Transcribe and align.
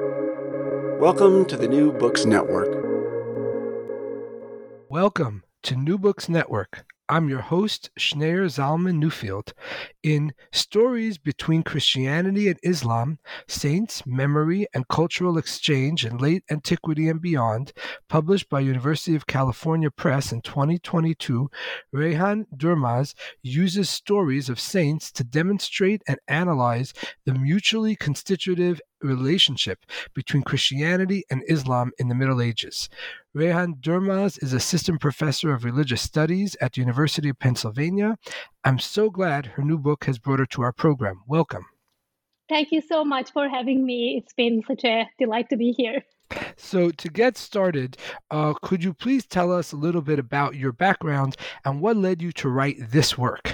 Welcome 0.00 1.44
to 1.44 1.56
the 1.56 1.68
New 1.68 1.92
Books 1.92 2.24
Network. 2.24 2.84
Welcome 4.90 5.44
to 5.62 5.76
New 5.76 5.98
Books 5.98 6.28
Network. 6.28 6.84
I'm 7.08 7.28
your 7.28 7.42
host, 7.42 7.90
Schneur 7.98 8.46
Zalman 8.46 9.00
Newfield. 9.00 9.52
In 10.02 10.32
Stories 10.52 11.18
Between 11.18 11.62
Christianity 11.62 12.48
and 12.48 12.58
Islam 12.64 13.18
Saints, 13.46 14.04
Memory, 14.04 14.66
and 14.74 14.88
Cultural 14.88 15.38
Exchange 15.38 16.04
in 16.04 16.16
Late 16.16 16.42
Antiquity 16.50 17.08
and 17.08 17.20
Beyond, 17.20 17.72
published 18.08 18.48
by 18.48 18.60
University 18.60 19.14
of 19.14 19.26
California 19.26 19.90
Press 19.90 20.32
in 20.32 20.40
2022, 20.40 21.50
Reyhan 21.94 22.46
Durmaz 22.56 23.14
uses 23.42 23.90
stories 23.90 24.48
of 24.48 24.58
saints 24.58 25.12
to 25.12 25.22
demonstrate 25.22 26.02
and 26.08 26.18
analyze 26.26 26.94
the 27.26 27.34
mutually 27.34 27.94
constitutive 27.94 28.80
relationship 29.04 29.84
between 30.14 30.42
Christianity 30.42 31.24
and 31.30 31.42
Islam 31.48 31.92
in 31.98 32.08
the 32.08 32.14
Middle 32.14 32.40
Ages. 32.40 32.88
Reyhan 33.36 33.80
Durmaz 33.80 34.42
is 34.42 34.52
assistant 34.52 35.00
professor 35.00 35.52
of 35.52 35.64
religious 35.64 36.02
studies 36.02 36.56
at 36.60 36.72
the 36.72 36.80
University 36.80 37.28
of 37.28 37.38
Pennsylvania. 37.38 38.16
I'm 38.64 38.78
so 38.78 39.10
glad 39.10 39.46
her 39.46 39.62
new 39.62 39.78
book 39.78 40.04
has 40.04 40.18
brought 40.18 40.40
her 40.40 40.46
to 40.46 40.62
our 40.62 40.72
program. 40.72 41.22
Welcome. 41.26 41.66
Thank 42.48 42.72
you 42.72 42.80
so 42.80 43.04
much 43.04 43.32
for 43.32 43.48
having 43.48 43.86
me. 43.86 44.20
It's 44.22 44.34
been 44.34 44.62
such 44.66 44.84
a 44.84 45.08
delight 45.18 45.48
to 45.50 45.56
be 45.56 45.72
here. 45.72 46.02
So, 46.56 46.90
to 46.90 47.08
get 47.08 47.36
started, 47.36 47.96
uh, 48.30 48.54
could 48.62 48.82
you 48.82 48.92
please 48.92 49.26
tell 49.26 49.52
us 49.52 49.72
a 49.72 49.76
little 49.76 50.00
bit 50.00 50.18
about 50.18 50.54
your 50.54 50.72
background 50.72 51.36
and 51.64 51.80
what 51.80 51.96
led 51.96 52.22
you 52.22 52.32
to 52.32 52.48
write 52.48 52.76
this 52.90 53.16
work? 53.16 53.52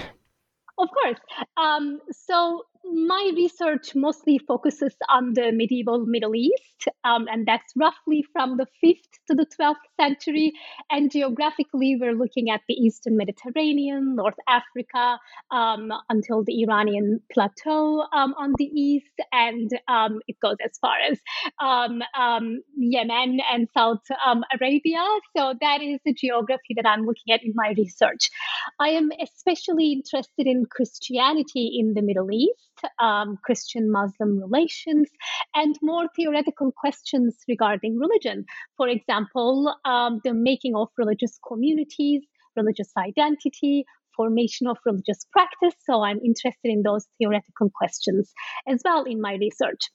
Of 0.77 0.89
course. 0.89 1.19
Um, 1.57 1.99
so, 2.11 2.65
my 2.83 3.31
research 3.35 3.95
mostly 3.95 4.39
focuses 4.39 4.95
on 5.09 5.33
the 5.33 5.51
medieval 5.51 6.05
Middle 6.05 6.35
East, 6.35 6.87
um, 7.03 7.27
and 7.31 7.45
that's 7.45 7.71
roughly 7.75 8.25
from 8.33 8.57
the 8.57 8.65
5th 8.83 8.97
to 9.27 9.35
the 9.35 9.45
12th 9.59 9.75
century. 9.99 10.53
And 10.89 11.11
geographically, 11.11 11.97
we're 11.99 12.15
looking 12.15 12.49
at 12.49 12.61
the 12.67 12.73
Eastern 12.73 13.17
Mediterranean, 13.17 14.15
North 14.15 14.39
Africa, 14.47 15.19
um, 15.51 15.91
until 16.09 16.43
the 16.43 16.63
Iranian 16.63 17.21
plateau 17.31 18.05
um, 18.13 18.33
on 18.37 18.53
the 18.57 18.65
east, 18.65 19.05
and 19.31 19.69
um, 19.87 20.19
it 20.27 20.37
goes 20.41 20.57
as 20.63 20.77
far 20.79 20.95
as 21.09 21.19
um, 21.61 22.01
um, 22.17 22.61
Yemen 22.77 23.39
and 23.51 23.67
South 23.75 24.01
Arabia. 24.25 25.05
So 25.37 25.53
that 25.61 25.81
is 25.81 25.99
the 26.05 26.13
geography 26.13 26.73
that 26.75 26.87
I'm 26.87 27.05
looking 27.05 27.33
at 27.33 27.43
in 27.43 27.53
my 27.55 27.73
research. 27.77 28.29
I 28.79 28.89
am 28.89 29.09
especially 29.21 29.93
interested 29.93 30.47
in 30.47 30.65
Christianity 30.69 31.77
in 31.79 31.93
the 31.93 32.01
Middle 32.01 32.31
East 32.31 32.70
um, 32.99 33.37
Christian 33.43 33.91
Muslim 33.91 34.39
relations, 34.39 35.09
and 35.55 35.75
more 35.81 36.07
theoretical 36.15 36.71
questions 36.71 37.37
regarding 37.47 37.97
religion. 37.97 38.45
For 38.77 38.87
example, 38.87 39.75
um, 39.85 40.21
the 40.23 40.33
making 40.33 40.75
of 40.75 40.89
religious 40.97 41.39
communities, 41.47 42.21
religious 42.55 42.91
identity, 42.97 43.85
formation 44.15 44.67
of 44.67 44.77
religious 44.85 45.25
practice. 45.31 45.73
So 45.85 46.03
I'm 46.03 46.19
interested 46.19 46.69
in 46.69 46.83
those 46.83 47.07
theoretical 47.17 47.69
questions 47.73 48.33
as 48.67 48.81
well 48.83 49.03
in 49.03 49.21
my 49.21 49.35
research. 49.35 49.89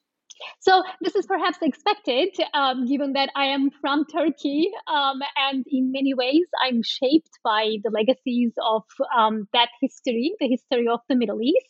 So 0.61 0.83
this 1.01 1.15
is 1.15 1.27
perhaps 1.27 1.59
expected, 1.63 2.29
um, 2.55 2.87
given 2.87 3.13
that 3.15 3.31
I 3.35 3.47
am 3.47 3.71
from 3.81 4.05
Turkey, 4.07 4.71
um, 4.87 5.21
and 5.37 5.65
in 5.69 5.93
many 5.93 6.15
ways 6.15 6.45
I'm 6.63 6.83
shaped 6.83 7.39
by 7.45 7.77
the 7.83 7.91
legacies 7.91 8.53
of 8.63 8.83
um, 9.17 9.49
that 9.53 9.69
history, 9.81 10.35
the 10.41 10.49
history 10.49 10.87
of 10.89 11.01
the 11.09 11.17
Middle 11.17 11.41
East. 11.41 11.67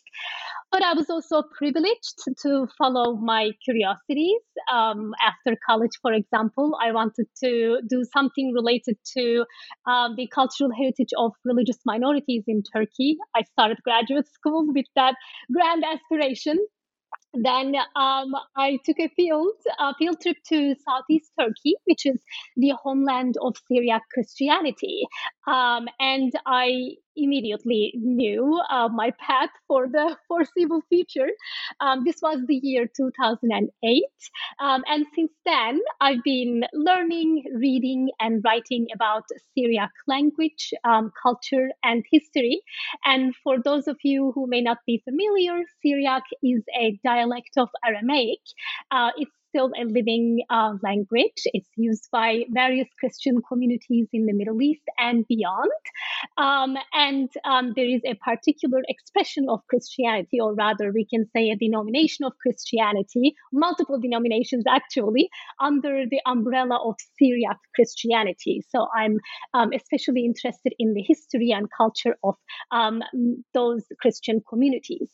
But 0.71 0.83
I 0.83 0.93
was 0.93 1.09
also 1.09 1.43
privileged 1.57 2.19
to 2.41 2.67
follow 2.77 3.15
my 3.15 3.51
curiosities. 3.63 4.41
Um, 4.71 5.13
after 5.21 5.57
college, 5.65 5.97
for 6.01 6.11
example, 6.11 6.77
I 6.81 6.91
wanted 6.91 7.27
to 7.43 7.79
do 7.87 8.03
something 8.11 8.51
related 8.53 8.97
to 9.17 9.45
um, 9.87 10.15
the 10.17 10.27
cultural 10.27 10.71
heritage 10.77 11.11
of 11.17 11.31
religious 11.45 11.79
minorities 11.85 12.43
in 12.47 12.63
Turkey. 12.75 13.17
I 13.35 13.43
started 13.43 13.77
graduate 13.83 14.27
school 14.27 14.67
with 14.73 14.87
that 14.95 15.15
grand 15.53 15.83
aspiration 15.85 16.57
then 17.33 17.75
um, 17.95 18.33
I 18.55 18.79
took 18.85 18.99
a 18.99 19.09
field 19.09 19.53
a 19.79 19.93
field 19.95 20.21
trip 20.21 20.37
to 20.49 20.75
southeast 20.75 21.31
Turkey, 21.39 21.75
which 21.85 22.05
is 22.05 22.17
the 22.55 22.73
homeland 22.81 23.35
of 23.41 23.55
Syriac 23.67 24.03
Christianity, 24.13 25.07
um, 25.47 25.87
and 25.99 26.33
I 26.45 26.95
immediately 27.17 27.93
knew 27.95 28.61
uh, 28.69 28.87
my 28.89 29.11
path 29.19 29.49
for 29.67 29.87
the 29.87 30.17
foreseeable 30.27 30.81
future. 30.89 31.29
Um, 31.79 32.03
this 32.05 32.17
was 32.21 32.39
the 32.47 32.59
year 32.61 32.87
2008. 32.95 34.03
Um, 34.59 34.83
and 34.87 35.05
since 35.15 35.31
then, 35.45 35.79
I've 36.01 36.23
been 36.23 36.63
learning, 36.73 37.43
reading, 37.55 38.09
and 38.19 38.41
writing 38.45 38.87
about 38.93 39.23
Syriac 39.57 39.91
language, 40.07 40.73
um, 40.83 41.11
culture, 41.21 41.69
and 41.83 42.03
history. 42.11 42.61
And 43.05 43.35
for 43.43 43.57
those 43.61 43.87
of 43.87 43.97
you 44.03 44.31
who 44.33 44.47
may 44.47 44.61
not 44.61 44.79
be 44.85 45.01
familiar, 45.03 45.63
Syriac 45.83 46.23
is 46.43 46.63
a 46.79 46.99
dialect 47.03 47.51
of 47.57 47.69
Aramaic. 47.85 48.39
Uh, 48.91 49.11
it's 49.17 49.31
still 49.49 49.71
a 49.79 49.85
living 49.85 50.43
uh, 50.49 50.73
language. 50.83 51.41
It's 51.45 51.69
used 51.75 52.07
by 52.11 52.43
various 52.49 52.87
Christian 52.99 53.41
communities 53.47 54.07
in 54.13 54.25
the 54.25 54.33
Middle 54.33 54.61
East 54.61 54.83
and 54.97 55.25
beyond. 55.27 55.71
Um, 56.37 56.75
and 56.93 57.29
um, 57.45 57.73
there 57.75 57.87
is 57.87 58.01
a 58.05 58.15
particular 58.15 58.81
expression 58.87 59.47
of 59.49 59.59
Christianity, 59.69 60.39
or 60.39 60.53
rather, 60.53 60.91
we 60.91 61.05
can 61.05 61.25
say 61.35 61.49
a 61.49 61.55
denomination 61.55 62.25
of 62.25 62.33
Christianity, 62.41 63.35
multiple 63.51 63.99
denominations 63.99 64.65
actually, 64.67 65.29
under 65.59 66.05
the 66.09 66.21
umbrella 66.25 66.79
of 66.83 66.95
Syriac 67.19 67.57
Christianity. 67.75 68.63
So 68.69 68.87
I'm 68.95 69.19
um, 69.53 69.69
especially 69.73 70.25
interested 70.25 70.73
in 70.79 70.93
the 70.93 71.01
history 71.01 71.51
and 71.51 71.67
culture 71.75 72.15
of 72.23 72.35
um, 72.71 73.01
those 73.53 73.83
Christian 74.01 74.41
communities. 74.47 75.09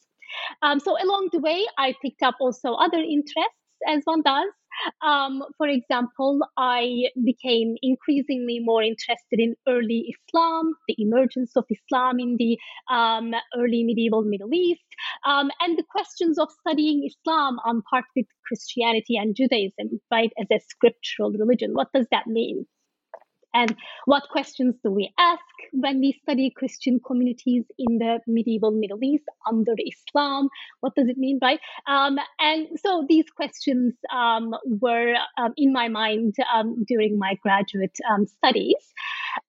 Um, 0.62 0.80
so 0.80 0.96
along 1.02 1.30
the 1.32 1.40
way, 1.40 1.66
I 1.78 1.94
picked 2.02 2.24
up 2.24 2.36
also 2.40 2.74
other 2.74 2.98
interests 2.98 3.63
as 3.88 4.02
one 4.06 4.22
does. 4.22 4.50
Um, 5.06 5.44
for 5.58 5.68
example, 5.68 6.40
I 6.58 7.10
became 7.24 7.76
increasingly 7.82 8.60
more 8.60 8.82
interested 8.82 9.40
in 9.40 9.56
early 9.68 10.14
Islam, 10.14 10.74
the 10.88 10.96
emergence 10.98 11.56
of 11.56 11.66
Islam 11.70 12.20
in 12.20 12.38
the 12.38 12.58
um, 12.92 13.34
early 13.56 13.84
medieval 13.84 14.24
Middle 14.24 14.54
East, 14.54 14.82
um, 15.26 15.52
and 15.62 15.78
the 15.78 15.84
questions 15.90 16.40
of 16.40 16.50
studying 16.62 17.06
Islam 17.06 17.60
on 17.66 17.84
part 17.90 18.06
with 18.16 18.26
Christianity 18.48 19.16
and 19.16 19.36
Judaism, 19.36 20.02
right, 20.12 20.32
as 20.40 20.48
a 20.52 20.60
scriptural 20.68 21.32
religion. 21.32 21.74
What 21.74 21.94
does 21.94 22.08
that 22.12 22.28
mean? 22.28 22.66
And 23.54 23.76
what 24.06 24.24
questions 24.32 24.76
do 24.84 24.92
we 24.92 25.14
ask 25.18 25.42
when 25.72 26.00
we 26.00 26.20
study 26.24 26.52
Christian 26.56 27.00
communities 27.06 27.66
in 27.78 28.00
the 28.00 28.20
medieval 28.28 28.72
Middle 28.72 29.04
East 29.04 29.26
under 29.48 29.74
Islam? 29.78 30.50
What 30.80 30.96
does 30.96 31.08
it 31.08 31.18
mean, 31.18 31.40
right? 31.42 31.60
Um, 31.88 32.18
and 32.40 32.68
so 32.84 33.06
these 33.08 33.30
questions 33.36 33.94
um, 34.14 34.56
were 34.66 35.16
um, 35.38 35.54
in 35.58 35.72
my 35.72 35.88
mind 35.88 36.36
um, 36.54 36.84
during 36.88 37.18
my 37.18 37.36
graduate 37.42 37.98
um, 38.12 38.26
studies. 38.26 38.94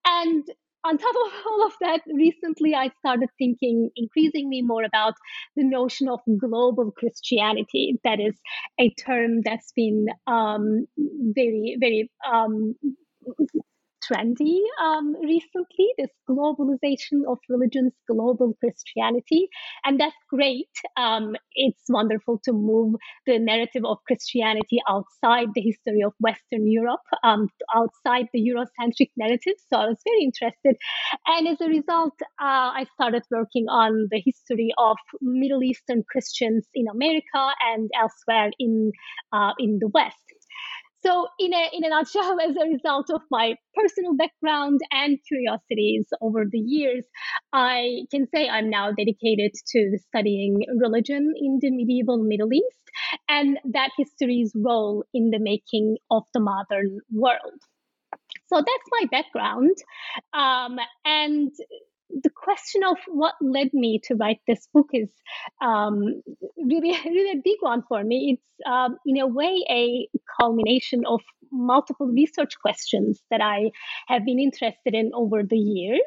And 0.06 0.44
on 0.84 0.98
top 0.98 1.14
of 1.26 1.32
all 1.46 1.66
of 1.66 1.72
that, 1.80 2.02
recently 2.06 2.74
I 2.74 2.90
started 2.98 3.30
thinking 3.38 3.90
increasingly 3.96 4.60
more 4.60 4.84
about 4.84 5.14
the 5.56 5.64
notion 5.64 6.08
of 6.08 6.20
global 6.38 6.92
Christianity. 6.92 7.98
That 8.04 8.20
is 8.20 8.34
a 8.78 8.90
term 8.90 9.40
that's 9.42 9.72
been 9.74 10.06
um, 10.26 10.86
very, 10.98 11.78
very 11.80 12.10
trendy 14.04 14.58
um, 14.82 15.14
recently 15.22 15.88
this 15.98 16.10
globalization 16.28 17.22
of 17.28 17.38
religions 17.48 17.92
global 18.10 18.54
christianity. 18.60 19.48
And 19.84 20.00
that's 20.00 20.16
great. 20.28 20.70
Um, 20.96 21.34
it's 21.54 21.82
wonderful 21.88 22.40
to 22.44 22.52
move 22.52 22.96
the 23.26 23.38
narrative 23.38 23.82
of 23.84 23.98
christianity 24.06 24.78
outside 24.88 25.48
the 25.54 25.60
history 25.60 26.02
of 26.04 26.12
western 26.20 26.70
europe 26.70 27.06
um, 27.22 27.48
outside 27.74 28.26
the 28.32 28.40
eurocentric 28.40 29.10
narrative. 29.16 29.54
So 29.72 29.78
i 29.78 29.86
was 29.86 29.98
very 30.04 30.24
interested. 30.24 30.76
And 31.26 31.48
as 31.48 31.60
a 31.60 31.68
result 31.68 32.14
uh, 32.40 32.70
i 32.80 32.86
started 32.94 33.22
working 33.30 33.66
on 33.68 34.08
the 34.10 34.20
history 34.24 34.72
of 34.78 34.96
middle 35.20 35.62
eastern 35.62 36.02
christians 36.10 36.66
in 36.74 36.86
america 36.88 37.42
and 37.72 37.90
elsewhere 38.00 38.50
in 38.58 38.92
uh, 39.32 39.52
in 39.58 39.78
the 39.80 39.88
west 39.88 40.33
so, 41.04 41.26
in 41.38 41.52
a, 41.52 41.70
in 41.72 41.84
a 41.84 41.88
nutshell, 41.88 42.38
as 42.48 42.56
a 42.56 42.68
result 42.68 43.10
of 43.10 43.22
my 43.30 43.54
personal 43.74 44.16
background 44.16 44.80
and 44.90 45.18
curiosities 45.28 46.06
over 46.20 46.44
the 46.50 46.58
years, 46.58 47.04
I 47.52 48.04
can 48.10 48.26
say 48.34 48.48
I'm 48.48 48.70
now 48.70 48.90
dedicated 48.92 49.52
to 49.72 49.98
studying 50.08 50.60
religion 50.80 51.32
in 51.36 51.58
the 51.60 51.70
medieval 51.70 52.18
Middle 52.18 52.52
East 52.52 52.90
and 53.28 53.58
that 53.72 53.90
history's 53.96 54.52
role 54.54 55.04
in 55.12 55.30
the 55.30 55.38
making 55.40 55.96
of 56.10 56.24
the 56.32 56.40
modern 56.40 56.98
world. 57.12 57.60
So 58.46 58.56
that's 58.56 58.90
my 58.90 59.06
background. 59.10 59.76
Um, 60.32 60.78
and 61.04 61.50
the 62.10 62.30
question 62.30 62.82
of 62.84 62.96
what 63.08 63.34
led 63.40 63.72
me 63.72 64.00
to 64.04 64.14
write 64.14 64.40
this 64.46 64.68
book 64.72 64.88
is 64.92 65.10
um, 65.62 66.22
really, 66.56 66.96
really 67.04 67.38
a 67.38 67.42
big 67.42 67.56
one 67.60 67.82
for 67.88 68.02
me. 68.04 68.38
It's, 68.38 68.66
um, 68.66 68.96
in 69.06 69.18
a 69.18 69.26
way, 69.26 69.64
a 69.70 70.08
culmination 70.40 71.04
of 71.06 71.20
multiple 71.50 72.06
research 72.06 72.58
questions 72.60 73.22
that 73.30 73.40
I 73.40 73.70
have 74.08 74.24
been 74.24 74.40
interested 74.40 74.94
in 74.94 75.10
over 75.14 75.42
the 75.42 75.58
years. 75.58 76.00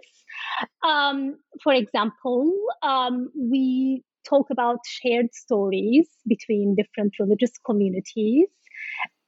Um, 0.86 1.38
for 1.64 1.74
example, 1.74 2.54
um, 2.84 3.30
we 3.36 4.04
talk 4.28 4.48
about 4.52 4.80
shared 4.86 5.34
stories 5.34 6.10
between 6.28 6.76
different 6.76 7.14
religious 7.20 7.52
communities 7.66 8.48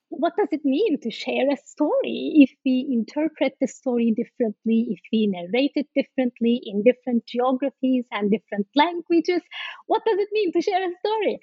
what 0.10 0.34
does 0.38 0.50
it 0.52 0.66
mean 0.66 1.00
to 1.02 1.12
share 1.12 1.50
a 1.52 1.58
story 1.58 2.34
if 2.36 2.52
we 2.66 2.88
interpret 2.92 3.54
the 3.62 3.68
story 3.68 4.14
differently, 4.16 4.88
if 4.90 5.00
we 5.12 5.28
narrate 5.28 5.74
it 5.76 5.88
differently 5.96 6.62
in 6.64 6.84
different 6.84 7.26
geographies 7.26 8.06
and 8.12 8.32
different 8.32 8.68
languages? 8.76 9.42
What 9.88 10.04
does 10.06 10.18
it 10.18 10.30
mean 10.32 10.52
to 10.54 10.62
share 10.62 10.84
a 10.84 10.94
story? 11.06 11.40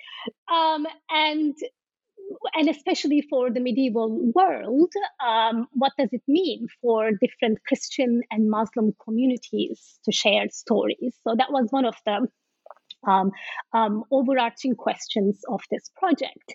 Um, 0.53 0.87
and 1.11 1.55
and 2.55 2.69
especially 2.69 3.25
for 3.31 3.51
the 3.51 3.61
medieval 3.61 4.33
world, 4.35 4.93
um, 5.25 5.69
what 5.73 5.93
does 5.97 6.09
it 6.13 6.23
mean 6.27 6.67
for 6.83 7.11
different 7.13 7.59
Christian 7.69 8.23
and 8.31 8.51
Muslim 8.51 8.95
communities 9.05 9.99
to 10.05 10.13
share 10.13 10.49
stories? 10.51 11.17
So 11.23 11.37
that 11.39 11.53
was 11.53 11.69
one 11.71 11.85
of 11.85 11.95
the 12.05 12.27
um, 13.07 13.31
um, 13.73 14.05
overarching 14.11 14.75
questions 14.75 15.41
of 15.49 15.61
this 15.71 15.91
project. 15.97 16.55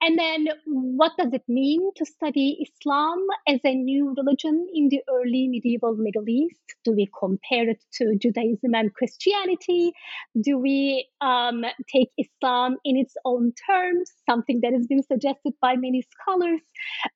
And 0.00 0.16
then, 0.16 0.46
what 0.66 1.12
does 1.18 1.32
it 1.32 1.42
mean 1.48 1.90
to 1.96 2.06
study 2.06 2.64
Islam 2.64 3.18
as 3.48 3.58
a 3.64 3.74
new 3.74 4.14
religion 4.16 4.68
in 4.72 4.88
the 4.90 5.00
early 5.10 5.48
medieval 5.48 5.96
Middle 5.96 6.28
East? 6.28 6.60
Do 6.84 6.92
we 6.92 7.08
compare 7.18 7.68
it 7.68 7.82
to 7.94 8.16
Judaism 8.16 8.74
and 8.74 8.94
Christianity? 8.94 9.92
Do 10.40 10.56
we 10.56 11.08
um, 11.20 11.64
take 11.92 12.10
Islam 12.16 12.76
in 12.84 12.96
its 12.96 13.14
own 13.24 13.52
terms, 13.66 14.12
something 14.28 14.60
that 14.62 14.72
has 14.72 14.86
been 14.86 15.02
suggested 15.02 15.54
by 15.60 15.74
many 15.74 16.02
scholars? 16.02 16.60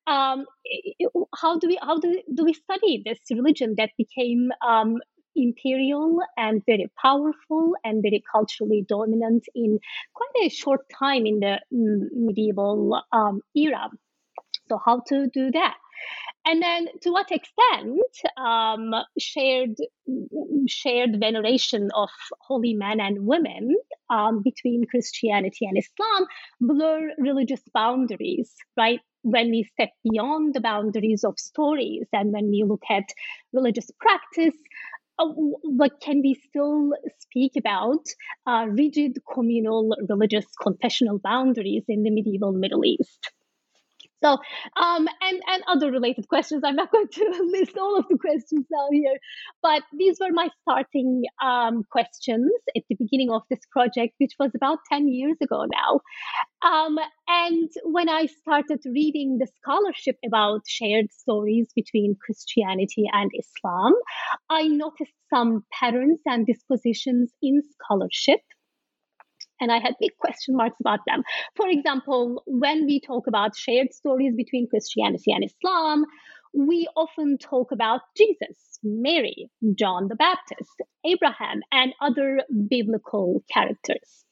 Um, 0.05 0.45
how 1.39 1.57
do 1.57 1.67
we 1.67 1.77
how 1.81 1.99
do, 1.99 2.21
do 2.33 2.43
we 2.43 2.53
study 2.53 3.01
this 3.05 3.19
religion 3.31 3.75
that 3.77 3.91
became 3.97 4.51
um, 4.67 4.97
imperial 5.35 6.19
and 6.37 6.63
very 6.65 6.91
powerful 7.01 7.75
and 7.83 8.01
very 8.01 8.23
culturally 8.31 8.85
dominant 8.87 9.45
in 9.55 9.79
quite 10.13 10.45
a 10.45 10.49
short 10.49 10.81
time 10.89 11.25
in 11.25 11.39
the 11.39 11.59
mm, 11.73 12.07
medieval 12.13 13.01
um, 13.11 13.41
era. 13.55 13.89
So, 14.69 14.79
how 14.83 15.01
to 15.07 15.27
do 15.27 15.51
that? 15.51 15.75
And 16.45 16.61
then, 16.61 16.87
to 17.01 17.11
what 17.11 17.31
extent 17.31 18.01
um, 18.37 18.93
shared 19.17 19.75
shared 20.67 21.19
veneration 21.19 21.89
of 21.95 22.09
holy 22.41 22.73
men 22.73 22.99
and 22.99 23.25
women 23.25 23.75
um, 24.09 24.41
between 24.43 24.85
Christianity 24.85 25.65
and 25.65 25.77
Islam 25.77 26.27
blur 26.59 27.11
religious 27.17 27.61
boundaries, 27.73 28.53
right? 28.77 28.99
When 29.21 29.51
we 29.51 29.63
step 29.63 29.91
beyond 30.03 30.53
the 30.53 30.59
boundaries 30.59 31.23
of 31.23 31.39
stories 31.39 32.07
and 32.11 32.33
when 32.33 32.49
we 32.49 32.63
look 32.67 32.83
at 32.89 33.05
religious 33.53 33.89
practice, 33.99 34.55
uh, 35.19 35.25
but 35.77 35.99
can 36.01 36.21
we 36.21 36.33
still 36.49 36.91
speak 37.19 37.53
about 37.57 38.05
uh, 38.47 38.65
rigid 38.69 39.17
communal 39.33 39.95
religious 40.09 40.45
confessional 40.61 41.19
boundaries 41.19 41.83
in 41.87 42.03
the 42.03 42.11
medieval 42.11 42.51
Middle 42.51 42.85
East? 42.85 43.31
So, 44.23 44.37
um, 44.81 45.07
and, 45.21 45.41
and 45.47 45.63
other 45.67 45.91
related 45.91 46.27
questions. 46.29 46.63
I'm 46.65 46.75
not 46.75 46.91
going 46.93 47.07
to 47.07 47.49
list 47.51 47.77
all 47.77 47.97
of 47.97 48.05
the 48.07 48.17
questions 48.17 48.65
now 48.71 48.87
here, 48.91 49.17
but 49.61 49.83
these 49.97 50.17
were 50.19 50.31
my 50.31 50.49
starting 50.61 51.23
um, 51.43 51.83
questions 51.91 52.51
at 52.75 52.83
the 52.89 52.95
beginning 52.95 53.31
of 53.31 53.41
this 53.49 53.59
project, 53.71 54.13
which 54.19 54.33
was 54.39 54.51
about 54.55 54.79
10 54.91 55.09
years 55.09 55.37
ago 55.41 55.65
now. 55.71 55.99
Um, 56.69 56.97
and 57.27 57.69
when 57.83 58.07
I 58.07 58.27
started 58.27 58.79
reading 58.85 59.39
the 59.39 59.47
scholarship 59.61 60.15
about 60.25 60.61
shared 60.67 61.11
stories 61.11 61.67
between 61.75 62.15
Christianity 62.25 63.05
and 63.11 63.29
Islam, 63.37 63.93
I 64.49 64.67
noticed 64.67 65.13
some 65.33 65.65
patterns 65.77 66.21
and 66.25 66.45
dispositions 66.45 67.31
in 67.41 67.61
scholarship 67.73 68.39
and 69.63 69.71
I 69.71 69.79
had 69.79 69.95
big 69.99 70.11
question 70.19 70.55
marks 70.55 70.75
about 70.79 70.99
them. 71.07 71.23
For 71.55 71.67
example, 71.69 72.43
when 72.45 72.85
we 72.85 72.99
talk 72.99 73.27
about 73.27 73.55
shared 73.55 73.93
stories 73.93 74.35
between 74.35 74.67
Christianity 74.69 75.31
and 75.31 75.43
Islam, 75.43 76.05
we 76.53 76.87
often 76.95 77.37
talk 77.37 77.71
about 77.71 78.01
Jesus, 78.15 78.77
Mary, 78.83 79.49
John 79.79 80.07
the 80.09 80.15
Baptist, 80.15 80.81
Abraham, 81.05 81.61
and 81.71 81.93
other 82.01 82.41
biblical 82.69 83.43
characters. 83.51 84.25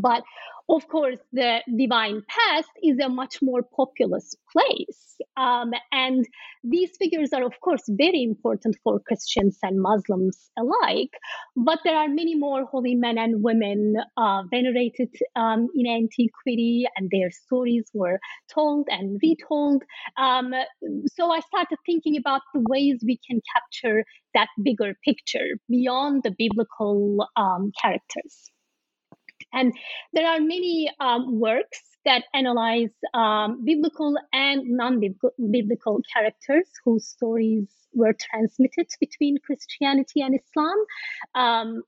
But 0.00 0.22
of 0.70 0.86
course, 0.88 1.18
the 1.32 1.60
divine 1.78 2.22
past 2.28 2.68
is 2.82 2.98
a 3.02 3.08
much 3.08 3.38
more 3.40 3.62
populous 3.62 4.34
place. 4.52 5.16
Um, 5.38 5.70
and 5.92 6.26
these 6.62 6.90
figures 6.98 7.32
are, 7.32 7.42
of 7.42 7.58
course, 7.62 7.82
very 7.88 8.22
important 8.22 8.76
for 8.84 9.00
Christians 9.00 9.58
and 9.62 9.80
Muslims 9.80 10.50
alike. 10.58 11.14
But 11.56 11.78
there 11.84 11.96
are 11.96 12.08
many 12.08 12.34
more 12.34 12.66
holy 12.66 12.94
men 12.94 13.16
and 13.16 13.42
women 13.42 13.94
uh, 14.18 14.42
venerated 14.50 15.08
um, 15.36 15.68
in 15.74 15.86
antiquity, 15.86 16.84
and 16.96 17.08
their 17.10 17.30
stories 17.30 17.90
were 17.94 18.20
told 18.52 18.88
and 18.90 19.18
retold. 19.22 19.84
Um, 20.18 20.52
so 21.06 21.30
I 21.30 21.40
started 21.40 21.78
thinking 21.86 22.18
about 22.18 22.42
the 22.52 22.62
ways 22.68 22.98
we 23.02 23.18
can 23.26 23.40
capture 23.54 24.04
that 24.34 24.48
bigger 24.62 24.94
picture 25.02 25.58
beyond 25.70 26.24
the 26.24 26.34
biblical 26.38 27.26
um, 27.36 27.72
characters. 27.80 28.50
And 29.52 29.72
there 30.12 30.26
are 30.26 30.40
many 30.40 30.90
um, 31.00 31.38
works 31.38 31.80
that 32.04 32.24
analyze 32.32 32.94
um, 33.14 33.64
biblical 33.64 34.16
and 34.32 34.62
non 34.66 35.00
biblical 35.50 36.00
characters 36.12 36.68
whose 36.84 37.06
stories 37.06 37.68
were 37.92 38.14
transmitted 38.14 38.86
between 39.00 39.36
Christianity 39.44 40.20
and 40.20 40.38
Islam. 40.38 40.76
Um, 41.34 41.82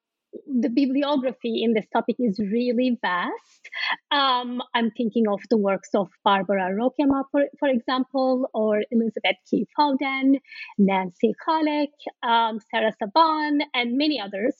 the 0.46 0.68
bibliography 0.68 1.62
in 1.62 1.74
this 1.74 1.86
topic 1.92 2.16
is 2.18 2.38
really 2.38 2.98
vast. 3.02 3.68
Um, 4.10 4.62
I'm 4.74 4.90
thinking 4.90 5.24
of 5.28 5.40
the 5.50 5.56
works 5.56 5.90
of 5.94 6.08
Barbara 6.24 6.70
Roggema, 6.72 7.24
for, 7.30 7.42
for 7.58 7.68
example, 7.68 8.48
or 8.54 8.82
Elizabeth 8.90 9.36
Key 9.50 9.66
Fowden, 9.76 10.38
Nancy 10.78 11.32
Khalek, 11.46 11.92
um, 12.22 12.58
Sarah 12.70 12.92
Saban, 13.02 13.60
and 13.74 13.96
many 13.96 14.20
others 14.20 14.54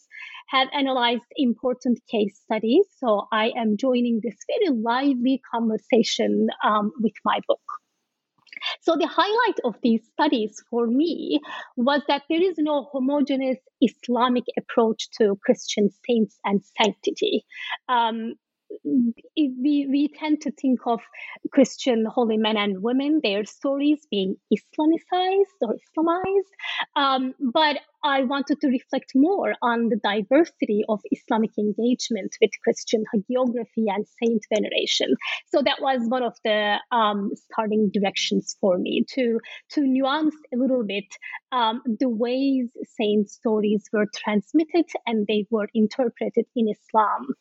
have 0.49 0.69
analyzed 0.73 1.23
important 1.37 2.01
case 2.11 2.41
studies. 2.45 2.87
So 2.99 3.27
I 3.33 3.53
am 3.57 3.77
joining 3.77 4.21
this 4.23 4.37
very 4.49 4.77
lively 4.77 5.41
conversation 5.53 6.49
um, 6.65 6.93
with 7.01 7.15
my 7.25 7.41
book. 7.47 7.61
So, 8.83 8.97
the 8.97 9.07
highlight 9.07 9.61
of 9.65 9.75
these 9.83 10.07
studies 10.13 10.63
for 10.71 10.87
me 10.87 11.41
was 11.77 12.03
that 12.09 12.23
there 12.29 12.43
is 12.43 12.55
no 12.59 12.89
homogeneous 12.93 13.59
Islamic 13.81 14.45
approach 14.59 15.09
to 15.19 15.39
Christian 15.45 15.91
saints 16.07 16.39
and 16.45 16.63
sanctity. 16.79 17.45
Um, 17.89 18.35
we, 18.85 19.87
we 19.89 20.11
tend 20.19 20.41
to 20.43 20.51
think 20.53 20.81
of 20.87 21.01
Christian 21.53 22.05
holy 22.07 22.37
men 22.37 22.57
and 22.57 22.83
women, 22.83 23.21
their 23.23 23.45
stories 23.45 24.07
being 24.11 24.37
Islamicized 24.53 25.59
or 25.63 25.75
Islamized. 25.75 26.97
Um, 26.97 27.35
but 27.53 27.77
I 28.03 28.25
wanted 28.25 28.61
to 28.61 28.69
reflect 28.69 29.13
more 29.15 29.55
on 29.61 29.89
the 29.89 29.97
diversity 29.97 30.85
of 30.89 31.01
Islamic 31.11 31.51
engagement 31.59 32.35
with 32.41 32.51
Christian 32.65 33.05
hagiography 33.15 33.87
and 33.89 34.07
saint 34.23 34.43
veneration. 34.53 35.15
So 35.49 35.63
that 35.63 35.83
was 35.83 36.01
one 36.09 36.23
of 36.23 36.35
the 36.45 36.77
um, 36.91 37.31
starting 37.35 37.91
directions 37.93 38.57
for 38.61 38.79
me 38.79 39.05
to, 39.15 39.39
to 39.73 39.81
nuance 39.83 40.35
a 40.55 40.57
little 40.57 40.85
bit 40.85 41.05
um, 41.53 41.83
the 41.99 42.09
ways 42.09 42.69
saint 42.97 43.29
stories 43.29 43.85
were 43.93 44.07
transmitted 44.15 44.87
and 45.07 45.27
they 45.27 45.47
were 45.51 45.69
interpreted 45.75 46.47
in 46.55 46.69
Islam. 46.69 47.35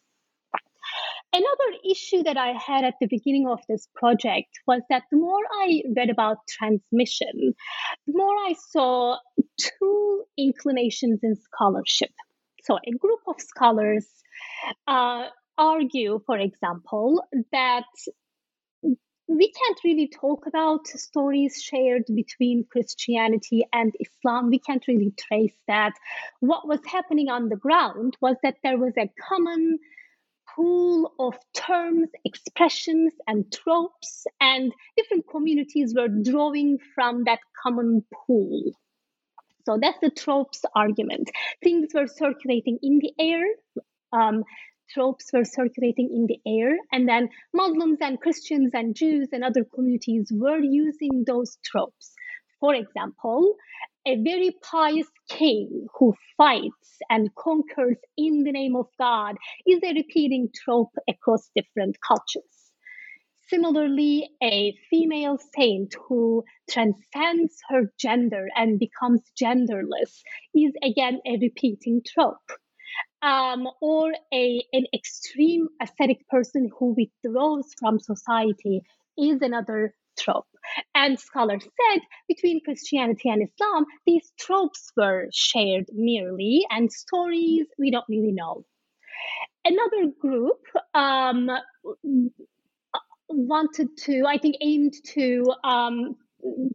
Another 1.31 1.77
issue 1.89 2.23
that 2.23 2.37
I 2.37 2.53
had 2.53 2.83
at 2.83 2.95
the 2.99 3.07
beginning 3.07 3.47
of 3.47 3.59
this 3.69 3.87
project 3.93 4.49
was 4.65 4.81
that 4.89 5.03
the 5.11 5.17
more 5.17 5.43
I 5.61 5.83
read 5.95 6.09
about 6.09 6.37
transmission, 6.47 7.53
the 8.07 8.13
more 8.13 8.35
I 8.47 8.55
saw 8.71 9.17
two 9.59 10.23
inclinations 10.37 11.19
in 11.21 11.35
scholarship. 11.35 12.09
So, 12.63 12.77
a 12.77 12.91
group 12.97 13.19
of 13.27 13.39
scholars 13.39 14.07
uh, 14.87 15.27
argue, 15.57 16.19
for 16.25 16.37
example, 16.37 17.23
that 17.51 17.85
we 19.29 19.51
can't 19.51 19.79
really 19.83 20.07
talk 20.07 20.47
about 20.47 20.87
stories 20.87 21.61
shared 21.61 22.05
between 22.15 22.65
Christianity 22.71 23.63
and 23.71 23.93
Islam. 23.99 24.49
We 24.49 24.57
can't 24.57 24.87
really 24.87 25.13
trace 25.15 25.57
that. 25.67 25.93
What 26.39 26.67
was 26.67 26.79
happening 26.87 27.29
on 27.29 27.49
the 27.49 27.55
ground 27.55 28.17
was 28.19 28.37
that 28.41 28.55
there 28.63 28.79
was 28.79 28.93
a 28.97 29.11
common 29.29 29.77
pool 30.55 31.13
of 31.19 31.35
terms, 31.53 32.09
expressions, 32.25 33.13
and 33.27 33.51
tropes, 33.51 34.25
and 34.39 34.71
different 34.97 35.25
communities 35.29 35.93
were 35.95 36.07
drawing 36.07 36.77
from 36.95 37.23
that 37.25 37.39
common 37.63 38.03
pool. 38.13 38.71
So 39.65 39.77
that's 39.81 39.99
the 40.01 40.09
tropes 40.09 40.61
argument. 40.75 41.29
Things 41.63 41.89
were 41.93 42.07
circulating 42.07 42.79
in 42.81 42.99
the 42.99 43.13
air. 43.19 43.43
Um, 44.11 44.43
tropes 44.89 45.31
were 45.31 45.45
circulating 45.45 46.09
in 46.11 46.25
the 46.25 46.39
air, 46.49 46.77
and 46.91 47.07
then 47.07 47.29
Muslims 47.53 47.99
and 48.01 48.19
Christians 48.19 48.71
and 48.73 48.95
Jews 48.95 49.29
and 49.31 49.43
other 49.43 49.63
communities 49.63 50.31
were 50.33 50.59
using 50.59 51.23
those 51.25 51.57
tropes. 51.63 52.13
For 52.59 52.73
example, 52.73 53.55
a 54.05 54.15
very 54.21 54.51
pious 54.63 55.07
king 55.29 55.87
who 55.97 56.13
fights 56.37 56.97
and 57.09 57.33
conquers 57.35 57.97
in 58.17 58.43
the 58.43 58.51
name 58.51 58.75
of 58.75 58.87
God 58.97 59.35
is 59.67 59.79
a 59.83 59.93
repeating 59.93 60.49
trope 60.53 60.93
across 61.07 61.49
different 61.55 61.97
cultures. 62.05 62.71
Similarly, 63.49 64.29
a 64.43 64.77
female 64.89 65.39
saint 65.55 65.95
who 66.07 66.43
transcends 66.69 67.57
her 67.69 67.91
gender 67.99 68.47
and 68.55 68.79
becomes 68.79 69.21
genderless 69.41 70.21
is 70.53 70.71
again 70.83 71.19
a 71.25 71.37
repeating 71.41 72.01
trope. 72.07 72.51
Um, 73.21 73.67
or 73.81 74.13
a, 74.33 74.63
an 74.71 74.85
extreme 74.93 75.67
ascetic 75.81 76.27
person 76.29 76.69
who 76.77 76.95
withdraws 76.95 77.73
from 77.79 77.99
society 77.99 78.81
is 79.17 79.41
another 79.41 79.93
trope. 80.19 80.45
And 80.93 81.19
scholars 81.19 81.63
said 81.63 82.01
between 82.27 82.61
Christianity 82.63 83.29
and 83.29 83.41
Islam, 83.43 83.85
these 84.05 84.31
tropes 84.39 84.91
were 84.95 85.27
shared 85.33 85.85
merely, 85.93 86.65
and 86.69 86.91
stories 86.91 87.65
we 87.77 87.91
don't 87.91 88.05
really 88.09 88.31
know. 88.31 88.65
Another 89.65 90.11
group 90.19 90.59
um, 90.93 91.49
wanted 93.29 93.89
to, 94.05 94.23
I 94.27 94.37
think, 94.37 94.55
aimed 94.61 94.93
to 95.13 95.53
um, 95.63 96.15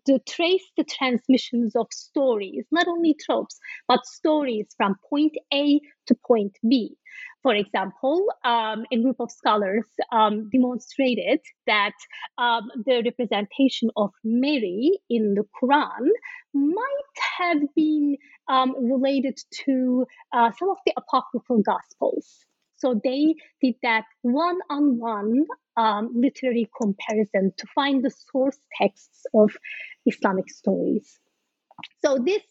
to 0.06 0.18
trace 0.28 0.64
the 0.76 0.84
transmissions 0.84 1.74
of 1.74 1.86
stories, 1.90 2.66
not 2.70 2.86
only 2.86 3.14
tropes, 3.14 3.58
but 3.88 4.04
stories 4.04 4.66
from 4.76 4.96
point 5.08 5.32
A 5.52 5.80
to 6.06 6.14
point 6.26 6.56
B. 6.68 6.96
For 7.42 7.54
example, 7.54 8.26
um, 8.44 8.84
a 8.90 9.00
group 9.00 9.16
of 9.20 9.30
scholars 9.30 9.86
um, 10.10 10.48
demonstrated 10.50 11.40
that 11.66 11.92
um, 12.38 12.70
the 12.86 13.02
representation 13.04 13.90
of 13.96 14.10
Mary 14.24 14.98
in 15.10 15.34
the 15.34 15.44
Quran 15.62 16.08
might 16.54 17.16
have 17.38 17.58
been 17.74 18.16
um, 18.48 18.74
related 18.78 19.38
to 19.64 20.06
uh, 20.32 20.50
some 20.58 20.70
of 20.70 20.78
the 20.86 20.94
apocryphal 20.96 21.62
gospels. 21.62 22.44
So 22.76 23.00
they 23.02 23.34
did 23.62 23.74
that 23.82 24.04
one 24.22 24.58
on 24.68 24.98
one 24.98 25.46
literary 26.14 26.68
comparison 26.80 27.52
to 27.56 27.66
find 27.74 28.04
the 28.04 28.10
source 28.10 28.58
texts 28.80 29.26
of 29.34 29.56
Islamic 30.06 30.50
stories. 30.50 31.18
So 32.04 32.18
this 32.18 32.42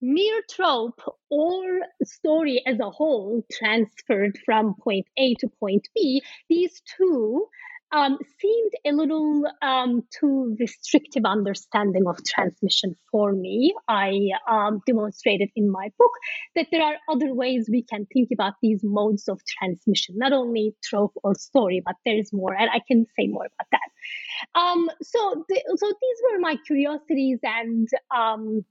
mere 0.00 0.42
trope 0.50 1.00
or 1.30 1.80
story 2.04 2.62
as 2.66 2.80
a 2.80 2.90
whole 2.90 3.44
transferred 3.52 4.38
from 4.44 4.74
point 4.82 5.06
A 5.16 5.34
to 5.36 5.48
point 5.48 5.88
B, 5.94 6.22
these 6.48 6.82
two 6.96 7.46
um, 7.92 8.18
seemed 8.38 8.70
a 8.84 8.92
little 8.92 9.44
um, 9.62 10.04
too 10.16 10.56
restrictive 10.60 11.24
understanding 11.24 12.06
of 12.06 12.22
transmission 12.24 12.96
for 13.10 13.32
me. 13.32 13.74
I 13.88 14.30
um, 14.48 14.80
demonstrated 14.86 15.50
in 15.56 15.70
my 15.70 15.90
book 15.98 16.12
that 16.54 16.68
there 16.70 16.82
are 16.82 16.96
other 17.08 17.34
ways 17.34 17.68
we 17.70 17.82
can 17.82 18.06
think 18.06 18.28
about 18.32 18.54
these 18.62 18.80
modes 18.84 19.28
of 19.28 19.40
transmission, 19.44 20.18
not 20.18 20.32
only 20.32 20.74
trope 20.84 21.14
or 21.24 21.34
story, 21.34 21.82
but 21.84 21.96
there 22.04 22.16
is 22.16 22.32
more, 22.32 22.54
and 22.54 22.70
I 22.70 22.80
can 22.86 23.06
say 23.18 23.26
more 23.26 23.46
about 23.46 23.66
that. 23.72 24.60
Um, 24.60 24.88
so, 25.02 25.44
the, 25.48 25.62
so 25.76 25.86
these 25.86 26.18
were 26.30 26.38
my 26.38 26.56
curiosities 26.64 27.40
and 27.42 27.88
um, 28.14 28.64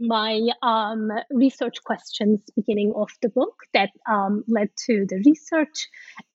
my 0.00 0.40
um, 0.62 1.10
research 1.30 1.82
questions 1.84 2.40
beginning 2.56 2.92
of 2.96 3.08
the 3.22 3.28
book 3.28 3.54
that 3.74 3.90
um, 4.10 4.44
led 4.48 4.68
to 4.86 5.06
the 5.08 5.22
research 5.26 5.88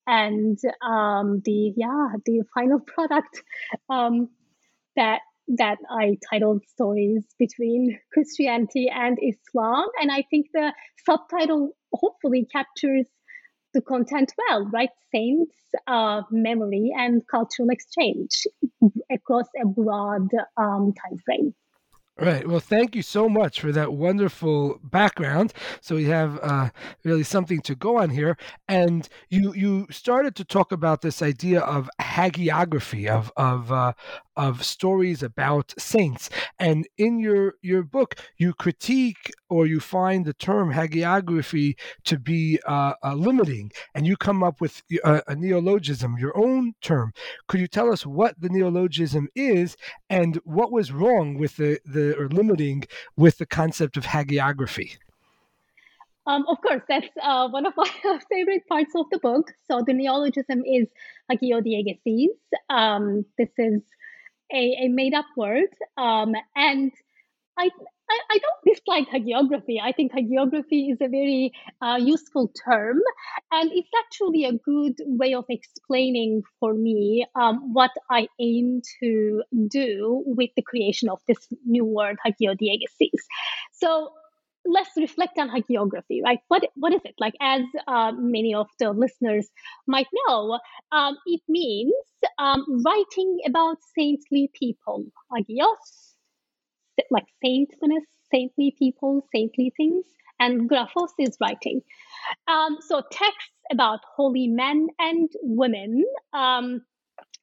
and 0.08 0.58
um, 0.88 1.42
the 1.46 1.74
yeah 1.76 2.08
the 2.26 2.44
final 2.54 2.80
product 2.80 3.42
um, 3.90 4.30
that 4.96 5.22
that 5.48 5.78
I 5.90 6.18
titled 6.32 6.64
stories 6.68 7.24
between 7.38 8.00
Christianity 8.12 8.90
and 8.94 9.18
Islam. 9.22 9.86
And 10.02 10.12
I 10.12 10.24
think 10.30 10.48
the 10.54 10.74
subtitle 11.06 11.72
hopefully 11.94 12.48
captures 12.52 13.06
the 13.74 13.82
content 13.82 14.32
well 14.38 14.66
right? 14.74 14.90
Saints 15.14 15.56
uh, 15.86 16.22
memory 16.32 16.92
and 16.98 17.22
cultural 17.30 17.70
exchange 17.70 18.48
across 19.12 19.48
a 19.62 19.68
broad 19.68 20.30
um, 20.58 20.94
time 20.94 21.18
frame 21.26 21.54
Right. 22.18 22.48
Well, 22.48 22.62
thank 22.62 22.96
you 22.96 23.02
so 23.02 23.28
much 23.28 23.60
for 23.60 23.74
that 23.74 23.92
wonderful 23.92 24.80
background. 24.82 25.52
So 25.82 25.96
we 25.96 26.06
have 26.06 26.40
uh, 26.42 26.70
really 27.04 27.24
something 27.24 27.60
to 27.64 27.76
go 27.76 27.98
on 27.98 28.10
here. 28.10 28.38
And 28.70 29.10
you 29.30 29.54
you 29.54 29.88
started 29.92 30.34
to 30.38 30.46
talk 30.46 30.72
about 30.72 31.02
this 31.02 31.22
idea 31.22 31.60
of 31.60 31.90
hagiography 32.02 33.10
of 33.10 33.34
of 33.36 33.70
uh, 33.70 33.92
of 34.38 34.64
stories 34.64 35.24
about 35.24 35.74
saints. 35.78 36.30
And 36.58 36.88
in 36.98 37.20
your 37.20 37.56
your 37.62 37.84
book, 37.84 38.16
you 38.38 38.54
critique 38.54 39.34
or 39.56 39.66
you 39.66 39.80
find 39.80 40.26
the 40.26 40.34
term 40.34 40.74
hagiography 40.74 41.78
to 42.04 42.20
be 42.20 42.60
uh, 42.68 42.94
uh, 43.02 43.14
limiting, 43.14 43.72
and 43.94 44.06
you 44.06 44.18
come 44.18 44.44
up 44.44 44.60
with 44.60 44.84
a, 45.06 45.22
a, 45.30 45.36
neologism, 45.36 46.18
your 46.20 46.38
own 46.38 46.74
term. 46.82 47.14
Could 47.48 47.62
you 47.62 47.68
tell 47.68 47.90
us 47.90 48.06
what 48.06 48.36
the 48.38 48.50
neologism 48.50 49.30
is 49.34 49.78
and 50.10 50.36
what 50.44 50.74
was 50.74 50.92
wrong 50.92 51.38
with 51.38 51.56
the, 51.56 51.80
the 51.86 52.18
or 52.20 52.28
limiting 52.28 52.84
with 53.16 53.38
the 53.38 53.46
concept 53.46 53.96
of 53.96 54.04
hagiography? 54.04 54.98
Um, 56.28 56.44
of 56.50 56.60
course, 56.62 56.82
that's 56.90 57.08
uh, 57.24 57.48
one 57.48 57.66
of 57.66 57.74
my 57.78 58.20
favorite 58.30 58.68
parts 58.68 58.94
of 58.94 59.06
the 59.10 59.20
book. 59.20 59.54
So 59.70 59.84
the 59.88 59.94
neologism 59.94 60.64
is 60.66 60.88
hagiodiegesis. 61.32 62.36
Um, 62.70 63.26
this 63.38 63.50
is 63.58 63.82
a, 64.52 64.86
a 64.86 64.88
made 64.90 65.14
up 65.14 65.28
word. 65.38 65.70
Um, 65.98 66.34
and 66.58 66.92
I, 67.58 67.70
I, 68.10 68.20
I, 68.32 68.38
don't 68.38 68.76
dislike 68.76 69.08
hagiography. 69.10 69.78
I 69.82 69.92
think 69.92 70.12
hagiography 70.14 70.92
is 70.92 70.98
a 71.02 71.08
very 71.08 71.52
uh, 71.82 71.98
useful 72.00 72.52
term, 72.66 73.00
and 73.52 73.72
it's 73.74 73.90
actually 73.98 74.46
a 74.46 74.54
good 74.54 74.96
way 75.06 75.34
of 75.34 75.46
explaining 75.50 76.44
for 76.60 76.74
me 76.74 77.26
um, 77.36 77.74
what 77.74 77.92
I 78.12 78.28
aim 78.40 78.82
to 79.02 79.44
do 79.70 80.24
with 80.26 80.52
the 80.56 80.62
creation 80.62 81.10
of 81.10 81.20
this 81.28 81.48
new 81.66 81.86
word, 81.86 82.18
hagiodiegesis. 82.26 83.22
So 83.74 84.12
let's 84.66 84.92
reflect 84.98 85.38
on 85.40 85.50
hagiography, 85.50 86.22
right? 86.24 86.40
What 86.48 86.64
what 86.76 86.94
is 86.94 87.02
it 87.06 87.16
like? 87.20 87.34
As 87.42 87.64
uh, 87.88 88.12
many 88.14 88.54
of 88.54 88.68
the 88.80 88.92
listeners 88.92 89.48
might 89.88 90.08
know, 90.28 90.60
um, 90.92 91.18
it 91.26 91.42
means 91.48 91.94
um, 92.38 92.64
writing 92.86 93.40
about 93.46 93.78
saintly 93.98 94.50
people, 94.54 95.06
hagios, 95.32 96.15
like 97.12 97.26
saintliness, 97.44 98.04
saintly 98.32 98.76
people, 98.78 99.28
saintly 99.32 99.74
things, 99.78 100.06
and 100.40 100.70
graphos 100.70 101.10
is 101.20 101.38
writing. 101.42 101.82
Um, 102.48 102.78
so 102.82 103.02
texts 103.12 103.52
about 103.72 104.00
holy 104.16 104.48
men 104.48 104.88
and 105.00 105.30
women 105.42 106.04
um, 106.34 106.82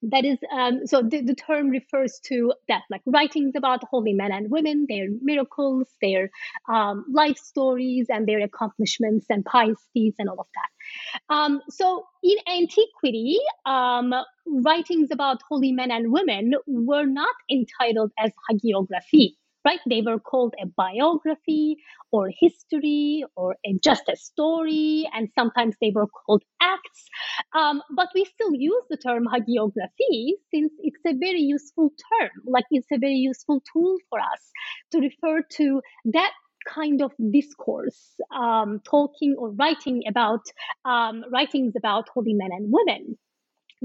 that 0.02 0.24
is 0.24 0.38
um, 0.52 0.86
so 0.86 1.02
the, 1.02 1.20
the 1.20 1.34
term 1.34 1.68
refers 1.70 2.18
to 2.24 2.52
that 2.68 2.82
like 2.90 3.02
writings 3.06 3.54
about 3.56 3.84
holy 3.84 4.12
men 4.12 4.32
and 4.32 4.50
women 4.50 4.86
their 4.88 5.06
miracles 5.20 5.88
their 6.00 6.30
um, 6.68 7.04
life 7.12 7.38
stories 7.38 8.06
and 8.08 8.26
their 8.26 8.40
accomplishments 8.40 9.26
and 9.30 9.46
deeds 9.94 10.16
and 10.18 10.28
all 10.28 10.40
of 10.40 10.46
that 10.54 11.34
um, 11.34 11.60
so 11.70 12.04
in 12.22 12.36
antiquity 12.48 13.38
um, 13.64 14.12
writings 14.46 15.10
about 15.12 15.40
holy 15.48 15.72
men 15.72 15.90
and 15.90 16.12
women 16.12 16.54
were 16.66 17.06
not 17.06 17.34
entitled 17.50 18.10
as 18.18 18.32
hagiography 18.50 19.34
right? 19.64 19.80
They 19.88 20.02
were 20.02 20.18
called 20.18 20.54
a 20.62 20.66
biography 20.66 21.76
or 22.10 22.30
history 22.38 23.24
or 23.36 23.56
a, 23.66 23.78
just 23.82 24.04
a 24.08 24.16
story, 24.16 25.08
and 25.12 25.28
sometimes 25.34 25.76
they 25.80 25.92
were 25.94 26.06
called 26.06 26.42
acts. 26.60 27.08
Um, 27.54 27.82
but 27.94 28.08
we 28.14 28.24
still 28.24 28.54
use 28.54 28.84
the 28.90 28.96
term 28.96 29.24
hagiography 29.26 30.32
since 30.52 30.72
it's 30.80 31.04
a 31.06 31.14
very 31.14 31.40
useful 31.40 31.90
term, 31.90 32.30
like 32.46 32.64
it's 32.70 32.90
a 32.92 32.98
very 32.98 33.14
useful 33.16 33.62
tool 33.72 33.96
for 34.10 34.20
us 34.20 34.50
to 34.92 34.98
refer 35.00 35.42
to 35.56 35.80
that 36.12 36.32
kind 36.68 37.02
of 37.02 37.12
discourse, 37.32 38.14
um, 38.34 38.80
talking 38.88 39.34
or 39.38 39.50
writing 39.50 40.02
about 40.08 40.42
um, 40.84 41.24
writings 41.32 41.74
about 41.76 42.08
holy 42.14 42.34
men 42.34 42.50
and 42.52 42.72
women 42.72 43.18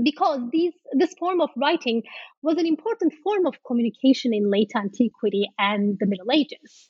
because 0.01 0.41
these, 0.51 0.73
this 0.93 1.13
form 1.19 1.41
of 1.41 1.49
writing 1.55 2.03
was 2.41 2.57
an 2.57 2.65
important 2.65 3.13
form 3.23 3.45
of 3.45 3.55
communication 3.65 4.33
in 4.33 4.49
late 4.49 4.71
antiquity 4.75 5.49
and 5.57 5.97
the 5.99 6.05
Middle 6.05 6.31
Ages. 6.31 6.87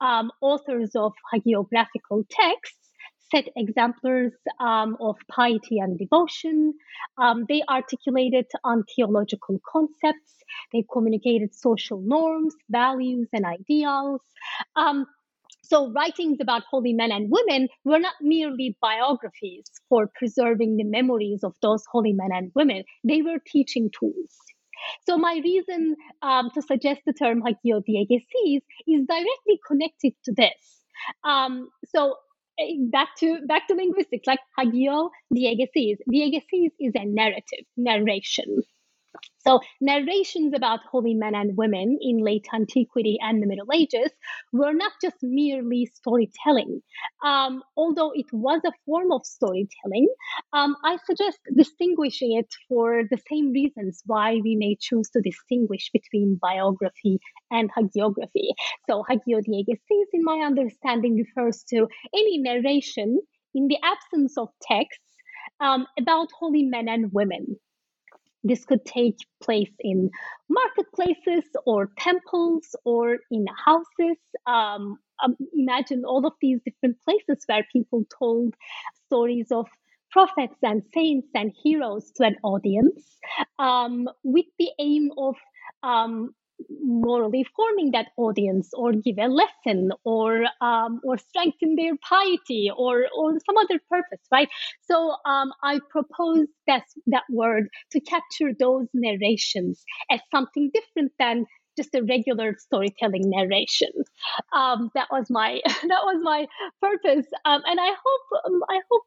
Um, 0.00 0.30
authors 0.40 0.90
of 0.94 1.12
hagiographical 1.32 2.24
texts 2.30 2.86
set 3.30 3.48
exemplars 3.56 4.32
um, 4.60 4.96
of 5.00 5.16
piety 5.28 5.78
and 5.78 5.98
devotion. 5.98 6.74
Um, 7.18 7.44
they 7.48 7.62
articulated 7.68 8.46
on 8.64 8.84
theological 8.94 9.60
concepts. 9.68 10.32
They 10.72 10.84
communicated 10.92 11.54
social 11.54 12.00
norms, 12.00 12.54
values, 12.70 13.28
and 13.32 13.44
ideals. 13.44 14.20
Um, 14.76 15.06
So, 15.68 15.90
writings 15.90 16.38
about 16.40 16.62
holy 16.70 16.92
men 16.92 17.10
and 17.10 17.30
women 17.30 17.68
were 17.84 17.98
not 17.98 18.14
merely 18.20 18.76
biographies 18.80 19.64
for 19.88 20.08
preserving 20.14 20.76
the 20.76 20.84
memories 20.84 21.42
of 21.42 21.54
those 21.60 21.82
holy 21.90 22.12
men 22.12 22.30
and 22.32 22.52
women, 22.54 22.84
they 23.02 23.22
were 23.22 23.38
teaching 23.44 23.90
tools. 23.98 24.36
So, 25.06 25.18
my 25.18 25.40
reason 25.42 25.96
um, 26.22 26.50
to 26.54 26.62
suggest 26.62 27.00
the 27.04 27.12
term 27.12 27.42
hagiodiegesis 27.42 28.60
is 28.86 29.06
directly 29.08 29.60
connected 29.66 30.12
to 30.24 30.32
this. 30.36 30.82
Um, 31.24 31.68
so, 31.86 32.16
eh, 32.60 32.76
back 32.90 33.16
to 33.18 33.40
back 33.48 33.66
to 33.68 33.74
linguistics, 33.74 34.26
like 34.26 34.40
hagio 34.58 35.10
diegesis. 35.34 35.96
Diegesis 36.12 36.70
is 36.78 36.92
a 36.94 37.04
narrative, 37.04 37.66
narration. 37.76 38.62
So, 39.46 39.60
narrations 39.80 40.52
about 40.54 40.80
holy 40.90 41.14
men 41.14 41.34
and 41.34 41.56
women 41.56 41.98
in 42.00 42.18
late 42.18 42.46
antiquity 42.52 43.18
and 43.20 43.42
the 43.42 43.46
Middle 43.46 43.72
Ages 43.72 44.10
were 44.52 44.72
not 44.72 44.92
just 45.00 45.16
merely 45.22 45.86
storytelling. 45.86 46.82
Um, 47.24 47.62
although 47.76 48.12
it 48.14 48.26
was 48.32 48.60
a 48.64 48.72
form 48.84 49.12
of 49.12 49.24
storytelling, 49.24 50.08
um, 50.52 50.76
I 50.84 50.98
suggest 51.06 51.38
distinguishing 51.56 52.36
it 52.36 52.48
for 52.68 53.02
the 53.10 53.18
same 53.30 53.52
reasons 53.52 54.02
why 54.06 54.40
we 54.42 54.56
may 54.56 54.76
choose 54.80 55.08
to 55.10 55.20
distinguish 55.20 55.90
between 55.92 56.38
biography 56.40 57.18
and 57.50 57.70
hagiography. 57.72 58.48
So, 58.88 59.04
hagiodiegesis, 59.08 60.08
in 60.12 60.24
my 60.24 60.40
understanding, 60.44 61.16
refers 61.16 61.62
to 61.70 61.86
any 62.14 62.38
narration 62.38 63.20
in 63.54 63.68
the 63.68 63.78
absence 63.82 64.36
of 64.36 64.48
texts 64.62 65.14
um, 65.60 65.86
about 65.98 66.28
holy 66.38 66.64
men 66.64 66.88
and 66.88 67.12
women 67.12 67.56
this 68.46 68.64
could 68.64 68.84
take 68.84 69.16
place 69.42 69.72
in 69.80 70.10
marketplaces 70.48 71.44
or 71.64 71.90
temples 71.98 72.74
or 72.84 73.18
in 73.30 73.46
houses. 73.64 74.18
Um, 74.46 74.98
um, 75.22 75.36
imagine 75.54 76.04
all 76.04 76.26
of 76.26 76.34
these 76.40 76.60
different 76.64 76.96
places 77.04 77.44
where 77.46 77.66
people 77.72 78.04
told 78.18 78.54
stories 79.06 79.50
of 79.50 79.66
prophets 80.10 80.56
and 80.62 80.82
saints 80.94 81.28
and 81.34 81.52
heroes 81.62 82.10
to 82.16 82.24
an 82.24 82.36
audience 82.42 83.18
um, 83.58 84.08
with 84.22 84.46
the 84.58 84.70
aim 84.78 85.10
of 85.18 85.34
um, 85.82 86.34
morally 86.82 87.44
forming 87.54 87.90
that 87.92 88.08
audience 88.16 88.70
or 88.74 88.92
give 88.92 89.18
a 89.18 89.28
lesson 89.28 89.90
or 90.04 90.44
um, 90.60 91.00
or 91.04 91.18
strengthen 91.18 91.76
their 91.76 91.92
piety 92.08 92.70
or 92.76 93.06
or 93.16 93.32
some 93.44 93.56
other 93.58 93.80
purpose 93.90 94.20
right 94.32 94.48
so 94.82 95.14
um, 95.26 95.52
i 95.62 95.78
propose 95.90 96.46
that 96.66 96.84
that 97.06 97.24
word 97.30 97.68
to 97.90 98.00
capture 98.00 98.52
those 98.58 98.86
narrations 98.94 99.84
as 100.10 100.20
something 100.32 100.70
different 100.72 101.12
than 101.18 101.44
just 101.76 101.94
a 101.94 102.02
regular 102.02 102.56
storytelling 102.58 103.24
narration. 103.26 103.90
Um, 104.54 104.90
that 104.94 105.08
was 105.10 105.26
my 105.28 105.60
that 105.66 106.02
was 106.04 106.20
my 106.22 106.46
purpose, 106.80 107.26
um, 107.44 107.62
and 107.66 107.78
I 107.78 107.88
hope 107.88 108.44
um, 108.46 108.60
I 108.68 108.80
hope 108.90 109.02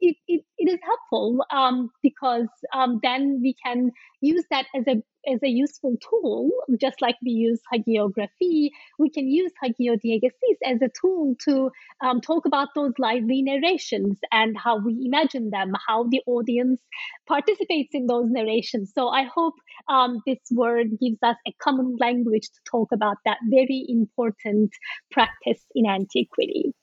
it, 0.00 0.16
it, 0.28 0.42
it 0.58 0.72
is 0.72 0.78
helpful 0.82 1.44
um, 1.50 1.90
because 2.02 2.48
um, 2.72 3.00
then 3.02 3.40
we 3.42 3.54
can 3.64 3.90
use 4.20 4.44
that 4.50 4.66
as 4.74 4.84
a 4.86 5.02
as 5.26 5.42
a 5.42 5.48
useful 5.48 5.96
tool, 6.00 6.50
just 6.80 7.00
like 7.00 7.16
we 7.22 7.30
use 7.30 7.60
hagiography, 7.72 8.70
we 8.98 9.10
can 9.10 9.28
use 9.28 9.52
hagiodiegesis 9.62 10.58
as 10.64 10.80
a 10.82 10.90
tool 11.00 11.34
to 11.44 11.70
um, 12.00 12.20
talk 12.20 12.46
about 12.46 12.68
those 12.74 12.92
lively 12.98 13.42
narrations 13.42 14.18
and 14.30 14.56
how 14.56 14.78
we 14.78 15.02
imagine 15.04 15.50
them, 15.50 15.72
how 15.86 16.04
the 16.04 16.20
audience 16.26 16.80
participates 17.26 17.90
in 17.94 18.06
those 18.06 18.26
narrations. 18.30 18.92
So 18.94 19.08
I 19.08 19.24
hope 19.24 19.54
um, 19.88 20.20
this 20.26 20.38
word 20.50 20.88
gives 21.00 21.18
us 21.22 21.36
a 21.46 21.52
common 21.62 21.96
language 22.00 22.44
to 22.44 22.60
talk 22.70 22.88
about 22.92 23.16
that 23.24 23.38
very 23.48 23.84
important 23.88 24.70
practice 25.10 25.64
in 25.74 25.86
antiquity. 25.86 26.74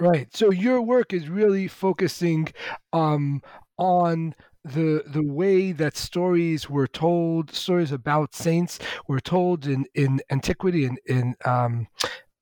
Right. 0.00 0.34
So 0.34 0.50
your 0.50 0.80
work 0.80 1.12
is 1.12 1.28
really 1.28 1.68
focusing 1.68 2.48
um, 2.92 3.42
on 3.76 4.34
the 4.64 5.02
the 5.06 5.22
way 5.24 5.72
that 5.72 5.96
stories 5.96 6.70
were 6.70 6.86
told, 6.86 7.52
stories 7.52 7.90
about 7.92 8.34
saints 8.34 8.78
were 9.08 9.20
told 9.20 9.66
in 9.66 9.86
in 9.94 10.20
antiquity 10.30 10.84
and 10.84 10.98
in, 11.06 11.18
in 11.18 11.36
um, 11.44 11.88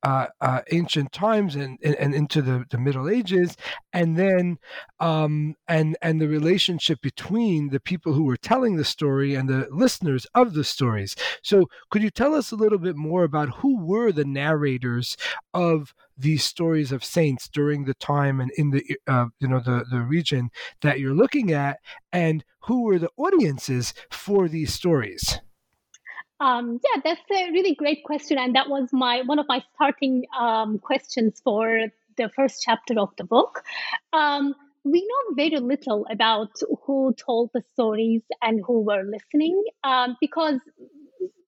uh, 0.02 0.26
uh, 0.40 0.60
ancient 0.72 1.12
times 1.12 1.54
and, 1.54 1.78
and, 1.82 1.94
and, 1.96 2.14
into 2.14 2.40
the, 2.40 2.64
the 2.70 2.78
Middle 2.78 3.08
Ages, 3.08 3.56
and 3.92 4.16
then 4.16 4.58
um, 4.98 5.54
and 5.68 5.96
and 6.00 6.20
the 6.20 6.28
relationship 6.28 7.00
between 7.02 7.68
the 7.68 7.80
people 7.80 8.14
who 8.14 8.24
were 8.24 8.36
telling 8.36 8.76
the 8.76 8.84
story 8.84 9.34
and 9.34 9.48
the 9.48 9.68
listeners 9.70 10.26
of 10.34 10.54
the 10.54 10.64
stories. 10.64 11.16
So, 11.42 11.66
could 11.90 12.02
you 12.02 12.10
tell 12.10 12.34
us 12.34 12.50
a 12.50 12.56
little 12.56 12.78
bit 12.78 12.96
more 12.96 13.24
about 13.24 13.56
who 13.56 13.84
were 13.84 14.10
the 14.12 14.24
narrators 14.24 15.16
of 15.52 15.94
these 16.16 16.44
stories 16.44 16.92
of 16.92 17.04
saints 17.04 17.48
during 17.48 17.84
the 17.84 17.94
time 17.94 18.40
and 18.40 18.50
in 18.56 18.70
the 18.70 18.84
uh, 19.06 19.26
you 19.38 19.48
know 19.48 19.60
the 19.60 19.84
the 19.90 20.00
region 20.00 20.50
that 20.80 21.00
you're 21.00 21.14
looking 21.14 21.52
at, 21.52 21.78
and 22.12 22.44
who 22.60 22.84
were 22.84 22.98
the 22.98 23.10
audiences 23.16 23.92
for 24.10 24.48
these 24.48 24.72
stories? 24.72 25.40
Um, 26.40 26.80
yeah, 26.84 27.00
that's 27.04 27.20
a 27.30 27.50
really 27.52 27.74
great 27.74 28.02
question, 28.04 28.38
and 28.38 28.54
that 28.56 28.68
was 28.68 28.88
my 28.92 29.22
one 29.26 29.38
of 29.38 29.46
my 29.48 29.62
starting 29.74 30.24
um, 30.38 30.78
questions 30.78 31.40
for 31.44 31.80
the 32.16 32.30
first 32.34 32.62
chapter 32.62 32.98
of 32.98 33.10
the 33.18 33.24
book. 33.24 33.62
Um, 34.12 34.54
we 34.84 35.00
know 35.02 35.34
very 35.36 35.60
little 35.60 36.06
about 36.10 36.50
who 36.86 37.14
told 37.14 37.50
the 37.52 37.62
stories 37.72 38.22
and 38.40 38.60
who 38.66 38.80
were 38.80 39.02
listening 39.04 39.62
um, 39.84 40.16
because 40.20 40.60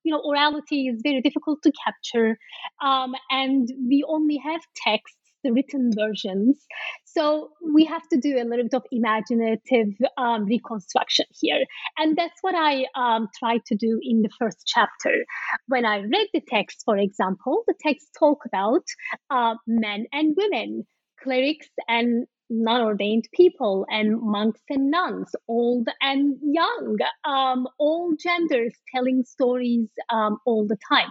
you 0.05 0.13
know 0.13 0.21
orality 0.23 0.93
is 0.93 1.01
very 1.03 1.23
difficult 1.23 1.63
to 1.63 1.73
capture 1.85 2.39
um, 2.83 3.15
and 3.31 3.69
we 3.89 4.05
only 4.07 4.37
have 4.37 4.61
text 4.77 5.17
the 5.43 5.53
written 5.53 5.91
versions. 5.95 6.65
So 7.05 7.51
we 7.75 7.85
have 7.85 8.07
to 8.09 8.19
do 8.19 8.37
a 8.37 8.45
little 8.45 8.65
bit 8.65 8.75
of 8.75 8.85
imaginative 8.91 9.95
um, 10.17 10.45
reconstruction 10.45 11.27
here. 11.39 11.65
And 11.99 12.17
that's 12.17 12.39
what 12.43 12.55
I 12.55 12.87
um, 12.95 13.29
tried 13.39 13.65
to 13.67 13.77
do 13.77 13.99
in 14.03 14.23
the 14.23 14.31
first 14.39 14.63
chapter. 14.67 15.25
When 15.67 15.85
I 15.85 15.99
read 15.99 16.29
the 16.33 16.43
text, 16.47 16.83
for 16.85 16.97
example, 16.97 17.63
the 17.67 17.75
text 17.81 18.09
talk 18.19 18.41
about 18.47 18.85
uh, 19.31 19.55
men 19.67 20.07
and 20.13 20.35
women, 20.37 20.85
clerics 21.23 21.69
and 21.89 22.27
non-ordained 22.53 23.25
people 23.35 23.87
and 23.89 24.21
monks 24.21 24.61
and 24.69 24.91
nuns 24.91 25.35
old 25.49 25.89
and 26.03 26.37
young 26.43 26.99
um, 27.25 27.67
all 27.79 28.15
genders 28.19 28.75
telling 28.95 29.25
stories 29.25 29.89
um, 30.11 30.37
all 30.45 30.67
the 30.67 30.77
time 30.91 31.09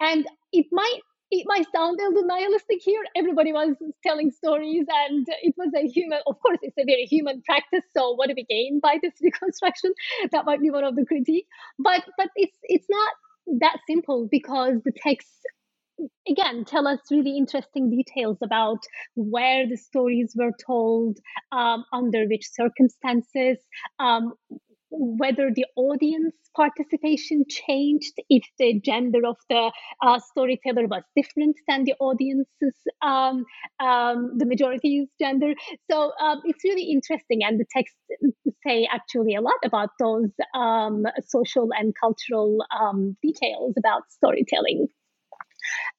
and 0.00 0.26
it 0.52 0.66
might 0.72 1.00
it 1.30 1.44
might 1.46 1.66
sound 1.74 2.00
a 2.00 2.08
little 2.08 2.26
nihilistic 2.26 2.78
here. 2.82 3.02
Everybody 3.16 3.52
was 3.52 3.76
telling 4.02 4.30
stories, 4.30 4.86
and 4.88 5.26
it 5.42 5.54
was 5.56 5.70
a 5.76 5.86
human. 5.86 6.20
Of 6.26 6.40
course, 6.40 6.58
it's 6.62 6.78
a 6.78 6.84
very 6.84 7.04
human 7.04 7.42
practice. 7.42 7.84
So, 7.96 8.12
what 8.14 8.28
do 8.28 8.34
we 8.36 8.44
gain 8.44 8.80
by 8.80 8.98
this 9.02 9.14
reconstruction? 9.22 9.92
That 10.32 10.44
might 10.44 10.60
be 10.60 10.70
one 10.70 10.84
of 10.84 10.96
the 10.96 11.04
critique. 11.04 11.46
But 11.78 12.04
but 12.16 12.28
it's 12.36 12.58
it's 12.64 12.86
not 12.88 13.12
that 13.60 13.78
simple 13.88 14.28
because 14.30 14.80
the 14.84 14.92
texts 14.92 15.40
again 16.28 16.64
tell 16.64 16.86
us 16.86 16.98
really 17.10 17.36
interesting 17.36 17.90
details 17.90 18.38
about 18.42 18.78
where 19.14 19.68
the 19.68 19.76
stories 19.76 20.34
were 20.36 20.52
told 20.66 21.18
um, 21.52 21.84
under 21.92 22.24
which 22.26 22.46
circumstances 22.50 23.58
um, 23.98 24.32
whether 24.90 25.50
the 25.54 25.64
audience 25.76 26.34
participation 26.56 27.44
changed, 27.48 28.12
if 28.28 28.42
the 28.58 28.80
gender 28.80 29.20
of 29.26 29.36
the 29.48 29.70
uh, 30.02 30.18
storyteller 30.18 30.86
was 30.86 31.02
different 31.16 31.56
than 31.68 31.84
the 31.84 31.94
audience's, 32.00 32.74
um, 33.02 33.44
um, 33.78 34.32
the 34.36 34.46
majority's 34.46 35.08
gender. 35.20 35.54
So 35.90 36.12
um, 36.20 36.40
it's 36.44 36.64
really 36.64 36.90
interesting, 36.90 37.40
and 37.44 37.58
the 37.58 37.66
texts 37.72 37.96
say 38.66 38.88
actually 38.92 39.34
a 39.34 39.40
lot 39.40 39.60
about 39.64 39.90
those 39.98 40.30
um, 40.54 41.04
social 41.26 41.68
and 41.78 41.94
cultural 42.00 42.58
um, 42.78 43.16
details 43.22 43.74
about 43.78 44.02
storytelling. 44.10 44.88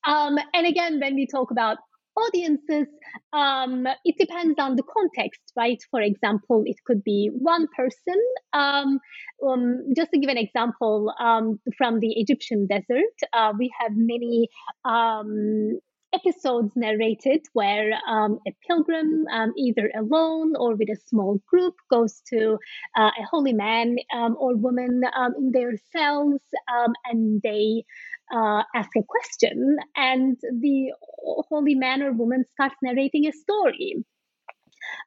Um, 0.06 0.38
and 0.54 0.68
again, 0.68 1.00
when 1.00 1.16
we 1.16 1.28
talk 1.28 1.52
about 1.52 1.78
audiences, 2.16 2.88
um, 3.34 3.88
it 4.06 4.16
depends 4.18 4.60
on 4.60 4.76
the 4.76 4.84
context, 4.84 5.42
right? 5.56 5.82
For 5.90 6.02
example, 6.02 6.64
it 6.66 6.78
could 6.86 7.04
be 7.04 7.30
one 7.34 7.68
person. 7.76 8.20
Um, 8.54 9.00
um, 9.48 9.94
just 9.96 10.12
to 10.12 10.20
give 10.20 10.30
an 10.30 10.38
example 10.38 11.14
um, 11.20 11.60
from 11.78 12.00
the 12.00 12.14
Egyptian 12.20 12.68
desert, 12.68 13.16
uh, 13.34 13.54
we 13.58 13.72
have 13.80 13.92
many 13.96 14.50
um, 14.86 15.80
episodes 16.14 16.74
narrated 16.76 17.42
where 17.54 17.92
um, 18.10 18.40
a 18.46 18.52
pilgrim, 18.68 19.26
um, 19.34 19.54
either 19.58 19.90
alone 19.98 20.54
or 20.58 20.76
with 20.76 20.90
a 20.90 20.98
small 21.08 21.40
group, 21.48 21.76
goes 21.90 22.22
to 22.28 22.58
uh, 22.98 23.12
a 23.18 23.24
holy 23.30 23.54
man 23.54 23.96
um, 24.14 24.36
or 24.38 24.56
woman 24.56 25.02
in 25.38 25.52
their 25.52 25.72
cells 25.94 26.42
and 27.06 27.42
they 27.44 27.84
uh, 28.34 28.64
ask 28.76 28.90
a 28.98 29.04
question, 29.04 29.78
and 29.96 30.38
the 30.60 30.92
holy 31.50 31.76
man 31.76 32.02
or 32.02 32.12
woman 32.12 32.44
starts 32.54 32.76
narrating 32.82 33.28
a 33.28 33.32
story. 33.32 34.04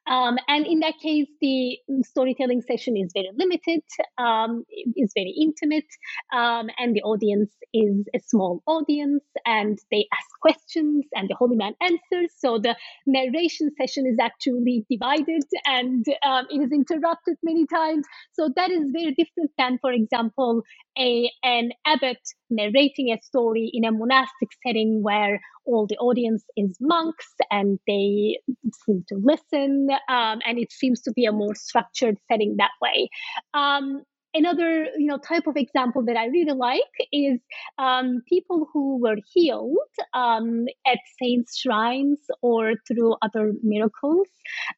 Um, 0.07 0.37
and 0.47 0.65
in 0.65 0.79
that 0.79 0.93
case, 1.03 1.27
the 1.41 1.77
storytelling 2.03 2.61
session 2.61 2.95
is 2.95 3.11
very 3.13 3.29
limited, 3.35 3.81
um, 4.17 4.63
is 4.95 5.11
very 5.13 5.35
intimate, 5.37 5.91
um, 6.33 6.69
and 6.77 6.95
the 6.95 7.01
audience 7.01 7.51
is 7.73 8.05
a 8.15 8.19
small 8.19 8.63
audience, 8.67 9.23
and 9.45 9.77
they 9.91 10.07
ask 10.13 10.29
questions, 10.41 11.05
and 11.13 11.27
the 11.27 11.35
holy 11.35 11.57
man 11.57 11.73
answers. 11.81 12.31
So 12.37 12.57
the 12.57 12.75
narration 13.05 13.71
session 13.79 14.05
is 14.07 14.17
actually 14.21 14.85
divided, 14.89 15.43
and 15.65 16.05
um, 16.25 16.45
it 16.49 16.61
is 16.61 16.71
interrupted 16.71 17.35
many 17.43 17.65
times. 17.67 18.05
So 18.31 18.49
that 18.55 18.71
is 18.71 18.91
very 18.93 19.13
different 19.13 19.51
than, 19.57 19.77
for 19.81 19.91
example, 19.91 20.61
a 20.97 21.29
an 21.43 21.71
abbot 21.85 22.19
narrating 22.49 23.11
a 23.11 23.21
story 23.21 23.69
in 23.73 23.85
a 23.85 23.91
monastic 23.91 24.49
setting 24.65 25.01
where 25.01 25.39
all 25.65 25.87
the 25.87 25.97
audience 25.97 26.43
is 26.55 26.77
monks 26.79 27.33
and 27.51 27.79
they 27.87 28.37
seem 28.85 29.03
to 29.07 29.15
listen 29.15 29.87
um, 30.09 30.39
and 30.45 30.59
it 30.59 30.71
seems 30.71 31.01
to 31.01 31.11
be 31.11 31.25
a 31.25 31.31
more 31.31 31.55
structured 31.55 32.17
setting 32.29 32.55
that 32.57 32.71
way 32.81 33.09
um, 33.53 34.03
another 34.35 34.87
you 34.97 35.07
know 35.07 35.17
type 35.17 35.47
of 35.47 35.55
example 35.55 36.03
that 36.05 36.17
I 36.17 36.25
really 36.27 36.53
like 36.53 36.95
is 37.11 37.39
um, 37.79 38.21
people 38.27 38.67
who 38.71 38.99
were 39.01 39.17
healed 39.33 39.77
um, 40.13 40.65
at 40.85 40.99
saints' 41.21 41.57
shrines 41.57 42.19
or 42.41 42.73
through 42.87 43.15
other 43.21 43.53
miracles. 43.63 44.27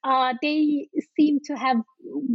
Uh, 0.03 0.35
they 0.41 0.87
seem 1.19 1.39
to 1.45 1.55
have 1.55 1.77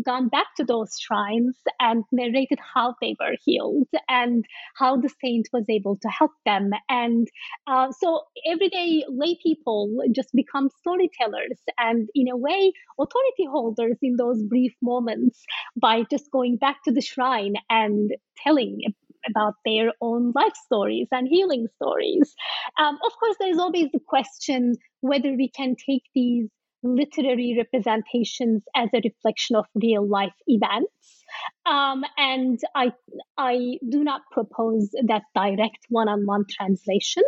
gone 0.05 0.29
back 0.29 0.47
to 0.57 0.65
those 0.65 0.97
shrines 0.99 1.57
and 1.81 2.05
narrated 2.13 2.59
how 2.75 2.95
they 3.01 3.17
were 3.19 3.37
healed 3.45 3.89
and 4.09 4.45
how 4.77 4.97
the 4.97 5.11
saint 5.23 5.49
was 5.53 5.65
able 5.69 5.97
to 5.97 6.09
help 6.09 6.33
them. 6.45 6.71
And 6.89 7.29
uh, 7.67 7.93
so 7.93 8.23
everyday 8.47 9.05
lay 9.09 9.39
people 9.43 9.97
just 10.15 10.31
become 10.35 10.71
storytellers 10.81 11.61
and, 11.79 12.09
in 12.15 12.29
a 12.29 12.37
way, 12.37 12.73
authority 12.99 13.47
holders 13.51 13.97
in 14.03 14.17
those 14.17 14.43
brief 14.43 14.73
moments 14.83 15.43
by 15.77 16.05
just 16.11 16.31
going 16.31 16.57
back 16.57 16.83
to 16.85 16.93
the 16.93 17.01
shrine 17.01 17.55
and 17.71 18.13
telling 18.43 18.81
about 19.29 19.55
their 19.65 19.93
own 20.01 20.33
life 20.35 20.55
stories 20.65 21.07
and 21.13 21.29
healing 21.29 21.69
stories. 21.77 22.35
Um, 22.79 22.99
of 23.07 23.13
course, 23.21 23.37
there's 23.39 23.59
always 23.59 23.89
the 23.93 24.01
question 24.07 24.75
whether 25.01 25.33
we 25.33 25.49
can 25.49 25.77
take 25.77 26.03
these 26.15 26.49
literary 26.83 27.55
representations 27.57 28.63
as 28.75 28.89
a 28.95 29.01
reflection 29.05 29.57
of 29.57 29.67
real 29.75 30.09
life 30.09 30.35
events. 30.47 31.25
Um, 31.65 32.05
and 32.19 32.61
I, 32.75 32.93
I 33.39 33.79
do 33.89 34.05
not 34.05 34.23
propose 34.31 34.91
that 35.07 35.23
direct 35.35 35.87
one 35.89 36.09
on 36.09 36.27
one 36.27 36.45
translation. 36.51 37.23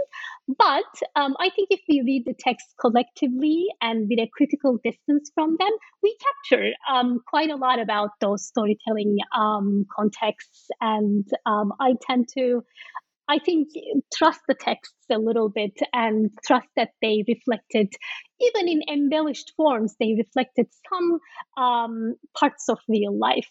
But 0.58 0.84
um, 1.16 1.34
I 1.40 1.48
think 1.50 1.68
if 1.70 1.80
we 1.88 2.02
read 2.02 2.24
the 2.26 2.34
text 2.38 2.74
collectively 2.80 3.66
and 3.80 4.08
with 4.10 4.18
a 4.18 4.30
critical 4.36 4.78
distance 4.84 5.30
from 5.34 5.56
them, 5.58 5.70
we 6.02 6.16
capture 6.50 6.72
um, 6.90 7.20
quite 7.26 7.50
a 7.50 7.56
lot 7.56 7.78
about 7.78 8.10
those 8.20 8.44
storytelling 8.44 9.16
um, 9.36 9.86
contexts. 9.94 10.68
And 10.80 11.26
um, 11.46 11.72
I 11.80 11.94
tend 12.06 12.28
to 12.36 12.62
I 13.28 13.38
think 13.38 13.68
trust 14.14 14.40
the 14.48 14.54
texts 14.54 14.94
a 15.10 15.18
little 15.18 15.48
bit 15.48 15.78
and 15.92 16.30
trust 16.46 16.68
that 16.76 16.90
they 17.00 17.24
reflected, 17.26 17.92
even 18.40 18.68
in 18.68 18.82
embellished 18.88 19.52
forms, 19.56 19.96
they 19.98 20.14
reflected 20.14 20.66
some 20.88 21.18
um, 21.56 22.14
parts 22.38 22.68
of 22.68 22.78
real 22.88 23.16
life. 23.16 23.50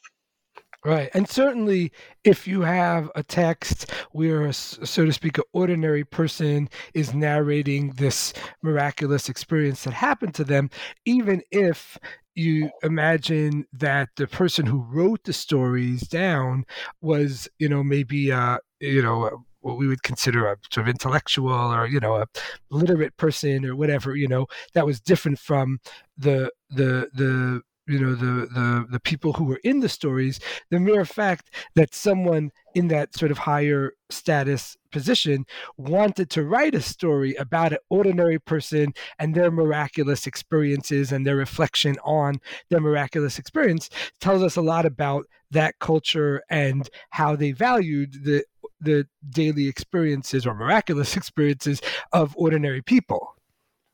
Right. 0.85 1.09
And 1.13 1.29
certainly, 1.29 1.93
if 2.25 2.45
you 2.45 2.61
have 2.61 3.09
a 3.15 3.23
text 3.23 3.89
where, 4.11 4.51
so 4.51 5.05
to 5.05 5.13
speak, 5.13 5.37
an 5.37 5.45
ordinary 5.53 6.03
person 6.03 6.69
is 6.93 7.13
narrating 7.13 7.91
this 7.91 8.33
miraculous 8.61 9.29
experience 9.29 9.85
that 9.85 9.93
happened 9.93 10.35
to 10.35 10.43
them, 10.43 10.69
even 11.05 11.41
if 11.51 11.97
you 12.35 12.69
imagine 12.81 13.65
that 13.71 14.09
the 14.17 14.27
person 14.27 14.65
who 14.65 14.85
wrote 14.89 15.23
the 15.23 15.31
stories 15.31 16.01
down 16.01 16.65
was, 16.99 17.47
you 17.59 17.69
know, 17.69 17.83
maybe, 17.83 18.31
uh, 18.31 18.57
you 18.81 19.01
know, 19.01 19.45
what 19.63 19.77
we 19.77 19.87
would 19.87 20.03
consider 20.03 20.47
a 20.47 20.57
sort 20.71 20.85
of 20.85 20.89
intellectual 20.89 21.51
or 21.51 21.87
you 21.87 21.99
know 21.99 22.15
a 22.17 22.27
literate 22.69 23.15
person 23.17 23.65
or 23.65 23.75
whatever 23.75 24.15
you 24.15 24.27
know 24.27 24.45
that 24.73 24.85
was 24.85 24.99
different 24.99 25.39
from 25.39 25.79
the 26.17 26.51
the 26.69 27.09
the 27.13 27.61
you 27.87 27.99
know 27.99 28.15
the 28.15 28.47
the 28.53 28.85
the 28.91 28.99
people 28.99 29.33
who 29.33 29.43
were 29.43 29.59
in 29.63 29.79
the 29.81 29.89
stories 29.89 30.39
the 30.69 30.79
mere 30.79 31.05
fact 31.05 31.53
that 31.75 31.93
someone 31.93 32.51
in 32.75 32.87
that 32.87 33.15
sort 33.15 33.31
of 33.31 33.37
higher 33.37 33.93
status 34.09 34.77
position 34.91 35.45
wanted 35.77 36.29
to 36.29 36.43
write 36.43 36.75
a 36.75 36.81
story 36.81 37.35
about 37.35 37.73
an 37.73 37.79
ordinary 37.89 38.39
person 38.39 38.93
and 39.19 39.35
their 39.35 39.51
miraculous 39.51 40.25
experiences 40.25 41.11
and 41.11 41.25
their 41.25 41.35
reflection 41.35 41.97
on 42.03 42.35
their 42.69 42.79
miraculous 42.79 43.37
experience 43.37 43.89
tells 44.21 44.41
us 44.41 44.55
a 44.55 44.61
lot 44.61 44.85
about 44.85 45.25
that 45.51 45.77
culture 45.79 46.41
and 46.49 46.89
how 47.09 47.35
they 47.35 47.51
valued 47.51 48.23
the 48.23 48.43
the 48.81 49.07
daily 49.29 49.67
experiences 49.67 50.45
or 50.45 50.53
miraculous 50.53 51.15
experiences 51.17 51.81
of 52.11 52.35
ordinary 52.37 52.81
people. 52.81 53.32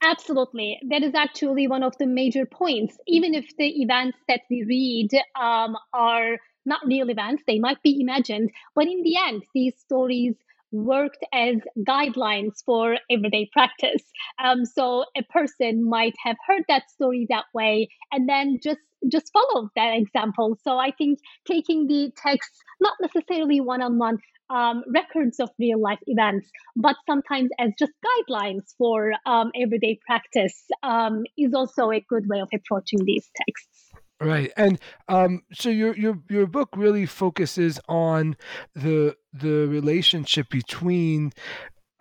Absolutely. 0.02 0.80
That 0.90 1.04
is 1.04 1.14
actually 1.14 1.68
one 1.68 1.84
of 1.84 1.98
the 1.98 2.06
major 2.06 2.46
points. 2.46 2.98
Even 3.08 3.34
if 3.34 3.56
the 3.58 3.82
events 3.82 4.18
that 4.28 4.42
we 4.50 4.64
read 4.64 5.10
um, 5.40 5.76
are 5.94 6.38
not 6.66 6.86
real 6.86 7.10
events, 7.10 7.44
they 7.48 7.60
might 7.60 7.82
be 7.84 8.00
imagined, 8.02 8.52
but 8.76 8.88
in 8.88 9.04
the 9.04 9.18
end, 9.18 9.44
these 9.54 9.78
stories 9.78 10.36
worked 10.72 11.24
as 11.34 11.56
guidelines 11.80 12.64
for 12.66 12.98
everyday 13.10 13.50
practice. 13.52 14.04
Um, 14.44 14.66
so 14.66 15.06
a 15.18 15.24
person 15.24 15.88
might 15.88 16.16
have 16.24 16.38
heard 16.48 16.64
that 16.68 16.90
story 16.92 17.26
that 17.30 17.46
way 17.54 17.90
and 18.12 18.28
then 18.28 18.60
just 18.64 18.80
just 19.10 19.32
follow 19.32 19.70
that 19.76 19.94
example. 19.96 20.58
So 20.64 20.78
I 20.78 20.92
think 20.92 21.20
taking 21.48 21.88
the 21.88 22.12
text, 22.18 22.52
not 22.82 22.96
necessarily 23.02 23.62
one 23.62 23.82
on 23.82 23.98
one, 23.98 24.18
um, 24.50 24.84
records 24.94 25.40
of 25.40 25.50
real 25.58 25.80
life 25.80 26.00
events, 26.08 26.50
but 26.76 26.96
sometimes 27.08 27.50
as 27.60 27.72
just 27.80 27.94
guidelines 28.06 28.76
for 28.78 29.14
um, 29.26 29.52
everyday 29.56 30.00
practice 30.06 30.66
um, 30.84 31.24
is 31.38 31.54
also 31.54 31.92
a 31.92 32.02
good 32.10 32.28
way 32.28 32.40
of 32.42 32.50
approaching 32.54 33.00
these 33.06 33.30
texts. 33.48 33.79
Right, 34.22 34.52
and 34.58 34.80
um, 35.08 35.44
so 35.54 35.70
your 35.70 35.96
your 35.96 36.20
your 36.30 36.46
book 36.46 36.70
really 36.76 37.06
focuses 37.06 37.80
on 37.88 38.36
the 38.76 39.16
the 39.32 39.66
relationship 39.68 40.50
between 40.50 41.32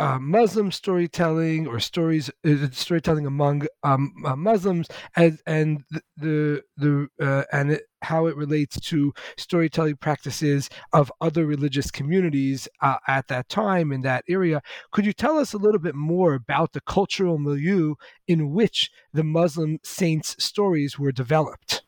uh, 0.00 0.18
Muslim 0.20 0.72
storytelling 0.72 1.68
or 1.68 1.80
stories 1.80 2.28
uh, 2.44 2.68
storytelling 2.72 3.26
among 3.26 3.66
um, 3.84 4.12
uh, 4.26 4.36
Muslims 4.36 4.88
and 5.16 5.38
and 5.46 5.84
the 6.16 6.62
the 6.76 7.08
uh, 7.20 7.44
and 7.52 7.72
it, 7.72 7.82
how 8.02 8.26
it 8.26 8.36
relates 8.36 8.80
to 8.80 9.12
storytelling 9.36 9.96
practices 9.96 10.68
of 10.92 11.12
other 11.20 11.46
religious 11.46 11.90
communities 11.90 12.68
uh, 12.82 12.96
at 13.06 13.28
that 13.28 13.48
time 13.48 13.92
in 13.92 14.02
that 14.02 14.24
area. 14.28 14.60
Could 14.92 15.06
you 15.06 15.12
tell 15.12 15.38
us 15.38 15.52
a 15.52 15.58
little 15.58 15.80
bit 15.80 15.94
more 15.94 16.34
about 16.34 16.72
the 16.72 16.80
cultural 16.80 17.38
milieu 17.38 17.94
in 18.26 18.52
which 18.52 18.90
the 19.12 19.24
Muslim 19.24 19.78
saints' 19.84 20.36
stories 20.42 20.98
were 20.98 21.12
developed? 21.12 21.84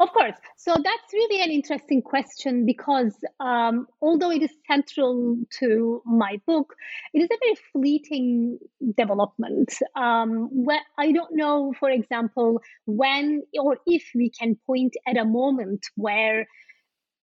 Of 0.00 0.12
course. 0.12 0.34
So 0.56 0.72
that's 0.82 1.12
really 1.12 1.42
an 1.42 1.50
interesting 1.50 2.00
question 2.00 2.64
because 2.64 3.14
um, 3.38 3.86
although 4.00 4.30
it 4.30 4.42
is 4.42 4.50
central 4.66 5.36
to 5.58 6.02
my 6.06 6.40
book, 6.46 6.74
it 7.12 7.18
is 7.20 7.28
a 7.30 7.36
very 7.38 7.56
fleeting 7.72 8.58
development. 8.96 9.74
Um, 9.94 10.48
where 10.52 10.80
I 10.98 11.12
don't 11.12 11.36
know, 11.36 11.74
for 11.78 11.90
example, 11.90 12.62
when 12.86 13.42
or 13.60 13.76
if 13.86 14.04
we 14.14 14.30
can 14.30 14.56
point 14.66 14.94
at 15.06 15.18
a 15.18 15.24
moment 15.26 15.84
where 15.96 16.48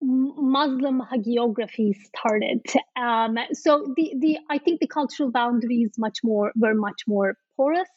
Muslim 0.02 1.02
hagiography 1.02 1.94
started. 1.96 2.62
Um, 2.96 3.38
so 3.54 3.94
the, 3.96 4.14
the 4.20 4.38
I 4.50 4.58
think 4.58 4.80
the 4.80 4.88
cultural 4.88 5.32
boundaries 5.32 5.92
much 5.98 6.20
more 6.24 6.52
were 6.56 6.74
much 6.74 7.04
more 7.08 7.36
porous. 7.58 7.90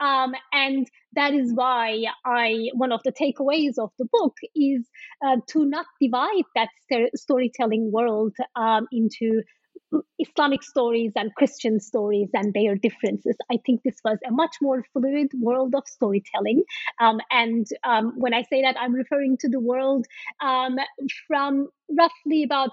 Um, 0.00 0.34
and 0.52 0.88
that 1.14 1.32
is 1.32 1.52
why 1.54 2.04
I 2.24 2.70
one 2.74 2.92
of 2.92 3.00
the 3.04 3.12
takeaways 3.12 3.78
of 3.78 3.90
the 3.98 4.06
book 4.10 4.36
is 4.54 4.88
uh, 5.24 5.36
to 5.48 5.64
not 5.64 5.86
divide 6.00 6.44
that 6.56 6.68
st- 6.90 7.16
storytelling 7.16 7.92
world 7.92 8.34
um, 8.56 8.86
into 8.90 9.42
Islamic 10.18 10.62
stories 10.62 11.12
and 11.16 11.34
Christian 11.34 11.80
stories 11.80 12.30
and 12.34 12.52
their 12.52 12.74
differences. 12.74 13.36
I 13.50 13.58
think 13.64 13.82
this 13.82 13.96
was 14.04 14.18
a 14.26 14.30
much 14.30 14.56
more 14.60 14.84
fluid 14.92 15.30
world 15.40 15.74
of 15.74 15.84
storytelling. 15.86 16.64
Um, 17.00 17.20
and 17.30 17.66
um, 17.84 18.14
when 18.16 18.34
I 18.34 18.42
say 18.42 18.62
that, 18.62 18.76
I'm 18.78 18.94
referring 18.94 19.36
to 19.38 19.48
the 19.48 19.60
world 19.60 20.06
um, 20.42 20.76
from 21.26 21.68
roughly 21.98 22.42
about 22.44 22.70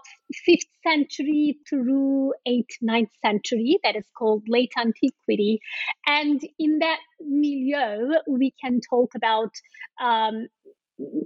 5th 0.47 0.67
century 0.83 1.59
through 1.69 2.33
8th, 2.47 2.75
9th 2.83 3.11
century, 3.23 3.77
that 3.83 3.95
is 3.95 4.05
called 4.17 4.43
late 4.47 4.71
antiquity. 4.77 5.59
And 6.07 6.41
in 6.57 6.79
that 6.79 6.99
milieu, 7.19 8.19
we 8.27 8.53
can 8.63 8.79
talk 8.89 9.11
about 9.15 9.51
um, 10.01 10.47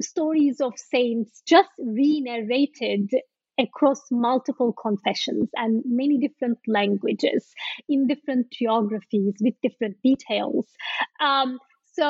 stories 0.01 0.61
of 0.61 0.73
saints 0.77 1.41
just 1.47 1.69
re 1.79 2.21
narrated 2.21 3.09
across 3.59 4.01
multiple 4.11 4.73
confessions 4.73 5.49
and 5.55 5.83
many 5.85 6.17
different 6.17 6.59
languages 6.67 7.53
in 7.87 8.07
different 8.07 8.51
geographies 8.51 9.33
with 9.41 9.55
different 9.61 9.97
details. 10.03 10.65
Um, 11.19 11.59
So 11.97 12.07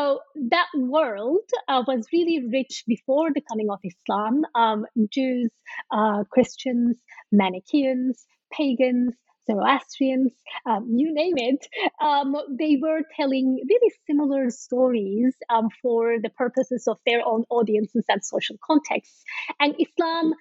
that 0.50 0.70
world 0.74 1.48
uh, 1.68 1.84
was 1.90 2.08
really 2.12 2.40
rich 2.58 2.84
before 2.88 3.28
the 3.32 3.44
coming 3.50 3.70
of 3.70 3.80
Islam. 3.92 4.42
Um, 4.56 4.80
Jews, 5.16 5.52
uh, 5.98 6.24
Christians, 6.34 6.98
Manichaeans, 7.32 8.26
pagans, 8.58 9.14
Zoroastrians, 9.46 10.34
um, 10.66 10.90
you 11.00 11.14
name 11.14 11.38
it, 11.38 11.68
um, 12.02 12.36
they 12.58 12.74
were 12.82 13.02
telling 13.16 13.48
really 13.72 13.92
similar 14.08 14.50
stories 14.50 15.36
um, 15.54 15.70
for 15.82 16.18
the 16.26 16.34
purposes 16.44 16.88
of 16.88 16.98
their 17.06 17.22
own 17.24 17.44
audiences 17.50 18.06
and 18.10 18.26
social 18.34 18.58
contexts. 18.70 19.24
And 19.60 19.76
Islam 19.86 20.34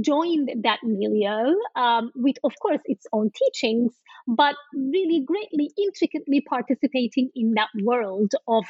joined 0.00 0.50
that 0.62 0.80
milieu 0.82 1.54
um, 1.76 2.10
with, 2.14 2.36
of 2.44 2.52
course, 2.60 2.80
its 2.86 3.06
own 3.12 3.30
teachings, 3.30 3.92
but 4.26 4.54
really 4.74 5.24
greatly, 5.24 5.70
intricately 5.78 6.40
participating 6.40 7.30
in 7.34 7.54
that 7.54 7.68
world 7.82 8.32
of 8.46 8.64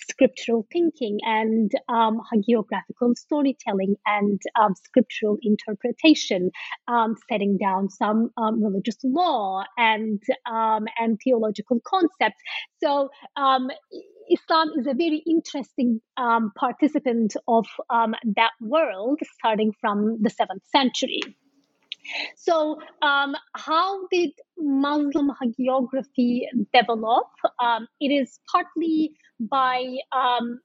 scriptural 0.00 0.66
thinking 0.72 1.18
and 1.22 1.72
um, 1.88 2.20
hagiographical 2.32 3.16
storytelling 3.16 3.96
and 4.06 4.40
um, 4.60 4.74
scriptural 4.74 5.38
interpretation, 5.42 6.50
um, 6.88 7.14
setting 7.28 7.56
down 7.56 7.88
some 7.90 8.30
um, 8.36 8.62
religious 8.62 8.98
law 9.04 9.64
and 9.76 10.22
um, 10.50 10.86
and 10.98 11.18
theological 11.22 11.80
concepts. 11.86 12.40
So 12.82 13.10
Islam 14.30 14.70
is 14.78 14.86
a 14.86 14.94
very 14.94 15.22
interesting 15.26 16.00
um, 16.16 16.52
participant 16.56 17.36
of 17.48 17.66
um, 17.90 18.14
that 18.36 18.52
world 18.60 19.20
starting 19.38 19.72
from 19.80 20.22
the 20.22 20.30
7th 20.30 20.64
century. 20.74 21.20
So, 22.36 22.78
um, 23.02 23.34
how 23.54 24.06
did 24.08 24.30
Muslim 24.58 25.32
hagiography 25.40 26.42
develop? 26.72 27.28
Um, 27.62 27.88
it 28.00 28.08
is 28.08 28.40
partly 28.50 29.14
by 29.40 29.96
um, 30.12 30.60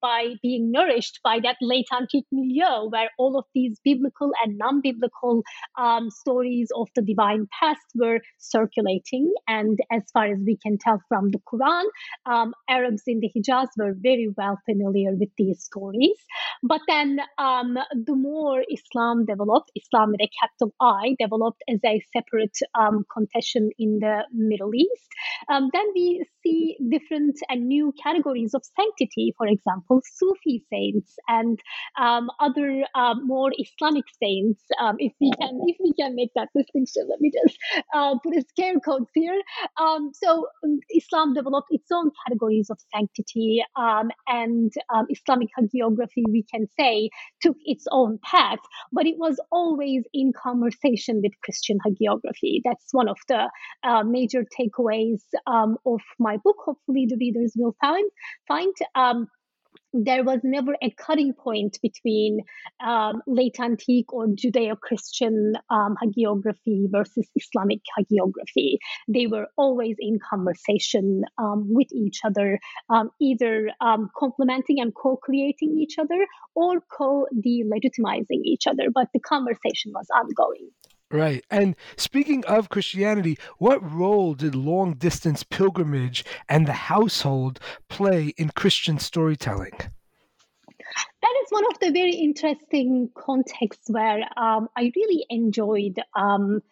by 0.00 0.34
being 0.42 0.70
nourished 0.70 1.20
by 1.24 1.38
that 1.42 1.56
late 1.60 1.86
antique 1.92 2.26
milieu 2.32 2.88
where 2.88 3.10
all 3.18 3.38
of 3.38 3.44
these 3.54 3.78
biblical 3.84 4.32
and 4.44 4.58
non-biblical 4.58 5.42
um, 5.78 6.10
stories 6.10 6.68
of 6.76 6.88
the 6.94 7.02
divine 7.02 7.46
past 7.58 7.80
were 7.94 8.20
circulating. 8.38 9.32
And 9.48 9.78
as 9.90 10.02
far 10.12 10.26
as 10.26 10.38
we 10.44 10.56
can 10.56 10.78
tell 10.78 11.00
from 11.08 11.30
the 11.30 11.40
quran 11.52 11.84
um, 12.26 12.54
arabs 12.68 13.02
in 13.06 13.20
the 13.20 13.30
hijaz 13.34 13.68
were 13.76 13.94
very 13.96 14.28
well 14.36 14.58
familiar 14.64 15.12
with 15.12 15.30
these 15.36 15.62
stories. 15.62 16.18
But 16.62 16.80
then 16.88 17.18
um, 17.38 17.76
the 17.92 18.14
more 18.14 18.62
islam 18.70 19.24
developed 19.24 19.70
islam 19.76 20.10
with 20.12 20.20
a 20.20 20.30
capital 20.40 20.74
i 20.80 21.14
developed 21.18 21.62
as 21.68 21.80
a 21.84 22.02
separate 22.14 22.58
um, 22.78 23.04
confession 23.12 23.70
in 23.78 23.98
the 24.00 24.24
middle 24.32 24.74
east 24.74 25.08
um, 25.48 25.70
then 25.72 25.86
we 25.94 26.24
see 26.42 26.76
different 26.90 27.36
and 27.48 27.68
new 27.68 27.92
categories 28.02 28.54
of 28.54 28.62
sanctity 28.76 29.34
for 29.36 29.46
example 29.46 30.00
Sufi 30.04 30.64
saints 30.70 31.16
and 31.28 31.58
um, 32.00 32.30
other 32.40 32.84
uh, 32.94 33.14
more 33.24 33.50
Islamic 33.58 34.04
saints. 34.22 34.62
Um, 34.80 34.96
if 34.98 35.12
we 35.20 35.30
can, 35.40 35.60
if 35.66 35.76
we 35.82 35.92
can 35.98 36.14
make 36.14 36.30
that 36.34 36.48
distinction, 36.56 37.06
let 37.08 37.20
me 37.20 37.30
just 37.32 37.58
uh, 37.94 38.16
put 38.22 38.36
a 38.36 38.42
scare 38.48 38.78
quotes 38.80 39.10
here. 39.14 39.40
Um, 39.80 40.10
so 40.14 40.46
um, 40.64 40.78
Islam 40.94 41.34
developed 41.34 41.68
its 41.70 41.90
own 41.92 42.10
categories 42.26 42.70
of 42.70 42.78
sanctity, 42.94 43.62
um, 43.76 44.10
and 44.26 44.72
Islamic 45.10 45.48
hagiography, 45.58 46.24
we 46.28 46.44
can 46.52 46.66
say, 46.78 47.10
took 47.40 47.56
its 47.64 47.86
own 47.90 48.18
path, 48.22 48.58
but 48.92 49.06
it 49.06 49.16
was 49.18 49.40
always 49.50 50.04
in 50.12 50.32
conversation 50.32 51.20
with 51.22 51.32
Christian 51.44 51.78
hagiography. 51.86 52.60
That's 52.64 52.88
one 52.92 53.08
of 53.08 53.18
the 53.28 53.50
uh, 53.82 54.02
major 54.04 54.44
takeaways 54.58 55.22
of 55.46 56.00
my 56.18 56.31
book. 56.36 56.56
Hopefully, 56.64 57.06
the 57.08 57.16
readers 57.18 57.52
will 57.56 57.76
find 57.80 58.10
find 58.48 58.74
Um, 58.94 59.28
there 59.92 60.24
was 60.24 60.40
never 60.42 60.74
a 60.82 60.90
cutting 60.90 61.34
point 61.34 61.78
between 61.82 62.40
um, 62.84 63.20
late 63.26 63.56
antique 63.60 64.12
or 64.12 64.26
Judeo 64.26 64.78
Christian 64.78 65.54
um, 65.70 65.96
hagiography 66.02 66.86
versus 66.90 67.28
Islamic 67.36 67.80
hagiography. 67.98 68.78
They 69.06 69.26
were 69.26 69.48
always 69.56 69.96
in 69.98 70.18
conversation 70.18 71.24
um, 71.36 71.66
with 71.68 71.92
each 71.92 72.20
other, 72.24 72.58
um, 72.88 73.10
either 73.20 73.70
um, 73.80 74.08
complementing 74.16 74.80
and 74.80 74.94
co 74.94 75.16
creating 75.16 75.76
each 75.78 75.98
other 75.98 76.26
or 76.54 76.80
co 76.80 77.26
delegitimizing 77.36 78.42
each 78.44 78.66
other, 78.66 78.88
but 78.92 79.08
the 79.12 79.20
conversation 79.20 79.92
was 79.94 80.06
ongoing. 80.14 80.70
Right. 81.12 81.44
And 81.50 81.76
speaking 81.98 82.42
of 82.46 82.70
Christianity, 82.70 83.38
what 83.58 83.80
role 83.82 84.32
did 84.32 84.54
long 84.54 84.94
distance 84.94 85.42
pilgrimage 85.42 86.24
and 86.48 86.66
the 86.66 86.72
household 86.72 87.60
play 87.88 88.32
in 88.38 88.48
Christian 88.48 88.98
storytelling? 88.98 89.72
That 89.78 91.34
is 91.44 91.50
one 91.50 91.64
of 91.70 91.78
the 91.80 91.90
very 91.90 92.14
interesting 92.14 93.10
contexts 93.14 93.90
where 93.90 94.20
um, 94.38 94.68
I 94.76 94.90
really 94.96 95.26
enjoyed 95.28 96.00
um, 96.14 96.62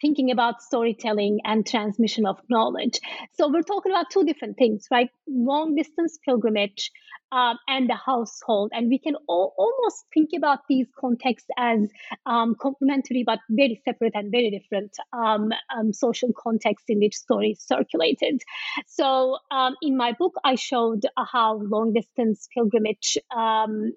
thinking 0.00 0.30
about 0.30 0.62
storytelling 0.62 1.40
and 1.44 1.66
transmission 1.66 2.26
of 2.26 2.38
knowledge. 2.48 3.00
So 3.34 3.48
we're 3.48 3.62
talking 3.62 3.92
about 3.92 4.10
two 4.10 4.24
different 4.24 4.56
things, 4.56 4.86
right? 4.90 5.10
Long 5.28 5.74
distance 5.74 6.18
pilgrimage 6.24 6.90
um, 7.32 7.58
and 7.68 7.88
the 7.88 7.94
household. 7.94 8.72
And 8.74 8.88
we 8.88 8.98
can 8.98 9.14
all, 9.28 9.54
almost 9.56 10.04
think 10.12 10.30
about 10.36 10.60
these 10.68 10.86
contexts 10.98 11.48
as 11.56 11.88
um, 12.26 12.56
complementary 12.60 13.22
but 13.24 13.38
very 13.50 13.80
separate 13.84 14.12
and 14.14 14.30
very 14.30 14.50
different 14.50 14.96
um, 15.12 15.52
um 15.76 15.92
social 15.92 16.30
contexts 16.36 16.86
in 16.88 16.98
which 16.98 17.14
stories 17.14 17.60
circulated. 17.60 18.42
So 18.86 19.38
um, 19.50 19.76
in 19.82 19.96
my 19.96 20.12
book, 20.18 20.34
I 20.44 20.54
showed 20.54 21.02
how 21.16 21.58
long 21.58 21.92
distance 21.92 22.48
pilgrimage 22.54 23.16
um, 23.34 23.92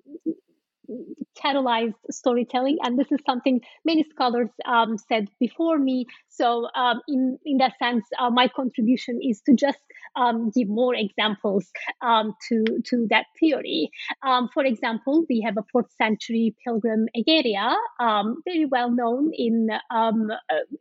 catalyzed 1.41 1.95
storytelling. 2.11 2.77
And 2.83 2.99
this 2.99 3.11
is 3.11 3.19
something 3.25 3.61
many 3.85 4.03
scholars 4.03 4.49
um, 4.65 4.97
said 4.97 5.27
before 5.39 5.77
me. 5.77 6.05
So 6.29 6.67
um, 6.75 7.01
in 7.07 7.37
in 7.45 7.57
that 7.57 7.77
sense 7.79 8.05
uh, 8.19 8.29
my 8.29 8.47
contribution 8.47 9.19
is 9.21 9.41
to 9.41 9.55
just 9.55 9.79
um, 10.15 10.51
give 10.51 10.69
more 10.69 10.95
examples 10.95 11.71
um, 12.01 12.33
to 12.49 12.63
to 12.85 13.07
that 13.09 13.25
theory. 13.39 13.89
Um, 14.23 14.49
for 14.53 14.63
example 14.63 15.25
we 15.29 15.41
have 15.41 15.57
a 15.57 15.65
fourth 15.71 15.91
century 15.97 16.55
pilgrim 16.63 17.07
Egeria 17.15 17.75
um, 17.99 18.41
very 18.45 18.65
well 18.65 18.91
known 18.91 19.31
in 19.33 19.69
uh, 19.91 20.11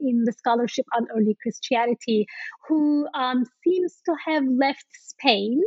in 0.01 0.25
the 0.25 0.33
scholarship 0.33 0.87
on 0.97 1.07
early 1.15 1.37
Christianity 1.43 2.27
who 2.69 3.07
seems 3.65 4.01
to 4.07 4.15
have 4.27 4.45
left 4.47 4.87
Spain 4.93 5.61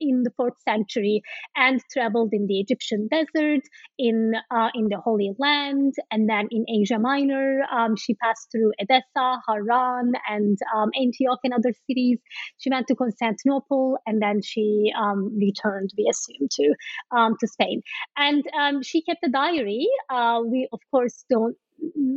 in 0.00 0.22
the 0.22 0.30
fourth 0.36 0.60
century 0.62 1.22
and 1.56 1.80
traveled 1.92 2.30
in 2.32 2.46
the 2.46 2.60
Egyptian 2.60 3.08
desert, 3.08 3.62
in 3.98 4.32
uh, 4.50 4.68
in 4.74 4.88
the 4.88 4.98
Holy 4.98 5.32
Land, 5.38 5.94
and 6.10 6.28
then 6.28 6.48
in 6.50 6.64
Asia 6.68 6.98
Minor. 6.98 7.62
Um, 7.72 7.96
she 7.96 8.14
passed 8.14 8.48
through 8.50 8.72
Edessa, 8.80 9.40
Haran, 9.46 10.12
and 10.28 10.58
um, 10.76 10.90
Antioch 11.00 11.40
and 11.44 11.54
other 11.54 11.72
cities. 11.86 12.18
She 12.58 12.70
went 12.70 12.86
to 12.88 12.94
Constantinople, 12.94 13.98
and 14.06 14.20
then 14.20 14.42
she 14.42 14.92
um, 14.98 15.36
returned, 15.36 15.90
we 15.96 16.08
assume, 16.10 16.48
to 16.52 16.74
um, 17.16 17.36
to 17.40 17.46
Spain. 17.46 17.82
And 18.16 18.44
um, 18.58 18.82
she 18.82 19.02
kept 19.02 19.24
a 19.24 19.30
diary. 19.30 19.86
Uh, 20.08 20.40
we 20.46 20.68
of 20.72 20.80
course 20.90 21.24
don't 21.30 21.56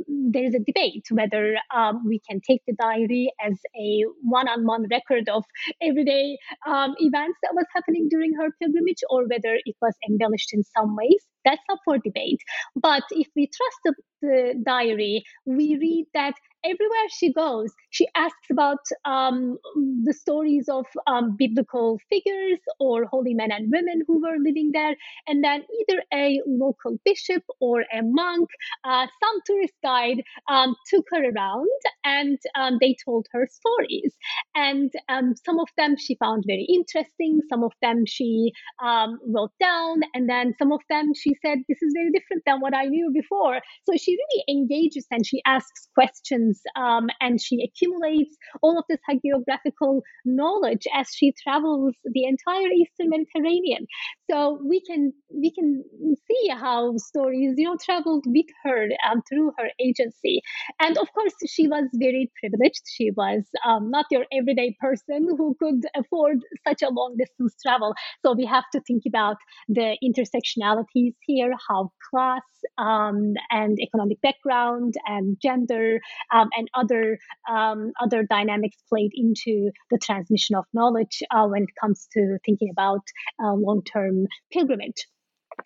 there 0.07 0.45
is 0.45 0.55
a 0.55 0.59
debate 0.59 1.05
whether 1.11 1.55
um, 1.75 2.03
we 2.07 2.19
can 2.27 2.39
take 2.41 2.61
the 2.67 2.73
diary 2.79 3.31
as 3.45 3.53
a 3.75 4.03
one-on-one 4.21 4.85
record 4.89 5.29
of 5.29 5.43
everyday 5.81 6.37
um, 6.67 6.95
events 6.99 7.37
that 7.43 7.53
was 7.53 7.65
happening 7.73 8.07
during 8.09 8.33
her 8.33 8.49
pilgrimage 8.61 9.03
or 9.09 9.23
whether 9.27 9.57
it 9.65 9.75
was 9.81 9.93
embellished 10.09 10.53
in 10.53 10.63
some 10.63 10.95
ways 10.95 11.25
that's 11.45 11.61
up 11.71 11.79
for 11.85 11.97
debate 11.97 12.39
but 12.75 13.03
if 13.11 13.27
we 13.35 13.47
trust 13.47 13.77
the, 13.85 13.93
the 14.21 14.63
diary 14.65 15.23
we 15.45 15.77
read 15.77 16.05
that 16.13 16.33
everywhere 16.63 17.07
she 17.09 17.31
goes, 17.33 17.71
she 17.89 18.07
asks 18.15 18.49
about 18.49 18.79
um, 19.05 19.57
the 20.03 20.13
stories 20.13 20.69
of 20.69 20.85
um, 21.07 21.35
biblical 21.37 21.99
figures 22.09 22.59
or 22.79 23.05
holy 23.05 23.33
men 23.33 23.51
and 23.51 23.71
women 23.71 24.01
who 24.07 24.21
were 24.21 24.37
living 24.39 24.71
there. 24.73 24.95
And 25.27 25.43
then 25.43 25.63
either 25.81 26.01
a 26.13 26.41
local 26.47 26.97
bishop 27.05 27.43
or 27.59 27.81
a 27.81 28.01
monk, 28.01 28.49
uh, 28.83 29.07
some 29.23 29.41
tourist 29.45 29.73
guide 29.83 30.23
um, 30.49 30.75
took 30.89 31.05
her 31.11 31.29
around 31.29 31.67
and 32.03 32.37
um, 32.55 32.77
they 32.79 32.95
told 33.03 33.27
her 33.31 33.47
stories. 33.51 34.13
And 34.55 34.91
um, 35.09 35.33
some 35.45 35.59
of 35.59 35.67
them 35.77 35.95
she 35.97 36.15
found 36.15 36.43
very 36.47 36.67
interesting, 36.69 37.41
some 37.49 37.63
of 37.63 37.73
them 37.81 38.05
she 38.05 38.51
um, 38.83 39.19
wrote 39.27 39.51
down, 39.59 40.01
and 40.13 40.29
then 40.29 40.53
some 40.57 40.71
of 40.71 40.81
them 40.89 41.13
she 41.13 41.32
said, 41.41 41.59
This 41.67 41.81
is 41.81 41.93
very 41.95 42.11
different 42.11 42.43
than 42.45 42.59
what 42.59 42.75
I 42.75 42.85
knew 42.85 43.11
before. 43.13 43.59
So 43.85 43.95
she 43.97 44.11
really 44.11 44.43
engages 44.49 45.05
and 45.11 45.25
she 45.25 45.41
asks 45.45 45.87
questions 45.93 46.61
um, 46.75 47.09
and 47.21 47.41
she 47.41 47.63
accumulates 47.63 48.35
all 48.61 48.77
of 48.77 48.85
this 48.89 48.99
hagiographical 49.09 50.01
knowledge 50.25 50.87
as 50.93 51.07
she 51.13 51.33
travels 51.43 51.93
the 52.03 52.25
entire 52.25 52.67
Eastern 52.67 53.09
Mediterranean. 53.09 53.85
So 54.29 54.59
we 54.63 54.81
can 54.81 55.13
we 55.33 55.51
can 55.51 55.83
see 56.27 56.49
how 56.49 56.95
stories 56.97 57.55
you 57.57 57.65
know 57.65 57.77
traveled 57.83 58.23
with 58.27 58.45
her 58.63 58.87
um, 59.09 59.21
through 59.29 59.51
her 59.57 59.69
agency, 59.79 60.41
and 60.79 60.97
of 60.97 61.07
course 61.13 61.33
she 61.47 61.67
was 61.67 61.85
very 61.93 62.31
privileged. 62.39 62.83
She 62.87 63.11
was 63.11 63.43
um, 63.65 63.89
not 63.89 64.05
your 64.11 64.25
everyday 64.31 64.75
person 64.79 65.27
who 65.37 65.55
could 65.59 65.85
afford 65.95 66.39
such 66.67 66.81
a 66.81 66.89
long 66.89 67.15
distance 67.17 67.55
travel. 67.61 67.93
So 68.25 68.33
we 68.33 68.45
have 68.45 68.65
to 68.73 68.81
think 68.81 69.03
about 69.07 69.37
the 69.67 69.97
intersectionalities 70.03 71.13
here, 71.25 71.53
how 71.67 71.91
class 72.09 72.41
um, 72.77 73.33
and 73.49 73.77
economic 73.79 74.21
background 74.21 74.93
and 75.05 75.37
gender 75.41 75.99
um, 76.33 76.49
and 76.57 76.67
other 76.73 77.17
um, 77.49 77.91
other 78.01 78.23
dynamics 78.23 78.77
played 78.89 79.11
into 79.13 79.71
the 79.91 79.97
transmission 79.97 80.55
of 80.55 80.65
knowledge 80.73 81.21
uh, 81.31 81.45
when 81.45 81.63
it 81.63 81.69
comes 81.79 82.07
to 82.13 82.37
thinking 82.45 82.69
about 82.71 83.01
uh, 83.43 83.53
long 83.53 83.83
term 83.83 84.27
pilgrimage 84.51 85.07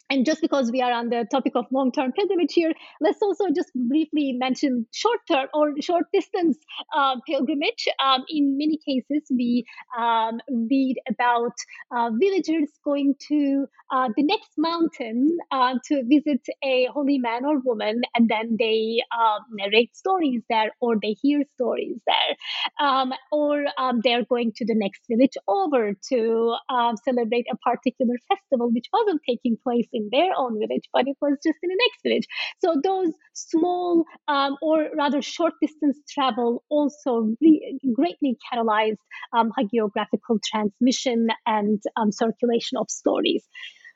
and 0.10 0.26
just 0.26 0.41
because 0.41 0.71
we 0.71 0.82
are 0.82 0.91
on 0.91 1.10
the 1.10 1.26
topic 1.30 1.54
of 1.56 1.65
long-term 1.71 2.13
pilgrimage 2.13 2.54
here, 2.54 2.71
let's 3.02 3.21
also 3.21 3.45
just 3.56 3.71
briefly 3.76 4.34
mention 4.34 4.86
short-term 4.93 5.47
or 5.54 5.73
short-distance 5.82 6.58
uh, 6.95 7.15
pilgrimage. 7.28 7.88
Um, 8.04 8.23
in 8.30 8.58
many 8.58 8.80
cases, 8.86 9.28
we 9.30 9.65
um, 9.97 10.39
read 10.50 10.95
about 11.10 11.54
uh, 11.91 12.10
villagers 12.19 12.69
going 12.84 13.15
to 13.28 13.67
uh, 13.91 14.10
the 14.15 14.23
next 14.23 14.52
mountain 14.58 15.38
uh, 15.52 15.76
to 15.86 16.04
visit 16.06 16.41
a 16.63 16.88
holy 16.93 17.17
man 17.17 17.45
or 17.45 17.60
woman, 17.60 18.02
and 18.15 18.30
then 18.30 18.56
they 18.60 19.02
um, 19.17 19.45
narrate 19.54 19.95
stories 19.95 20.41
there, 20.50 20.71
or 20.82 20.95
they 21.02 21.15
hear 21.21 21.43
stories 21.56 22.00
there, 22.06 22.88
um, 22.88 23.13
or 23.32 23.65
um, 23.78 24.02
they're 24.04 24.26
going 24.26 24.52
to 24.56 24.65
the 24.65 24.76
next 24.76 25.02
village 25.10 25.36
over 25.47 25.93
to 26.10 26.56
um, 26.69 26.95
celebrate 27.04 27.45
a 27.52 27.58
particular 27.58 28.15
festival 28.28 28.69
which 28.71 28.88
wasn't 28.91 29.21
taking 29.28 29.58
place 29.63 29.76
place 29.77 29.89
in 29.93 30.09
their 30.11 30.31
own 30.37 30.59
village, 30.59 30.83
but 30.93 31.07
it 31.07 31.17
was 31.21 31.37
just 31.43 31.57
in 31.61 31.69
the 31.69 31.77
next 31.79 32.01
village. 32.03 32.27
So 32.59 32.79
those 32.83 33.13
small 33.33 34.05
um, 34.27 34.57
or 34.61 34.87
rather 34.97 35.21
short 35.21 35.53
distance 35.61 35.97
travel 36.09 36.63
also 36.69 37.35
re- 37.41 37.79
greatly 37.93 38.37
catalyzed 38.51 38.97
um, 39.33 39.51
hagiographical 39.57 40.39
transmission 40.45 41.27
and 41.45 41.81
um, 41.95 42.11
circulation 42.11 42.77
of 42.77 42.89
stories. 42.89 43.45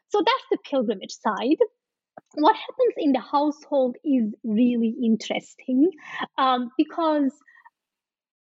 So 0.10 0.20
that's 0.20 0.46
the 0.52 0.58
pilgrimage 0.70 1.14
side 1.14 1.58
what 2.36 2.56
happens 2.56 2.94
in 2.98 3.12
the 3.12 3.20
household 3.20 3.98
is 4.04 4.34
really 4.44 4.96
interesting 5.04 5.92
um, 6.38 6.72
because 6.78 7.34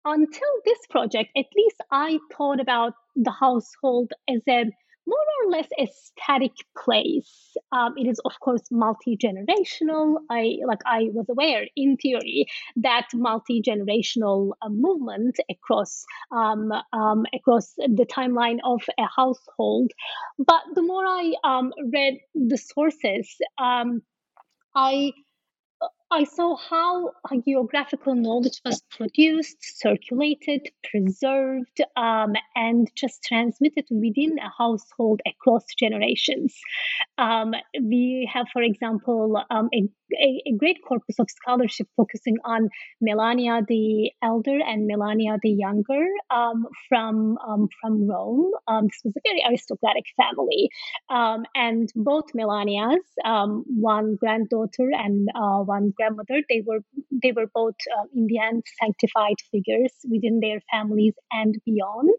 until 0.06 0.50
this 0.66 0.80
project, 0.90 1.30
at 1.38 1.46
least 1.56 1.78
I 1.92 2.20
thought 2.36 2.60
about 2.60 2.94
the 3.16 3.32
household 3.32 4.12
as 4.30 4.42
a 4.48 4.66
more 5.08 5.18
or 5.44 5.52
less 5.52 5.68
a 5.78 5.88
static 5.88 6.52
place. 6.78 7.56
Um, 7.72 7.94
it 7.98 8.08
is 8.08 8.20
of 8.26 8.40
course 8.40 8.62
multi 8.72 9.18
generational. 9.18 10.16
I 10.30 10.58
like 10.66 10.80
I 10.86 11.10
was 11.14 11.28
aware 11.30 11.66
in 11.76 11.98
theory 11.98 12.46
that 12.78 13.08
multi 13.14 13.62
generational 13.62 14.52
uh, 14.62 14.70
movement 14.70 15.38
across 15.50 16.06
um, 16.32 16.72
um, 16.94 17.26
across 17.34 17.74
the 17.76 18.06
timeline 18.06 18.60
of 18.64 18.82
a 18.98 19.08
household. 19.16 19.92
But 20.38 20.62
the 20.76 20.82
more 20.82 21.06
I 21.06 21.34
um, 21.44 21.74
read 21.94 22.20
the 22.36 22.58
sources, 22.58 23.36
um, 23.58 24.02
I 24.76 25.12
I 26.14 26.26
saw 26.26 26.58
how 26.58 27.12
hagiographical 27.26 28.18
knowledge 28.18 28.60
was 28.66 28.82
produced, 28.90 29.56
circulated, 29.62 30.70
preserved, 30.84 31.80
um, 31.96 32.34
and 32.54 32.92
just 32.96 33.24
transmitted 33.24 33.86
within 33.90 34.38
a 34.38 34.50
household 34.58 35.22
across 35.26 35.64
generations. 35.80 36.54
Um, 37.18 37.54
we 37.82 38.30
have, 38.32 38.48
for 38.52 38.62
example, 38.62 39.42
um, 39.50 39.70
a, 39.74 39.88
a, 40.46 40.52
great 40.58 40.80
corpus 40.86 41.18
of 41.18 41.30
scholarship 41.30 41.88
focusing 41.96 42.38
on 42.44 42.70
Melania 43.00 43.62
the 43.66 44.12
Elder 44.22 44.60
and 44.68 44.88
Melania 44.88 45.38
the 45.42 45.52
Younger 45.52 46.06
um, 46.30 46.66
from 46.90 47.38
um, 47.48 47.70
from 47.80 48.06
Rome. 48.06 48.52
Um, 48.68 48.88
this 48.88 49.00
was 49.06 49.14
a 49.16 49.22
very 49.24 49.44
aristocratic 49.48 50.04
family, 50.18 50.70
and 51.10 51.90
both 51.96 52.34
Melanias, 52.36 52.98
one 53.24 54.16
granddaughter 54.16 54.90
and 54.92 55.30
uh, 55.36 55.60
one 55.60 55.94
grandmother. 56.02 56.42
They 56.50 56.62
were 56.66 56.80
they 57.24 57.32
were 57.32 57.48
both 57.54 57.76
uh, 57.98 58.06
Indian 58.16 58.62
sanctified 58.82 59.38
figures 59.52 59.92
within 60.10 60.40
their 60.40 60.60
families 60.72 61.14
and 61.32 61.56
beyond. 61.66 62.18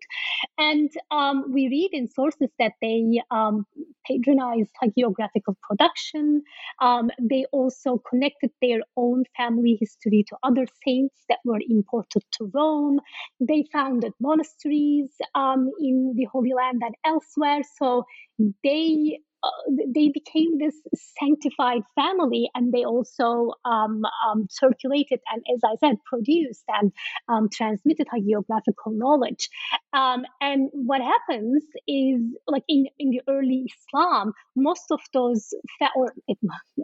And 0.59 0.91
um, 1.11 1.45
we 1.53 1.69
read 1.69 1.91
in 1.93 2.09
sources 2.09 2.51
that 2.59 2.73
they 2.81 3.21
um, 3.31 3.67
patronized 4.07 4.71
hagiographical 4.83 5.57
production. 5.63 6.43
Um, 6.81 7.11
they 7.21 7.45
also 7.53 8.01
connected 8.09 8.51
their 8.61 8.81
own 8.97 9.25
family 9.37 9.77
history 9.81 10.25
to 10.29 10.37
other 10.43 10.67
saints 10.85 11.17
that 11.29 11.39
were 11.45 11.61
imported 11.69 12.23
to 12.39 12.51
Rome. 12.55 13.01
They 13.41 13.65
founded 13.73 14.13
monasteries 14.21 15.11
um, 15.35 15.71
in 15.81 16.15
the 16.17 16.25
Holy 16.25 16.53
Land 16.55 16.83
and 16.85 16.95
elsewhere. 17.05 17.63
So 17.79 18.05
they 18.63 19.21
uh, 19.43 19.49
they 19.95 20.09
became 20.09 20.59
this 20.59 20.75
sanctified 21.19 21.83
family 21.95 22.49
and 22.55 22.73
they 22.73 22.85
also 22.85 23.53
um, 23.65 24.03
um, 24.27 24.47
circulated 24.51 25.21
and 25.33 25.43
as 25.55 25.61
i 25.65 25.75
said 25.81 25.97
produced 26.05 26.65
and 26.69 26.93
um, 27.29 27.49
transmitted 27.53 28.07
hagiographical 28.09 28.93
knowledge. 28.93 29.49
Um, 29.93 30.25
and 30.41 30.71
what 30.73 31.01
happens 31.01 31.65
is 31.87 32.21
like 32.47 32.65
in, 32.69 32.87
in 32.99 33.11
the 33.11 33.21
early 33.29 33.67
islam 33.71 34.33
most 34.57 34.85
of 34.91 35.01
those 35.13 35.53
fa- 35.79 35.91
or 35.97 36.13
it, 36.29 36.39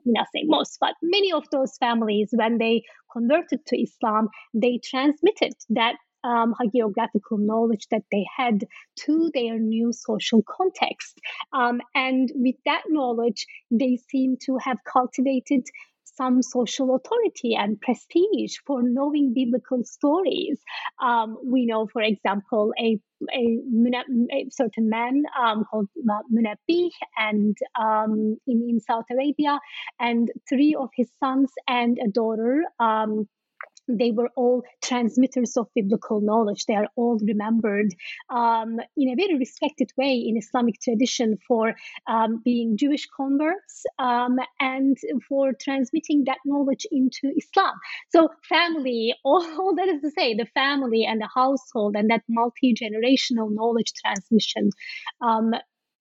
not 0.04 0.26
say 0.34 0.42
most 0.44 0.78
but 0.80 0.94
many 1.02 1.32
of 1.32 1.44
those 1.50 1.76
families 1.78 2.28
when 2.32 2.58
they 2.58 2.82
converted 3.12 3.64
to 3.66 3.80
islam 3.80 4.28
they 4.54 4.80
transmitted 4.82 5.54
that 5.70 5.94
um, 6.24 6.54
hagiographical 6.60 7.38
knowledge 7.38 7.86
that 7.90 8.02
they 8.10 8.24
had 8.36 8.64
to 8.96 9.30
their 9.34 9.58
new 9.58 9.92
social 9.92 10.42
context. 10.46 11.18
Um, 11.52 11.80
and 11.94 12.30
with 12.34 12.56
that 12.64 12.82
knowledge, 12.88 13.46
they 13.70 13.98
seem 14.10 14.36
to 14.46 14.58
have 14.58 14.78
cultivated 14.90 15.64
some 16.18 16.42
social 16.42 16.96
authority 16.96 17.54
and 17.54 17.80
prestige 17.80 18.56
for 18.66 18.82
knowing 18.82 19.32
biblical 19.34 19.84
stories. 19.84 20.60
Um, 21.00 21.38
we 21.44 21.64
know, 21.64 21.86
for 21.86 22.02
example, 22.02 22.72
a 22.78 22.98
a, 23.32 23.58
a 24.32 24.46
certain 24.50 24.88
man 24.88 25.24
um, 25.40 25.64
called 25.64 25.88
Munabbih 26.32 26.90
and 27.16 27.56
um, 27.78 28.36
in, 28.46 28.66
in 28.68 28.80
South 28.80 29.06
Arabia, 29.10 29.58
and 29.98 30.30
three 30.48 30.74
of 30.74 30.90
his 30.94 31.10
sons 31.18 31.52
and 31.66 31.98
a 31.98 32.08
daughter 32.08 32.62
um, 32.78 33.28
they 33.88 34.10
were 34.10 34.30
all 34.36 34.62
transmitters 34.82 35.56
of 35.56 35.66
biblical 35.74 36.20
knowledge. 36.20 36.64
They 36.66 36.74
are 36.74 36.88
all 36.96 37.18
remembered 37.18 37.94
um, 38.30 38.78
in 38.96 39.10
a 39.10 39.16
very 39.16 39.36
respected 39.38 39.90
way 39.96 40.14
in 40.14 40.36
Islamic 40.36 40.80
tradition 40.80 41.38
for 41.46 41.74
um, 42.06 42.42
being 42.44 42.76
Jewish 42.76 43.06
converts 43.16 43.84
um, 43.98 44.36
and 44.60 44.96
for 45.28 45.52
transmitting 45.60 46.24
that 46.26 46.38
knowledge 46.44 46.86
into 46.90 47.32
Islam. 47.36 47.74
So, 48.10 48.28
family, 48.48 49.14
all, 49.24 49.42
all 49.58 49.74
that 49.76 49.88
is 49.88 50.02
to 50.02 50.10
say, 50.10 50.34
the 50.34 50.46
family 50.54 51.04
and 51.04 51.20
the 51.20 51.28
household 51.32 51.96
and 51.96 52.10
that 52.10 52.22
multi 52.28 52.74
generational 52.74 53.48
knowledge 53.50 53.92
transmission 54.04 54.70
um, 55.20 55.52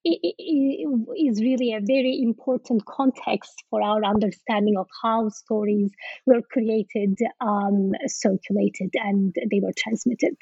is 0.05 1.41
really 1.41 1.73
a 1.73 1.81
very 1.81 2.21
important 2.21 2.85
context 2.85 3.63
for 3.69 3.81
our 3.81 4.03
understanding 4.03 4.77
of 4.77 4.87
how 5.01 5.29
stories 5.29 5.91
were 6.25 6.41
created, 6.51 7.17
um, 7.41 7.91
circulated, 8.05 8.91
and 8.95 9.35
they 9.51 9.59
were 9.59 9.73
transmitted. 9.77 10.35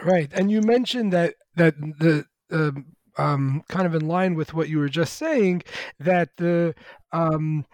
Right, 0.00 0.30
and 0.32 0.50
you 0.50 0.62
mentioned 0.62 1.12
that 1.12 1.34
that 1.56 1.74
the 1.78 2.24
um, 2.50 2.86
um, 3.18 3.62
kind 3.68 3.86
of 3.86 3.94
in 3.94 4.06
line 4.06 4.34
with 4.34 4.54
what 4.54 4.68
you 4.68 4.78
were 4.78 4.88
just 4.88 5.14
saying, 5.14 5.62
that 5.98 6.36
the 6.36 6.74
um, 7.12 7.66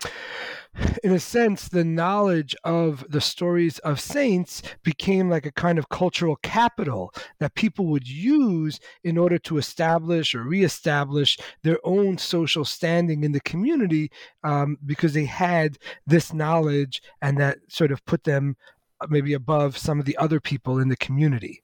in 1.03 1.12
a 1.12 1.18
sense, 1.18 1.68
the 1.68 1.85
knowledge 1.85 2.55
of 2.64 3.05
the 3.09 3.20
stories 3.20 3.79
of 3.81 4.01
saints 4.01 4.62
became 4.83 5.29
like 5.29 5.46
a 5.46 5.53
kind 5.53 5.79
of 5.79 5.88
cultural 5.88 6.37
capital 6.37 7.12
that 7.40 7.55
people 7.55 7.87
would 7.87 8.09
use 8.09 8.79
in 9.05 9.18
order 9.18 9.38
to 9.38 9.59
establish 9.59 10.35
or 10.35 10.42
reestablish 10.42 11.38
their 11.62 11.79
own 11.85 12.18
social 12.18 12.64
standing 12.64 13.24
in 13.24 13.33
the 13.33 13.40
community 13.40 14.11
um, 14.44 14.77
because 14.87 15.14
they 15.14 15.24
had 15.24 15.79
this 16.07 16.33
knowledge 16.33 17.03
and 17.22 17.38
that 17.38 17.59
sort 17.68 17.90
of 17.90 18.05
put 18.05 18.24
them 18.24 18.57
uh, 19.01 19.07
maybe 19.11 19.33
above 19.33 19.77
some 19.77 19.98
of 19.98 20.05
the 20.05 20.16
other 20.16 20.40
people 20.40 20.79
in 20.79 20.88
the 20.88 20.96
community. 20.96 21.62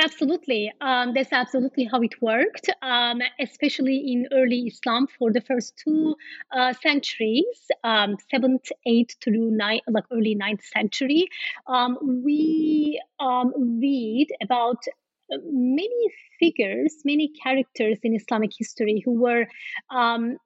Absolutely. 0.00 0.72
Um, 0.80 1.14
that's 1.14 1.32
absolutely 1.32 1.84
how 1.84 2.02
it 2.02 2.20
worked, 2.20 2.68
um, 2.82 3.20
especially 3.38 3.96
in 4.12 4.26
early 4.32 4.62
Islam 4.66 5.06
for 5.06 5.32
the 5.32 5.40
first 5.40 5.76
two 5.76 6.16
uh, 6.50 6.72
centuries, 6.72 7.70
um, 7.84 8.16
7th, 8.28 8.72
8th 8.86 9.14
through 9.22 9.52
9th, 9.52 9.82
like 9.88 10.04
early 10.12 10.34
9th 10.34 10.64
century. 10.64 11.28
Um, 11.68 12.22
we 12.24 13.00
um, 13.20 13.52
read 13.80 14.28
about 14.42 14.82
many 15.30 16.08
figures, 16.40 16.96
many 17.04 17.28
characters 17.42 17.98
in 18.02 18.14
Islamic 18.14 18.50
history 18.58 19.00
who 19.04 19.12
were 19.12 19.46
um, 19.90 20.36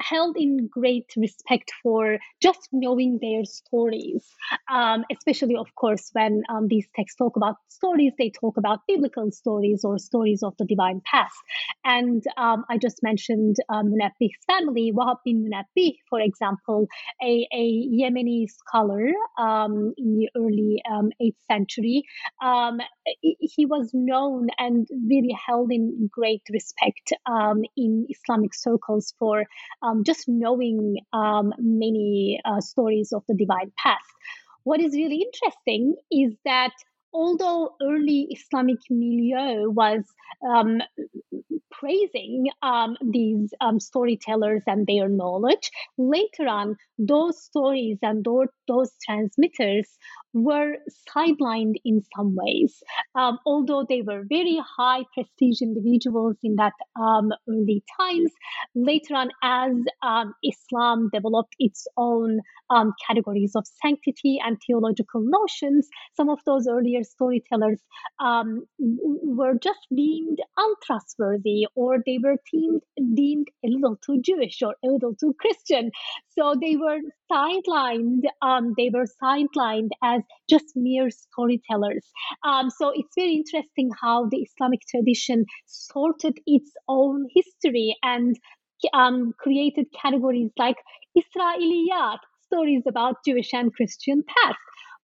held 0.00 0.36
in 0.36 0.68
great 0.68 1.12
respect 1.16 1.70
for 1.82 2.18
just 2.42 2.68
knowing 2.72 3.18
their 3.20 3.44
stories. 3.44 4.26
Um, 4.72 5.04
especially, 5.12 5.56
of 5.56 5.74
course, 5.74 6.10
when 6.12 6.42
um, 6.48 6.68
these 6.68 6.88
texts 6.96 7.16
talk 7.16 7.36
about 7.36 7.56
stories, 7.68 8.12
they 8.18 8.30
talk 8.30 8.56
about 8.56 8.80
biblical 8.88 9.30
stories 9.30 9.82
or 9.84 9.98
stories 9.98 10.42
of 10.42 10.54
the 10.58 10.64
divine 10.64 11.00
past. 11.04 11.36
And 11.84 12.22
um, 12.36 12.64
I 12.70 12.78
just 12.78 13.02
mentioned 13.02 13.56
um, 13.68 13.92
Munabbih's 13.92 14.38
family, 14.46 14.92
Wahab 14.94 15.16
bin 15.24 15.44
Munabbih, 15.44 15.96
for 16.08 16.20
example, 16.20 16.86
a, 17.22 17.46
a 17.52 17.88
Yemeni 17.92 18.46
scholar 18.48 19.08
um, 19.38 19.92
in 19.96 20.14
the 20.14 20.28
early 20.36 20.82
8th 20.90 21.00
um, 21.00 21.32
century. 21.50 22.04
He 23.22 23.66
was 23.66 23.90
known 23.92 24.48
and 24.58 24.86
really 25.08 25.36
held 25.46 25.72
in 25.72 26.08
great 26.12 26.42
respect 26.50 27.12
in 27.76 28.06
Islamic 28.08 28.54
circles 28.54 29.14
for 29.18 29.44
um, 29.82 30.04
just 30.04 30.28
knowing 30.28 30.98
um, 31.12 31.52
many 31.58 32.40
uh, 32.44 32.60
stories 32.60 33.12
of 33.12 33.22
the 33.28 33.34
divine 33.34 33.72
past. 33.76 34.04
What 34.64 34.80
is 34.80 34.92
really 34.94 35.22
interesting 35.22 35.96
is 36.10 36.34
that 36.44 36.72
although 37.12 37.74
early 37.82 38.28
Islamic 38.30 38.78
milieu 38.88 39.70
was 39.70 40.04
um, 40.48 40.80
praising 41.70 42.46
um, 42.62 42.96
these 43.00 43.52
um, 43.60 43.80
storytellers 43.80 44.62
and 44.66 44.86
their 44.86 45.08
knowledge, 45.08 45.70
later 45.98 46.46
on, 46.46 46.76
those 46.98 47.42
stories 47.42 47.98
and 48.02 48.24
those, 48.24 48.48
those 48.68 48.90
transmitters 49.06 49.88
were 50.32 50.76
sidelined 51.08 51.74
in 51.84 52.02
some 52.16 52.36
ways. 52.36 52.82
Um, 53.14 53.38
although 53.46 53.84
they 53.88 54.02
were 54.02 54.24
very 54.28 54.60
high 54.76 55.04
prestige 55.14 55.60
individuals 55.60 56.36
in 56.42 56.56
that 56.56 56.74
um, 57.00 57.30
early 57.48 57.82
times, 57.98 58.30
later 58.74 59.14
on, 59.14 59.30
as 59.42 59.72
um, 60.02 60.34
Islam 60.44 61.10
developed 61.12 61.54
its 61.58 61.86
own 61.96 62.40
categories 63.06 63.52
of 63.56 63.64
sanctity 63.82 64.38
and 64.44 64.56
theological 64.64 65.22
notions, 65.24 65.88
some 66.16 66.28
of 66.28 66.38
those 66.46 66.68
earlier 66.68 66.99
storytellers 67.04 67.80
um, 68.18 68.64
were 68.78 69.54
just 69.62 69.80
deemed 69.94 70.38
untrustworthy 70.56 71.66
or 71.74 71.98
they 72.04 72.18
were 72.22 72.36
deemed, 72.52 72.82
deemed 73.14 73.48
a 73.64 73.68
little 73.68 73.96
too 74.04 74.20
Jewish 74.22 74.60
or 74.62 74.74
a 74.84 74.88
little 74.88 75.14
too 75.14 75.34
Christian. 75.38 75.90
So 76.38 76.54
they 76.60 76.76
were 76.76 76.98
sidelined. 77.30 78.22
Um, 78.42 78.74
they 78.76 78.90
were 78.92 79.06
sidelined 79.22 79.90
as 80.02 80.22
just 80.48 80.66
mere 80.74 81.10
storytellers. 81.10 82.06
Um, 82.44 82.70
so 82.70 82.92
it's 82.94 83.14
very 83.16 83.34
interesting 83.34 83.90
how 84.00 84.26
the 84.28 84.38
Islamic 84.38 84.80
tradition 84.88 85.44
sorted 85.66 86.38
its 86.46 86.72
own 86.88 87.26
history 87.34 87.96
and 88.02 88.36
um, 88.94 89.32
created 89.38 89.86
categories 90.00 90.50
like 90.58 90.76
Israeliyat, 91.16 92.18
stories 92.44 92.82
about 92.88 93.16
Jewish 93.26 93.52
and 93.52 93.72
Christian 93.74 94.22
past. 94.26 94.58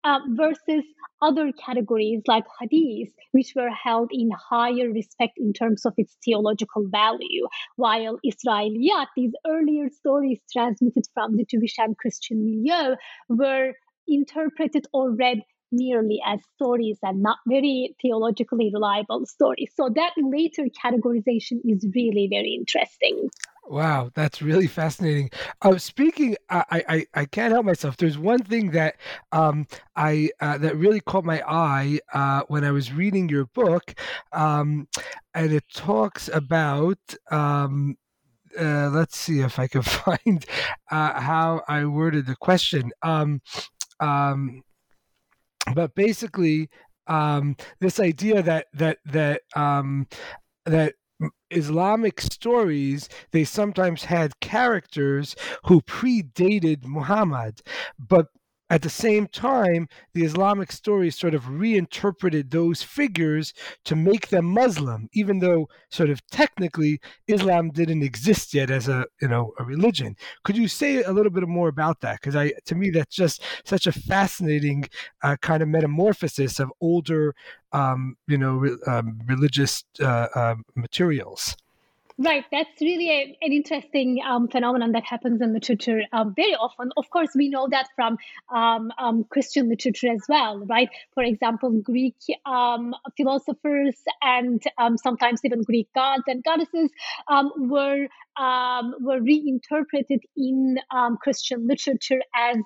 Uh, 0.04 0.20
versus 0.30 0.84
other 1.22 1.52
categories 1.64 2.22
like 2.28 2.44
hadith, 2.60 3.14
which 3.34 3.54
were 3.56 3.70
held 3.70 4.10
in 4.12 4.32
higher 4.32 4.90
respect 4.92 5.34
in 5.38 5.54
terms 5.54 5.86
of 5.86 5.94
its 5.98 6.18
theological 6.26 6.88
value, 6.90 7.48
while 7.76 8.18
Israeliyat, 8.26 9.06
these 9.16 9.34
earlier 9.46 9.90
stories 9.90 10.40
transmitted 10.52 11.04
from 11.14 11.36
the 11.36 11.46
Jewish 11.46 11.76
and 11.78 11.96
Christian 11.98 12.44
milieu, 12.44 12.96
were 13.30 13.74
interpreted 14.08 14.88
or 14.92 15.12
read 15.12 15.42
merely 15.72 16.22
as 16.26 16.40
stories 16.56 16.98
and 17.02 17.22
not 17.22 17.38
very 17.48 17.96
theologically 18.02 18.72
reliable 18.74 19.26
stories. 19.26 19.72
So 19.76 19.90
that 19.96 20.12
later 20.18 20.66
categorization 20.84 21.60
is 21.64 21.86
really 21.96 22.28
very 22.30 22.56
interesting. 22.58 23.30
Wow, 23.68 24.12
that's 24.16 24.42
really 24.42 24.68
fascinating. 24.68 25.30
Uh, 25.62 25.78
speaking, 25.78 26.36
I, 26.50 26.84
I 26.90 27.06
I 27.14 27.26
can't 27.26 27.54
help 27.54 27.66
myself. 27.66 27.96
There's 27.96 28.18
one 28.18 28.44
thing 28.44 28.72
that 28.72 28.96
um 29.32 29.68
I 29.96 30.32
uh, 30.40 30.58
that 30.58 30.76
really 30.76 31.00
caught 31.00 31.24
my 31.24 31.44
eye 31.48 32.00
uh, 32.14 32.42
when 32.48 32.66
I 32.66 32.72
was 32.72 32.92
reading 32.92 33.30
your 33.30 33.46
book, 33.46 33.94
um, 34.34 34.88
and 35.34 35.54
it 35.54 35.64
talks 35.74 36.28
about 36.28 37.00
um. 37.30 37.98
Uh, 38.60 38.90
let's 38.90 39.16
see 39.16 39.40
if 39.40 39.58
I 39.60 39.68
can 39.68 39.82
find 40.04 40.46
uh, 40.92 41.22
how 41.22 41.62
I 41.70 41.86
worded 41.86 42.26
the 42.26 42.36
question. 42.36 42.92
Um, 43.02 43.42
um, 44.02 44.64
but 45.74 45.96
basically, 45.96 46.70
um, 47.08 47.56
this 47.80 48.00
idea 48.00 48.42
that 48.42 48.68
that 48.74 49.00
that 49.06 49.42
um, 49.56 50.08
that 50.66 50.94
Islamic 51.50 52.22
stories, 52.22 53.10
they 53.32 53.44
sometimes 53.44 54.04
had 54.06 54.40
characters 54.40 55.36
who 55.66 55.82
predated 55.82 56.86
Muhammad, 56.86 57.62
but 58.00 58.28
at 58.72 58.82
the 58.84 58.90
same 58.90 59.28
time, 59.28 59.90
the 60.14 60.24
Islamic 60.24 60.72
stories 60.72 61.20
sort 61.20 61.34
of 61.34 61.50
reinterpreted 61.50 62.50
those 62.50 62.82
figures 62.82 63.54
to 63.84 63.98
make 63.98 64.30
them 64.30 64.46
Muslim, 64.46 65.10
even 65.12 65.40
though 65.40 65.68
sort 65.90 66.10
of 66.10 66.26
technically 66.28 67.02
Islam 67.28 67.72
didn't 67.72 68.02
exist 68.02 68.54
yet 68.54 68.72
as 68.72 68.88
a 68.88 69.06
you 69.22 69.28
know 69.28 69.52
a 69.60 69.66
religion. 69.66 70.16
Could 70.46 70.56
you 70.56 70.70
say 70.70 71.04
a 71.04 71.12
little 71.12 71.34
bit 71.34 71.46
more 71.50 71.68
about 71.68 72.00
that? 72.00 72.22
Because 72.22 72.38
I, 72.38 72.54
to 72.68 72.76
me, 72.76 72.92
that's 72.92 73.14
just 73.14 73.44
such 73.66 73.88
a 73.88 73.92
fascinating 73.92 74.86
uh, 75.22 75.36
kind 75.42 75.62
of 75.62 75.68
metamorphosis 75.68 76.58
of 76.62 76.72
older, 76.80 77.36
um, 77.74 78.16
you 78.28 78.38
know, 78.38 78.54
re- 78.54 78.78
um, 78.88 79.20
religious 79.28 79.84
uh, 80.00 80.28
uh, 80.34 80.56
materials. 80.76 81.58
Right, 82.24 82.46
that's 82.52 82.80
really 82.80 83.10
a, 83.10 83.38
an 83.42 83.52
interesting 83.52 84.22
um, 84.24 84.48
phenomenon 84.48 84.92
that 84.92 85.04
happens 85.04 85.42
in 85.42 85.54
literature 85.54 86.04
um, 86.14 86.36
very 86.36 86.54
often. 86.54 86.92
Of 86.96 87.10
course, 87.10 87.30
we 87.36 87.50
know 87.50 87.68
that 87.72 87.88
from 87.96 88.18
um, 88.54 88.92
um 89.00 89.24
Christian 89.24 89.68
literature 89.70 90.10
as 90.12 90.22
well, 90.30 90.60
right? 90.68 90.90
For 91.16 91.24
example, 91.24 91.72
Greek 91.82 92.18
um, 92.46 92.94
philosophers 93.18 93.96
and 94.22 94.62
um, 94.78 94.98
sometimes 95.00 95.42
even 95.44 95.64
Greek 95.64 95.88
gods 95.96 96.24
and 96.28 96.44
goddesses 96.44 96.92
were 97.58 98.08
were 99.00 99.22
reinterpreted 99.22 100.22
in 100.38 100.78
Christian 101.24 101.68
literature 101.68 102.22
as 102.36 102.58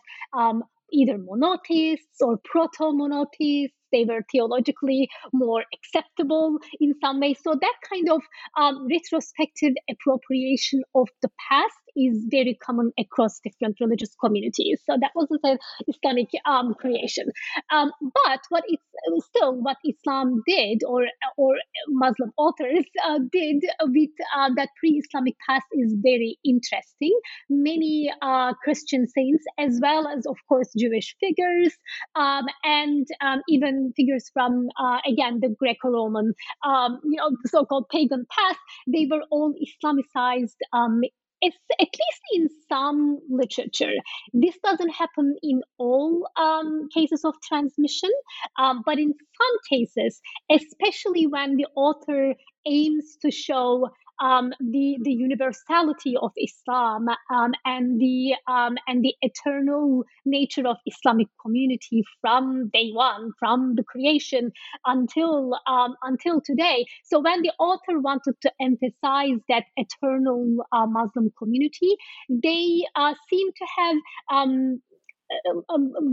either 0.91 1.17
monotheists 1.17 2.21
or 2.21 2.37
proto-monotheists 2.43 3.77
they 3.95 4.03
were 4.03 4.23
theologically 4.31 5.07
more 5.31 5.63
acceptable 5.73 6.57
in 6.79 6.93
some 7.01 7.19
ways. 7.21 7.39
So 7.41 7.55
that 7.65 7.75
kind 7.89 8.09
of 8.09 8.21
um, 8.57 8.87
retrospective 8.89 9.73
appropriation 9.89 10.83
of 10.93 11.07
the 11.21 11.29
past 11.49 11.84
is 11.95 12.25
very 12.29 12.57
common 12.61 12.91
across 12.99 13.39
different 13.39 13.77
religious 13.79 14.15
communities. 14.23 14.81
So 14.89 14.97
that 14.99 15.11
was 15.15 15.27
an 15.43 15.57
Islamic 15.87 16.29
um, 16.45 16.73
creation. 16.73 17.27
Um, 17.71 17.91
but 18.01 18.39
what 18.49 18.63
it's 18.67 18.83
still 19.27 19.55
what 19.61 19.77
Islam 19.85 20.41
did, 20.47 20.83
or 20.87 21.05
or 21.37 21.55
Muslim 21.89 22.31
authors 22.37 22.85
uh, 23.05 23.19
did 23.31 23.63
with 23.81 24.09
uh, 24.35 24.49
that 24.55 24.69
pre-Islamic 24.79 25.35
past, 25.47 25.65
is 25.73 25.95
very 26.01 26.37
interesting. 26.43 27.17
Many 27.49 28.11
uh, 28.21 28.53
Christian 28.63 29.07
saints, 29.07 29.43
as 29.59 29.79
well 29.81 30.07
as 30.07 30.25
of 30.25 30.37
course 30.47 30.69
Jewish 30.77 31.15
figures, 31.19 31.73
um, 32.15 32.45
and 32.63 33.07
um, 33.21 33.41
even 33.49 33.93
figures 33.95 34.29
from 34.33 34.69
uh, 34.79 34.99
again 35.07 35.39
the 35.41 35.49
Greco-Roman, 35.57 36.33
um, 36.65 36.99
you 37.03 37.17
know, 37.17 37.31
so-called 37.45 37.87
pagan 37.89 38.25
past, 38.29 38.59
they 38.87 39.07
were 39.09 39.23
all 39.29 39.53
Islamicized 39.65 40.57
um, 40.73 41.01
it's 41.41 41.57
at 41.79 41.87
least 41.87 42.21
in 42.33 42.49
some 42.69 43.19
literature. 43.29 43.93
This 44.33 44.57
doesn't 44.63 44.89
happen 44.89 45.35
in 45.43 45.61
all 45.77 46.27
um, 46.37 46.89
cases 46.93 47.23
of 47.25 47.35
transmission, 47.43 48.09
um, 48.57 48.81
but 48.85 48.97
in 48.99 49.13
some 49.13 49.57
cases, 49.69 50.21
especially 50.51 51.27
when 51.27 51.57
the 51.57 51.67
author 51.75 52.35
aims 52.65 53.17
to 53.21 53.31
show 53.31 53.89
um, 54.21 54.53
the 54.59 54.97
the 55.01 55.11
universality 55.11 56.15
of 56.21 56.31
Islam 56.37 57.07
um, 57.33 57.51
and 57.65 57.99
the 57.99 58.35
um, 58.47 58.75
and 58.87 59.03
the 59.03 59.13
eternal 59.21 60.03
nature 60.25 60.67
of 60.67 60.77
Islamic 60.85 61.27
community 61.41 62.03
from 62.21 62.69
day 62.69 62.91
one, 62.91 63.31
from 63.39 63.75
the 63.75 63.83
creation 63.83 64.51
until 64.85 65.59
um, 65.67 65.95
until 66.03 66.41
today. 66.41 66.85
So 67.03 67.19
when 67.19 67.41
the 67.41 67.51
author 67.59 67.99
wanted 67.99 68.35
to 68.41 68.51
emphasize 68.61 69.39
that 69.49 69.65
eternal 69.77 70.57
uh, 70.71 70.85
Muslim 70.87 71.31
community, 71.37 71.95
they 72.29 72.83
uh, 72.95 73.13
seem 73.29 73.47
to 73.51 73.65
have 73.77 73.97
um, 74.31 74.81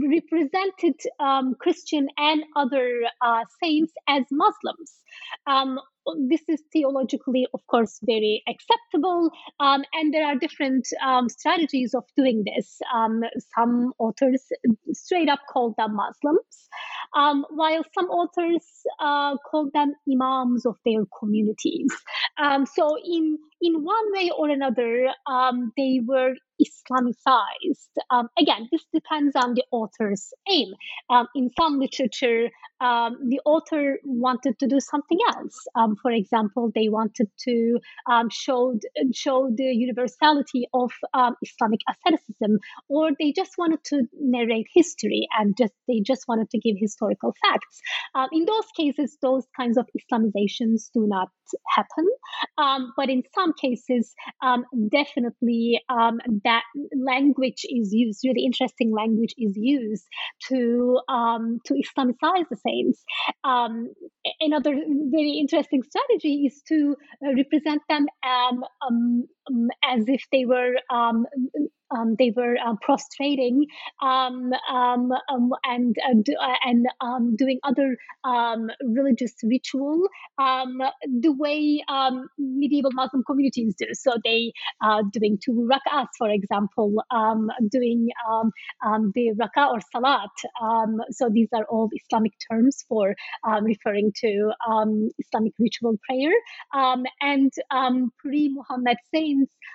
represented 0.03 0.95
um, 1.21 1.55
Christian 1.59 2.09
and 2.17 2.43
other 2.57 3.03
uh, 3.21 3.45
saints 3.63 3.93
as 4.09 4.25
Muslims. 4.31 4.93
Um, 5.47 5.79
this 6.29 6.41
is 6.49 6.63
theologically, 6.73 7.47
of 7.55 7.61
course, 7.69 8.01
very 8.03 8.43
acceptable, 8.49 9.31
um, 9.61 9.85
and 9.93 10.13
there 10.13 10.27
are 10.27 10.35
different 10.35 10.89
um, 11.05 11.29
strategies 11.29 11.95
of 11.95 12.05
doing 12.17 12.45
this. 12.45 12.81
Um, 12.93 13.21
some 13.57 13.93
authors 13.99 14.45
straight 14.93 15.29
up 15.29 15.41
call 15.53 15.75
them 15.79 15.95
Muslims, 15.95 16.69
while 17.51 17.85
some 17.95 18.07
authors 18.07 18.67
uh, 19.01 19.37
call 19.49 19.71
them 19.73 19.95
imams 20.11 20.67
of 20.67 20.77
their 20.85 21.05
communities. 21.21 21.93
so, 22.75 22.97
in 23.05 23.39
in 23.63 23.85
one 23.85 24.13
way 24.13 24.31
or 24.37 24.51
another, 24.51 25.09
um, 25.27 25.73
they 25.77 26.01
were 26.05 26.35
Islamicized. 26.61 27.95
Um, 28.11 28.29
again, 28.39 28.69
this 28.71 28.85
depends 28.93 29.35
on 29.37 29.55
the 29.55 29.65
author's 29.71 30.33
aim. 30.49 30.69
Um, 31.11 31.27
in 31.35 31.51
some 31.59 31.79
literature, 31.79 32.51
um, 32.81 33.19
the 33.29 33.41
author 33.45 33.99
wanted 34.05 34.59
to 34.59 34.67
do 34.67 34.81
something 34.81 35.19
else. 35.35 35.57
Um, 35.75 35.97
for 36.01 36.11
example, 36.11 36.71
they 36.75 36.89
wanted 36.89 37.29
to 37.47 37.79
um, 38.11 38.29
show 38.31 38.79
show 39.15 39.51
the 39.55 39.65
universality 39.65 40.69
of 40.75 40.91
Islamic 41.43 41.81
asceticism, 41.89 42.59
or 42.89 43.11
they 43.19 43.33
just 43.33 43.53
wanted 43.59 43.83
to 43.85 44.03
narrate 44.21 44.67
history 44.75 45.27
and 45.39 45.57
just 45.57 45.73
they 45.89 46.01
just 46.01 46.27
wanted 46.29 46.51
to 46.51 46.59
give 46.59 46.77
historical 46.79 47.35
facts. 47.45 47.81
In 48.33 48.45
those 48.45 48.67
cases, 48.77 49.17
those 49.23 49.47
kinds 49.57 49.77
of 49.79 49.87
Islamizations 49.99 50.91
do 50.93 51.07
not 51.07 51.29
happen. 51.69 52.07
but 52.97 53.09
in 53.09 53.23
some 53.35 53.52
cases, 53.53 54.15
definitely 54.91 55.81
that 56.45 56.63
language 56.97 57.65
is 57.65 57.93
used, 57.93 58.21
really 58.25 58.45
interesting 58.45 58.93
language 58.93 59.35
is 59.39 59.53
used 59.57 60.07
to 60.49 60.99
um, 61.09 61.61
to 61.67 61.75
Islamicize 61.75 62.47
the 62.51 62.57
saints. 62.57 63.03
Um, 63.45 63.93
another 64.41 64.73
very 65.11 65.39
interesting 65.41 65.83
strategy 65.83 66.45
is 66.47 66.63
to 66.69 66.97
uh, 67.25 67.35
represent 67.37 67.83
them 67.89 68.07
um, 69.51 69.69
as 69.85 70.05
if 70.09 70.25
they 70.33 70.45
were 70.45 70.75
um, 70.91 71.27
um, 71.95 72.17
they 72.19 72.33
were 72.35 72.57
uh, 72.65 72.75
prostrating 72.81 73.67
um, 74.03 74.53
um, 74.71 75.13
um 75.29 75.51
and 75.65 75.97
uh, 76.09 76.15
uh, 76.41 76.55
and 76.65 76.87
um, 77.01 77.37
doing 77.37 77.59
other 77.65 77.97
religious 78.83 79.35
ritual 79.45 80.07
the 80.39 81.33
way 81.33 81.83
medieval 82.39 82.91
Muslim 82.93 83.23
communities 83.25 83.75
do. 83.79 83.87
So 83.93 84.13
they 84.25 84.53
uh, 84.83 85.03
doing 85.13 85.39
two 85.45 85.69
rak'ahs, 85.71 86.09
for 86.19 86.29
example, 86.29 86.95
doing 87.71 88.09
the 88.83 89.35
rak'ah 89.41 89.73
or 89.73 89.81
salat. 89.93 90.31
so 91.11 91.29
these 91.31 91.49
are 91.53 91.65
all 91.65 91.91
Islamic 91.93 92.33
terms 92.51 92.85
for 92.89 93.15
referring 93.63 94.13
to 94.17 94.53
Islamic 95.19 95.53
ritual 95.59 95.99
prayer. 96.09 96.33
and 97.21 97.53
pre-Muhammad 98.19 98.97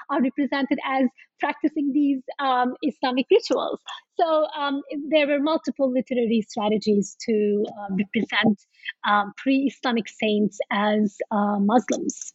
are 0.09 0.21
represented 0.21 0.79
as 0.85 1.05
practicing 1.39 1.91
these 1.93 2.21
um, 2.39 2.73
Islamic 2.81 3.25
rituals. 3.29 3.79
So 4.19 4.47
um, 4.57 4.81
there 5.09 5.27
were 5.27 5.39
multiple 5.39 5.91
literary 5.91 6.41
strategies 6.47 7.15
to 7.25 7.65
uh, 7.67 7.95
represent 8.03 8.57
um, 9.07 9.33
pre-Islamic 9.37 10.07
saints 10.09 10.57
as 10.71 11.17
uh, 11.31 11.59
Muslims. 11.59 12.33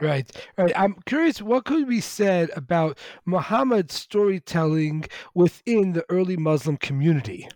Right, 0.00 0.30
right. 0.58 0.72
I'm 0.76 0.96
curious, 1.06 1.40
what 1.40 1.64
could 1.64 1.88
be 1.88 2.00
said 2.00 2.50
about 2.56 2.98
Muhammad's 3.24 3.94
storytelling 3.94 5.04
within 5.34 5.92
the 5.92 6.04
early 6.08 6.36
Muslim 6.36 6.76
community? 6.76 7.48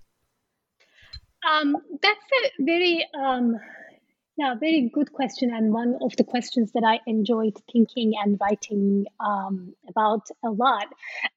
Um, 1.50 1.76
that's 2.02 2.26
a 2.44 2.64
very 2.64 3.06
um, 3.18 3.56
yeah, 4.38 4.54
very 4.54 4.88
good 4.94 5.12
question, 5.12 5.52
and 5.52 5.72
one 5.72 5.98
of 6.00 6.14
the 6.16 6.22
questions 6.22 6.70
that 6.72 6.84
I 6.86 7.00
enjoyed 7.08 7.58
thinking 7.72 8.12
and 8.22 8.38
writing 8.40 9.06
um, 9.18 9.74
about 9.88 10.28
a 10.44 10.50
lot, 10.50 10.86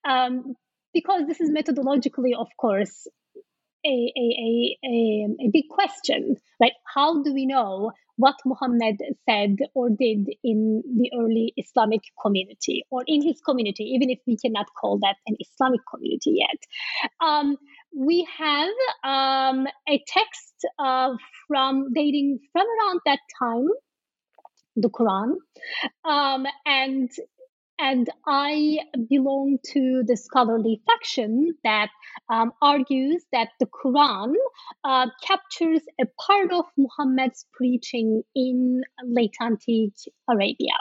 um, 0.07 0.55
because 0.93 1.25
this 1.25 1.41
is 1.41 1.49
methodologically, 1.49 2.33
of 2.37 2.47
course, 2.57 3.07
a, 3.83 4.13
a, 4.15 4.77
a, 4.85 5.27
a, 5.41 5.49
big 5.51 5.67
question, 5.69 6.35
right? 6.61 6.73
How 6.93 7.23
do 7.23 7.33
we 7.33 7.47
know 7.47 7.91
what 8.17 8.35
Muhammad 8.45 8.97
said 9.27 9.55
or 9.73 9.89
did 9.89 10.27
in 10.43 10.83
the 10.85 11.11
early 11.19 11.53
Islamic 11.57 12.01
community 12.21 12.83
or 12.91 13.03
in 13.07 13.23
his 13.23 13.41
community, 13.41 13.85
even 13.85 14.11
if 14.11 14.19
we 14.27 14.37
cannot 14.37 14.67
call 14.79 14.99
that 14.99 15.15
an 15.25 15.35
Islamic 15.39 15.81
community 15.91 16.35
yet? 16.37 17.09
Um, 17.19 17.57
we 17.95 18.27
have 18.37 18.69
um, 19.03 19.67
a 19.87 20.03
text 20.07 20.65
uh, 20.79 21.13
from 21.47 21.93
dating 21.93 22.39
from 22.51 22.65
around 22.65 23.01
that 23.05 23.19
time, 23.39 23.67
the 24.75 24.89
Quran, 24.89 25.35
um, 26.05 26.45
and 26.65 27.09
and 27.79 28.07
I 28.27 28.77
belong 29.09 29.57
to 29.73 30.03
the 30.05 30.15
scholarly 30.15 30.81
faction 30.85 31.55
that 31.63 31.89
um, 32.29 32.51
argues 32.61 33.25
that 33.33 33.49
the 33.59 33.65
Quran 33.65 34.33
uh, 34.83 35.07
captures 35.25 35.81
a 35.99 36.05
part 36.27 36.53
of 36.53 36.65
Muhammad's 36.77 37.47
preaching 37.53 38.21
in 38.35 38.83
late 39.03 39.33
antique 39.41 39.95
Arabia. 40.31 40.75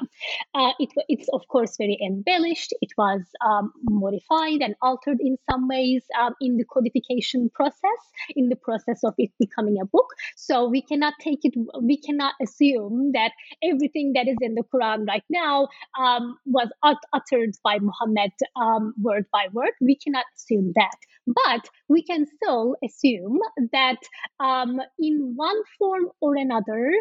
Uh, 0.55 0.73
it, 0.79 0.91
it's, 1.09 1.29
of 1.33 1.47
course, 1.49 1.77
very 1.77 1.99
embellished. 2.05 2.73
It 2.81 2.91
was 2.97 3.23
um, 3.45 3.73
modified 3.83 4.61
and 4.63 4.75
altered 4.83 5.19
in 5.21 5.37
some 5.51 5.69
ways 5.69 6.03
um, 6.21 6.35
in 6.41 6.57
the 6.57 6.65
codification 6.65 7.51
process, 7.55 8.01
in 8.37 8.49
the 8.49 8.57
process 8.57 9.01
of 9.05 9.15
it 9.19 9.31
becoming 9.39 9.77
a 9.81 9.87
book. 9.87 10.09
So 10.37 10.69
we 10.69 10.83
cannot 10.83 11.15
take 11.21 11.41
it, 11.43 11.55
we 11.83 11.97
cannot 12.01 12.35
assume 12.43 13.13
that 13.13 13.33
everything 13.63 14.13
that 14.15 14.29
is 14.29 14.37
in 14.41 14.55
the 14.55 14.65
Quran 14.73 15.07
right 15.07 15.25
now 15.31 15.69
um, 15.99 16.37
was 16.47 16.69
uttered 17.13 17.51
by 17.63 17.79
Muhammad 17.79 18.33
um, 18.57 18.95
word 19.01 19.27
by 19.33 19.47
word. 19.53 19.73
We 19.81 19.97
cannot 19.97 20.25
assume 20.37 20.73
that. 20.77 20.97
But 21.27 21.69
we 21.89 22.03
can 22.03 22.27
still 22.27 22.77
assume 22.85 23.39
that 23.73 23.99
um, 24.41 24.81
in 24.99 25.35
one 25.37 25.57
form 25.79 26.07
or 26.21 26.37
another, 26.37 26.93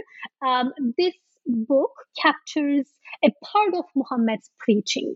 um, 0.46 0.74
this 0.98 1.14
book 1.50 1.92
captures 2.22 2.88
a 3.24 3.30
part 3.44 3.74
of 3.74 3.86
Muhammad's 3.96 4.50
preaching. 4.60 5.16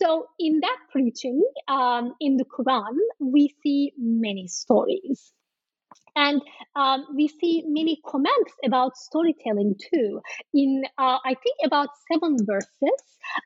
So, 0.00 0.26
in 0.38 0.60
that 0.60 0.76
preaching, 0.90 1.42
um, 1.68 2.14
in 2.20 2.36
the 2.36 2.44
Quran, 2.44 2.96
we 3.20 3.54
see 3.62 3.92
many 3.98 4.46
stories. 4.46 5.32
And 6.16 6.42
um, 6.76 7.06
we 7.16 7.28
see 7.28 7.64
many 7.66 8.00
comments 8.06 8.52
about 8.64 8.96
storytelling 8.96 9.74
too. 9.92 10.20
In, 10.52 10.84
uh, 10.98 11.18
I 11.24 11.34
think, 11.34 11.56
about 11.64 11.88
seven 12.12 12.36
verses, 12.44 13.00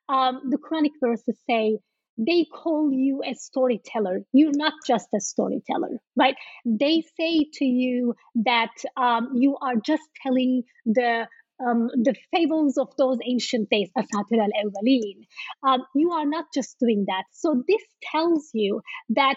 um, 0.08 0.42
the 0.50 0.58
Quranic 0.58 0.92
verses 1.00 1.38
say, 1.48 1.78
they 2.18 2.44
call 2.52 2.90
you 2.92 3.22
a 3.24 3.34
storyteller. 3.34 4.22
You're 4.32 4.56
not 4.56 4.72
just 4.86 5.06
a 5.14 5.20
storyteller, 5.20 6.00
right? 6.16 6.34
They 6.64 7.04
say 7.16 7.46
to 7.54 7.64
you 7.64 8.14
that 8.44 8.72
um, 8.96 9.30
you 9.36 9.56
are 9.62 9.76
just 9.76 10.02
telling 10.22 10.64
the 10.84 11.28
um, 11.64 11.88
the 11.94 12.14
fables 12.34 12.78
of 12.78 12.88
those 12.96 13.18
ancient 13.26 13.68
days, 13.70 13.90
Asatir 13.96 14.40
al 14.40 14.52
Awwaleen. 14.64 15.26
Um, 15.66 15.84
you 15.94 16.12
are 16.12 16.26
not 16.26 16.46
just 16.54 16.78
doing 16.78 17.04
that. 17.08 17.24
So 17.32 17.62
this 17.66 17.82
tells 18.12 18.50
you 18.54 18.80
that 19.10 19.36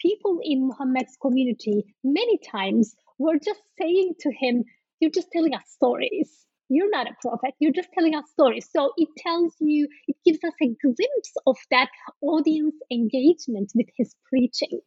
people 0.00 0.38
in 0.42 0.68
Muhammad's 0.68 1.16
community 1.20 1.84
many 2.04 2.38
times 2.50 2.94
were 3.18 3.38
just 3.44 3.60
saying 3.80 4.14
to 4.20 4.32
him, 4.38 4.64
You're 5.00 5.10
just 5.10 5.28
telling 5.32 5.54
us 5.54 5.62
stories. 5.66 6.30
You're 6.68 6.90
not 6.90 7.06
a 7.06 7.14
prophet. 7.20 7.54
You're 7.60 7.72
just 7.72 7.90
telling 7.92 8.14
us 8.14 8.24
stories. 8.30 8.66
So 8.74 8.92
it 8.96 9.08
tells 9.18 9.54
you, 9.60 9.88
it 10.08 10.16
gives 10.24 10.38
us 10.42 10.54
a 10.62 10.68
glimpse 10.82 11.32
of 11.46 11.56
that 11.70 11.88
audience 12.22 12.76
engagement 12.90 13.72
with 13.74 13.88
his 13.96 14.14
preaching. 14.30 14.80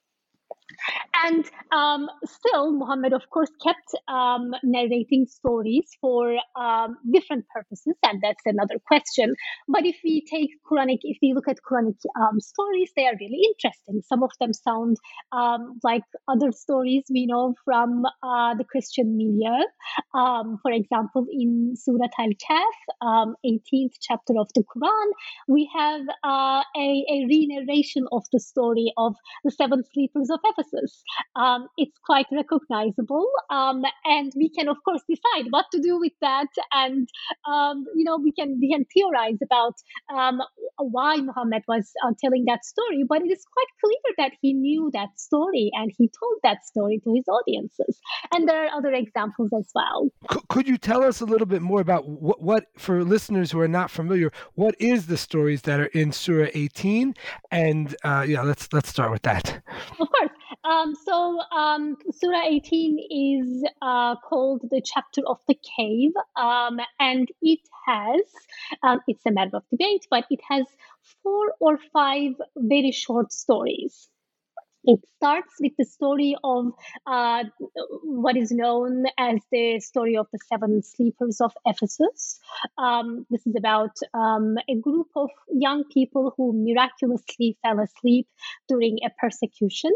And 1.24 1.46
um, 1.72 2.10
still, 2.26 2.72
Muhammad, 2.72 3.14
of 3.14 3.30
course, 3.30 3.52
kept 3.64 3.96
um, 4.08 4.54
narrating 4.64 5.26
stories 5.28 5.90
for 6.02 6.36
um, 6.60 6.98
different 7.12 7.46
purposes, 7.54 7.96
and 8.04 8.22
that's 8.22 8.46
another 8.46 8.76
question. 8.86 9.34
But 9.68 9.86
if 9.86 9.98
we 10.04 10.26
take 10.30 10.52
Quranic, 10.70 11.00
if 11.04 11.18
we 11.22 11.34
look 11.34 11.48
at 11.48 11.58
Quranic 11.68 11.98
um, 12.20 12.40
stories, 12.40 12.92
they 12.96 13.06
are 13.06 13.16
really 13.20 13.42
interesting. 13.54 14.02
Some 14.08 14.24
of 14.24 14.32
them 14.40 14.54
sound 14.54 14.98
um, 15.32 15.80
like 15.84 16.04
other 16.28 16.52
stories 16.52 17.04
we 17.10 17.26
know 17.26 17.56
from 17.64 18.06
uh, 18.24 18.56
the 18.56 18.64
Christian 18.64 19.18
media. 19.18 19.52
Um, 20.14 20.60
for 20.62 20.72
example, 20.72 21.26
in 21.32 21.76
Surah 21.76 22.08
Al 22.20 22.32
Kahf, 22.46 23.34
18th 23.46 23.96
chapter 24.02 24.34
of 24.38 24.50
the 24.56 24.64
Quran, 24.64 25.10
we 25.48 25.70
have 25.76 26.02
uh, 26.24 26.64
a, 26.76 27.06
a 27.10 27.26
re 27.28 27.48
narration 27.48 28.06
of 28.12 28.24
the 28.32 28.40
story 28.40 28.92
of 28.98 29.16
the 29.44 29.52
seven 29.52 29.84
sleepers 29.94 30.30
of 30.30 30.40
Ephesus. 30.46 30.65
Um, 31.36 31.68
it's 31.78 31.98
quite 32.06 32.28
recognizable, 32.32 33.28
um, 33.50 33.84
and 34.06 34.32
we 34.36 34.50
can, 34.50 34.68
of 34.68 34.78
course, 34.84 35.02
decide 35.08 35.48
what 35.50 35.66
to 35.72 35.82
do 35.82 36.00
with 36.00 36.14
that, 36.22 36.48
and 36.74 37.08
um, 37.48 37.86
you 37.96 38.04
know, 38.04 38.18
we 38.18 38.32
can 38.32 38.58
we 38.60 38.72
can 38.72 38.86
theorize 38.94 39.40
about 39.44 39.76
um, 40.14 40.42
why 40.78 41.18
Muhammad 41.18 41.64
was 41.68 41.92
uh, 42.06 42.14
telling 42.20 42.46
that 42.46 42.66
story. 42.66 43.04
But 43.08 43.22
it 43.22 43.32
is 43.32 43.44
quite 43.52 43.68
clear 43.84 44.16
that 44.18 44.38
he 44.42 44.54
knew 44.54 44.90
that 44.94 45.20
story, 45.20 45.72
and 45.74 45.92
he 45.98 46.10
told 46.20 46.40
that 46.44 46.66
story 46.66 47.02
to 47.04 47.14
his 47.14 47.26
audiences. 47.28 48.00
And 48.34 48.48
there 48.48 48.66
are 48.66 48.78
other 48.78 48.94
examples 48.94 49.52
as 49.58 49.70
well. 49.74 50.10
Could 50.50 50.68
you 50.68 50.78
tell 50.78 51.04
us 51.04 51.22
a 51.22 51.26
little 51.26 51.48
bit 51.48 51.62
more 51.62 51.82
about 51.82 52.08
what, 52.08 52.42
what 52.42 52.66
for 52.78 53.04
listeners 53.04 53.52
who 53.52 53.60
are 53.60 53.68
not 53.68 53.92
familiar, 53.92 54.32
what 54.56 54.76
is 54.80 55.08
the 55.08 55.18
stories 55.18 55.64
that 55.64 55.80
are 55.80 55.88
in 55.88 56.12
Surah 56.12 56.50
18? 56.54 57.14
And 57.52 57.96
uh, 58.04 58.26
yeah, 58.28 58.42
let's 58.42 58.72
let's 58.74 58.90
start 58.90 59.12
with 59.12 59.24
that. 59.24 59.62
Of 60.00 60.10
course. 60.10 60.30
Um, 60.66 60.96
so 60.96 61.40
um, 61.52 61.96
Surah 62.12 62.44
18 62.48 63.00
is 63.12 63.64
uh, 63.82 64.16
called 64.16 64.62
the 64.72 64.82
chapter 64.84 65.22
of 65.28 65.38
the 65.48 65.56
cave, 65.78 66.12
um, 66.36 66.80
and 67.00 67.30
it 67.42 67.60
has, 67.86 68.22
um, 68.82 69.00
it's 69.08 69.26
a 69.28 69.32
matter 69.32 69.58
of 69.58 69.64
debate, 69.70 70.08
but 70.10 70.26
it 70.32 70.40
has 70.50 70.66
four 71.22 71.54
or 71.60 71.78
five 71.94 72.32
very 72.58 72.92
short 72.92 73.32
stories. 73.32 74.10
It 74.88 75.00
starts 75.18 75.54
with 75.60 75.74
the 75.78 75.86
story 75.86 76.36
of 76.44 76.74
uh, 77.08 77.46
what 78.04 78.38
is 78.38 78.52
known 78.52 79.06
as 79.18 79.40
the 79.52 79.80
story 79.80 80.16
of 80.16 80.28
the 80.32 80.38
seven 80.48 80.84
sleepers 80.84 81.42
of 81.42 81.52
Ephesus. 81.66 82.40
Um, 82.78 83.26
this 83.32 83.48
is 83.48 83.56
about 83.58 83.98
um, 84.14 84.58
a 84.70 84.76
group 84.76 85.08
of 85.16 85.30
young 85.52 85.86
people 85.92 86.34
who 86.38 86.54
miraculously 86.54 87.58
fell 87.64 87.80
asleep 87.80 88.28
during 88.68 89.00
a 89.04 89.10
persecution, 89.20 89.92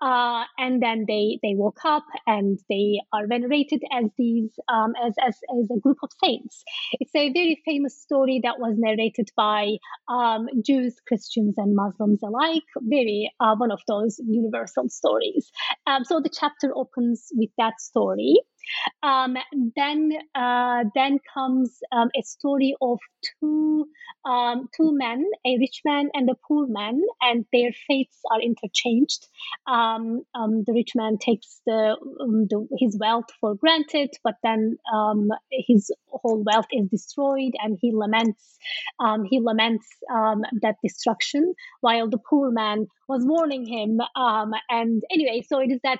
uh, 0.00 0.44
and 0.58 0.82
then 0.82 1.04
they 1.06 1.38
they 1.42 1.54
woke 1.54 1.84
up 1.84 2.04
and 2.26 2.58
they 2.68 3.00
are 3.12 3.26
venerated 3.28 3.82
as 3.92 4.06
these 4.18 4.50
um, 4.68 4.94
as, 5.04 5.14
as 5.24 5.38
as 5.60 5.70
a 5.70 5.78
group 5.78 5.98
of 6.02 6.10
saints. 6.22 6.64
It's 6.94 7.14
a 7.14 7.32
very 7.32 7.62
famous 7.64 8.00
story 8.00 8.40
that 8.42 8.58
was 8.58 8.74
narrated 8.76 9.30
by 9.36 9.76
um, 10.08 10.48
Jews, 10.64 10.96
Christians, 11.06 11.54
and 11.58 11.76
Muslims 11.76 12.22
alike. 12.22 12.62
Very 12.80 13.30
uh, 13.38 13.54
one 13.56 13.70
of 13.70 13.80
those 13.86 14.20
universal 14.32 14.88
stories. 14.88 15.50
Um, 15.86 16.04
so 16.04 16.20
the 16.20 16.30
chapter 16.32 16.72
opens 16.76 17.28
with 17.34 17.50
that 17.58 17.80
story. 17.80 18.36
Um, 19.02 19.36
then 19.76 20.12
uh, 20.34 20.84
then 20.94 21.18
comes 21.34 21.78
um, 21.90 22.10
a 22.16 22.22
story 22.22 22.74
of 22.80 22.98
two 23.40 23.86
um, 24.24 24.68
two 24.76 24.96
men, 24.96 25.24
a 25.44 25.58
rich 25.58 25.82
man 25.84 26.08
and 26.14 26.28
a 26.30 26.34
poor 26.46 26.66
man, 26.68 27.00
and 27.20 27.44
their 27.52 27.70
fates 27.88 28.18
are 28.30 28.40
interchanged. 28.40 29.26
Um, 29.66 30.22
um, 30.34 30.62
the 30.64 30.72
rich 30.72 30.92
man 30.94 31.18
takes 31.18 31.60
the, 31.66 31.96
um, 32.20 32.46
the, 32.48 32.66
his 32.78 32.96
wealth 32.98 33.26
for 33.40 33.56
granted, 33.56 34.10
but 34.22 34.34
then 34.42 34.76
his 35.50 35.90
whole 36.08 36.44
wealth 36.44 36.66
is 36.72 36.88
destroyed, 36.88 37.52
and 37.58 37.78
he 37.80 37.92
laments 37.92 38.58
he 39.28 39.40
laments 39.40 39.88
that 40.08 40.76
destruction, 40.82 41.54
while 41.80 42.08
the 42.08 42.18
poor 42.18 42.50
man 42.50 42.86
was 43.08 43.24
warning 43.24 43.66
him. 43.66 43.98
and 44.70 45.02
anyway, 45.10 45.42
so 45.46 45.58
it 45.58 45.70
is 45.70 45.80
that 45.82 45.98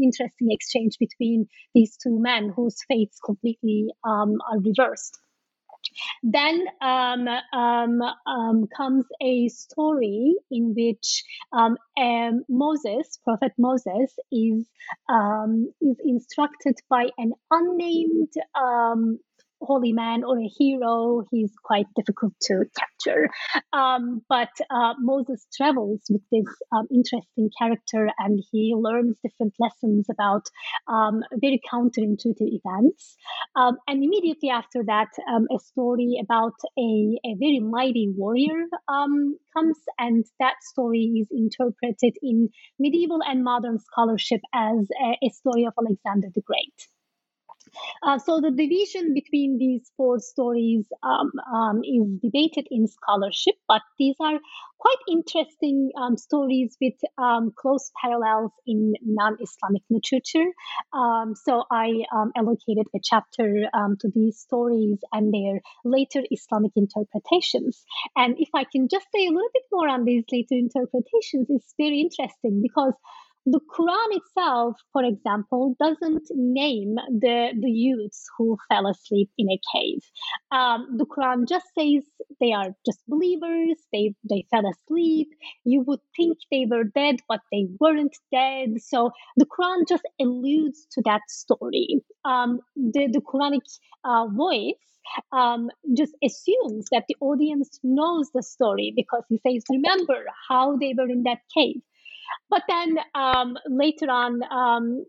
interesting 0.00 0.48
exchange 0.50 0.96
between 0.98 1.48
these 1.74 1.96
two 1.96 2.18
men 2.20 2.52
whose 2.54 2.76
fates 2.88 3.18
completely 3.24 3.88
um, 4.04 4.38
are 4.50 4.60
reversed. 4.60 5.18
Then 6.22 6.66
um, 6.80 7.26
um, 7.52 8.00
um, 8.26 8.68
comes 8.76 9.04
a 9.20 9.48
story 9.48 10.36
in 10.50 10.74
which 10.74 11.24
um, 11.52 11.76
Moses, 12.48 13.18
Prophet 13.24 13.52
Moses, 13.58 14.16
is 14.30 14.68
um, 15.08 15.72
is 15.80 15.96
instructed 16.04 16.78
by 16.88 17.08
an 17.18 17.32
unnamed 17.50 18.32
holy 19.62 19.92
man 19.92 20.24
or 20.24 20.38
a 20.38 20.48
hero. 20.58 21.24
He's 21.30 21.52
quite 21.62 21.86
difficult 21.96 22.32
to 22.42 22.64
capture. 22.76 23.30
Um, 23.72 24.22
but 24.28 24.50
uh, 24.70 24.94
Moses 24.98 25.46
travels 25.56 26.00
with 26.10 26.22
this 26.30 26.46
um, 26.72 26.86
interesting 26.90 27.50
character 27.58 28.10
and 28.18 28.42
he 28.50 28.74
learns 28.76 29.16
different 29.22 29.54
lessons 29.58 30.06
about 30.10 30.46
um, 30.88 31.22
very 31.40 31.60
counterintuitive 31.72 32.60
events. 32.64 33.16
Um, 33.56 33.78
and 33.86 34.02
immediately 34.02 34.50
after 34.50 34.82
that, 34.86 35.08
um, 35.32 35.46
a 35.54 35.58
story 35.58 36.18
about 36.20 36.54
a, 36.78 37.18
a 37.24 37.34
very 37.38 37.60
mighty 37.60 38.12
warrior 38.16 38.66
um, 38.88 39.36
comes, 39.54 39.78
and 39.98 40.24
that 40.40 40.54
story 40.62 41.12
is 41.20 41.28
interpreted 41.30 42.14
in 42.22 42.48
medieval 42.78 43.20
and 43.24 43.44
modern 43.44 43.78
scholarship 43.78 44.40
as 44.54 44.88
a, 45.02 45.26
a 45.26 45.30
story 45.30 45.64
of 45.64 45.74
Alexander 45.78 46.28
the 46.34 46.42
Great. 46.42 46.88
Uh, 48.02 48.18
so 48.18 48.40
the 48.40 48.50
division 48.50 49.14
between 49.14 49.58
these 49.58 49.90
four 49.96 50.18
stories 50.18 50.86
um, 51.02 51.30
um, 51.52 51.80
is 51.84 52.20
debated 52.20 52.66
in 52.70 52.86
scholarship, 52.86 53.54
but 53.68 53.82
these 53.98 54.16
are 54.20 54.38
quite 54.78 55.02
interesting 55.08 55.90
um, 55.96 56.16
stories 56.16 56.76
with 56.80 56.94
um, 57.16 57.52
close 57.56 57.92
parallels 58.02 58.50
in 58.66 58.94
non-Islamic 59.04 59.82
literature. 59.88 60.50
Um, 60.92 61.34
so 61.36 61.64
I 61.70 62.02
um, 62.12 62.32
allocated 62.36 62.88
a 62.94 62.98
chapter 63.02 63.68
to 64.00 64.08
these 64.14 64.38
stories 64.38 64.98
and 65.12 65.32
their 65.32 65.60
later 65.84 66.22
Islamic 66.30 66.72
interpretations. 66.74 67.84
And 68.16 68.34
if 68.38 68.48
I 68.54 68.64
can 68.64 68.88
just 68.88 69.06
say 69.14 69.26
a 69.26 69.30
little 69.30 69.52
bit 69.52 69.62
more 69.70 69.88
on 69.88 70.04
these 70.04 70.24
later 70.32 70.54
interpretations, 70.54 71.46
it's 71.48 71.74
very 71.78 72.00
interesting 72.00 72.60
because 72.62 72.94
the 73.44 73.60
Quran 73.76 74.16
itself, 74.16 74.76
for 74.92 75.04
example, 75.04 75.76
doesn't 75.80 76.28
name 76.30 76.94
the, 76.94 77.52
the 77.58 77.70
youths 77.70 78.24
who 78.38 78.56
fell 78.68 78.86
asleep 78.86 79.30
in 79.36 79.50
a 79.50 79.60
cave. 79.74 80.00
Um, 80.52 80.96
the 80.96 81.06
Quran 81.06 81.48
just 81.48 81.66
says 81.76 82.04
they 82.40 82.52
are 82.52 82.74
just 82.86 83.00
believers, 83.08 83.76
they, 83.92 84.14
they 84.28 84.46
fell 84.50 84.64
asleep. 84.68 85.28
You 85.64 85.82
would 85.82 86.00
think 86.16 86.38
they 86.50 86.66
were 86.70 86.84
dead, 86.84 87.16
but 87.28 87.40
they 87.50 87.66
weren't 87.80 88.16
dead. 88.32 88.80
So 88.80 89.10
the 89.36 89.46
Quran 89.46 89.88
just 89.88 90.04
alludes 90.20 90.86
to 90.92 91.02
that 91.04 91.22
story. 91.28 92.02
Um, 92.24 92.60
the, 92.76 93.08
the 93.12 93.20
Quranic 93.20 93.62
uh, 94.04 94.26
voice 94.28 94.74
um, 95.32 95.70
just 95.96 96.14
assumes 96.24 96.86
that 96.92 97.04
the 97.08 97.16
audience 97.20 97.80
knows 97.82 98.30
the 98.34 98.42
story 98.42 98.92
because 98.94 99.24
he 99.28 99.40
says, 99.46 99.64
Remember 99.70 100.24
how 100.48 100.76
they 100.76 100.94
were 100.96 101.08
in 101.08 101.24
that 101.24 101.38
cave. 101.56 101.82
But 102.50 102.62
then 102.68 102.98
um, 103.14 103.56
later 103.68 104.10
on, 104.10 104.40
um, 104.50 105.04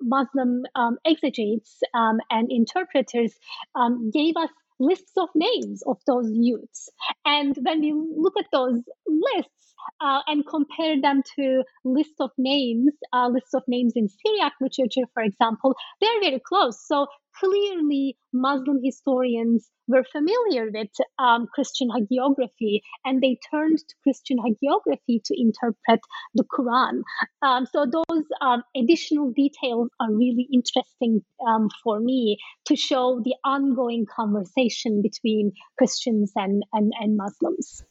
Muslim 0.00 0.64
um, 0.74 0.96
exegetes 1.04 1.78
um, 1.94 2.18
and 2.30 2.50
interpreters 2.50 3.34
um, 3.74 4.10
gave 4.12 4.34
us 4.36 4.50
lists 4.80 5.12
of 5.16 5.28
names 5.34 5.82
of 5.86 5.98
those 6.06 6.30
youths. 6.32 6.88
And 7.24 7.56
when 7.62 7.80
we 7.80 7.92
look 7.92 8.34
at 8.38 8.46
those 8.52 8.80
lists 9.06 9.74
uh, 10.00 10.20
and 10.26 10.46
compare 10.46 11.00
them 11.00 11.22
to 11.36 11.64
lists 11.84 12.20
of 12.20 12.30
names, 12.38 12.92
uh, 13.12 13.28
lists 13.28 13.54
of 13.54 13.62
names 13.66 13.94
in 13.96 14.08
Syriac 14.08 14.52
literature, 14.60 15.06
for 15.14 15.22
example, 15.22 15.74
they're 16.00 16.20
very 16.20 16.40
close. 16.40 16.86
So 16.86 17.06
clearly 17.38 18.16
Muslim 18.32 18.80
historians 18.82 19.68
were 19.86 20.04
familiar 20.12 20.70
with 20.72 20.88
um, 21.18 21.46
Christian 21.52 21.88
hagiography 21.88 22.80
and 23.04 23.22
they 23.22 23.38
turned 23.50 23.78
to 23.78 23.94
Christian 24.02 24.38
hagiography 24.38 25.20
to 25.24 25.34
interpret 25.40 26.00
the 26.34 26.44
Quran. 26.44 27.02
Um, 27.42 27.66
so 27.66 27.86
those 27.86 28.24
um, 28.40 28.62
additional 28.76 29.32
details 29.32 29.88
are 30.00 30.12
really 30.12 30.48
interesting 30.52 31.24
um, 31.46 31.68
for 31.82 31.98
me 32.00 32.38
to 32.66 32.76
show 32.76 33.20
the 33.24 33.34
ongoing 33.44 34.06
conversation 34.06 35.02
between 35.02 35.52
Christians 35.78 36.32
and, 36.36 36.62
and, 36.72 36.92
and 37.00 37.16
Muslims. 37.16 37.82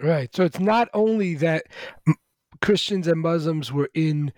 Right. 0.00 0.34
So 0.34 0.44
it's 0.44 0.60
not 0.60 0.88
only 0.94 1.34
that 1.36 1.64
Christians 2.62 3.08
and 3.08 3.20
Muslims 3.20 3.72
were 3.72 3.90
in 3.94 4.32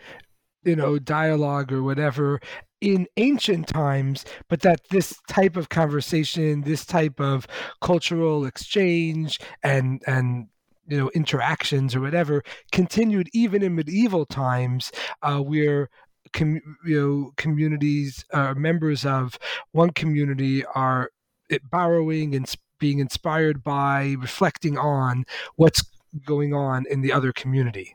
you 0.65 0.77
know 0.77 0.99
dialogue 0.99 1.73
or 1.73 1.83
whatever 1.83 2.41
in 2.83 3.07
ancient 3.17 3.69
times, 3.69 4.25
but 4.49 4.61
that 4.63 4.81
this 4.91 5.17
type 5.29 5.57
of 5.57 5.69
conversation, 5.69 6.63
this 6.63 6.85
type 6.85 7.21
of 7.21 7.47
cultural 7.81 8.45
exchange 8.45 9.39
and 9.63 10.03
and 10.07 10.49
you 10.89 10.99
know 10.99 11.11
interactions 11.15 11.95
or 11.95 12.01
whatever 12.01 12.43
continued 12.73 13.29
even 13.33 13.63
in 13.63 13.77
medieval 13.77 14.27
times, 14.27 14.91
uh, 15.23 15.39
where 15.39 15.89
com- 16.33 16.61
you 16.85 17.01
know 17.01 17.33
communities 17.37 18.25
uh, 18.33 18.53
members 18.55 19.07
of 19.07 19.39
one 19.71 19.91
community 19.91 20.65
are 20.75 21.11
eh, 21.51 21.59
borrowing 21.71 22.35
and 22.35 22.53
being 22.81 22.99
inspired 22.99 23.63
by 23.63 24.17
reflecting 24.19 24.77
on 24.77 25.25
what's 25.55 25.85
going 26.27 26.53
on 26.53 26.85
in 26.91 27.01
the 27.01 27.13
other 27.13 27.33
community. 27.33 27.95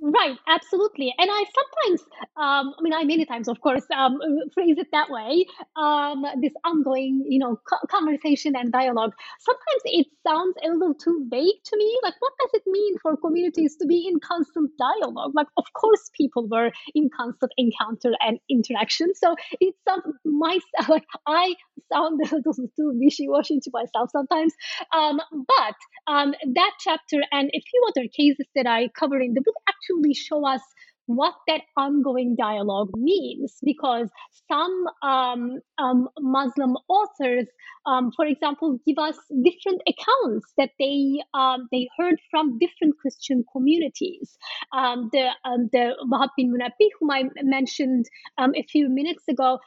Right, 0.00 0.36
absolutely. 0.46 1.12
And 1.18 1.28
I 1.28 1.44
sometimes, 1.58 2.02
um, 2.36 2.72
I 2.78 2.82
mean, 2.82 2.92
I 2.94 3.02
many 3.02 3.24
times, 3.26 3.48
of 3.48 3.60
course, 3.60 3.82
um, 3.92 4.20
phrase 4.54 4.78
it 4.78 4.86
that 4.92 5.10
way. 5.10 5.44
Um, 5.74 6.24
this 6.40 6.52
ongoing, 6.64 7.24
you 7.28 7.40
know, 7.40 7.58
co- 7.68 7.84
conversation 7.90 8.54
and 8.54 8.70
dialogue. 8.70 9.10
Sometimes 9.40 9.82
it 9.86 10.06
sounds 10.24 10.54
a 10.64 10.68
little 10.70 10.94
too 10.94 11.26
vague 11.28 11.62
to 11.64 11.76
me. 11.76 11.98
Like, 12.04 12.14
what 12.20 12.32
does 12.40 12.50
it 12.54 12.62
mean 12.66 12.96
for 13.02 13.16
communities 13.16 13.76
to 13.80 13.86
be 13.88 14.06
in 14.06 14.20
constant 14.20 14.70
dialogue? 14.78 15.32
Like, 15.34 15.48
of 15.56 15.64
course, 15.74 16.10
people 16.16 16.46
were 16.48 16.70
in 16.94 17.10
constant 17.16 17.50
encounter 17.56 18.12
and 18.20 18.38
interaction. 18.48 19.08
So 19.16 19.34
it's 19.60 19.76
sounds 19.88 20.04
myself 20.24 20.62
like 20.88 21.06
I 21.26 21.56
sound 21.92 22.20
a 22.20 22.36
little 22.36 22.52
too 22.76 22.92
wishy-washy 22.94 23.58
to 23.64 23.70
myself 23.72 24.10
sometimes. 24.12 24.52
Um, 24.92 25.20
but 25.32 25.74
um, 26.06 26.34
that 26.54 26.70
chapter 26.80 27.18
and 27.32 27.48
a 27.52 27.60
few 27.60 27.82
other 27.88 28.06
cases 28.08 28.46
that 28.54 28.66
I 28.66 28.88
cover 28.98 29.20
in 29.20 29.34
the 29.34 29.40
book 29.40 29.54
actually 29.68 29.87
show 30.14 30.46
us 30.46 30.62
what 31.08 31.32
that 31.46 31.62
ongoing 31.74 32.36
dialogue 32.38 32.90
means 32.94 33.56
because 33.64 34.08
some 34.46 34.84
um, 35.02 35.58
um, 35.78 36.06
Muslim 36.18 36.76
authors, 36.86 37.46
um, 37.86 38.12
for 38.14 38.26
example, 38.26 38.78
give 38.86 38.98
us 38.98 39.16
different 39.42 39.80
accounts 39.88 40.52
that 40.58 40.70
they 40.78 41.22
um, 41.32 41.66
they 41.72 41.88
heard 41.96 42.16
from 42.30 42.58
different 42.58 42.94
Christian 43.00 43.42
communities. 43.50 44.36
Um, 44.76 45.08
the 45.12 45.30
um, 45.46 45.70
the 45.72 45.94
Wahab 46.12 46.28
bin 46.36 46.52
Munabbih, 46.52 46.90
whom 47.00 47.10
I 47.10 47.24
mentioned 47.42 48.04
a 48.38 48.62
few 48.64 48.90
minutes 48.90 49.24
ago, 49.28 49.58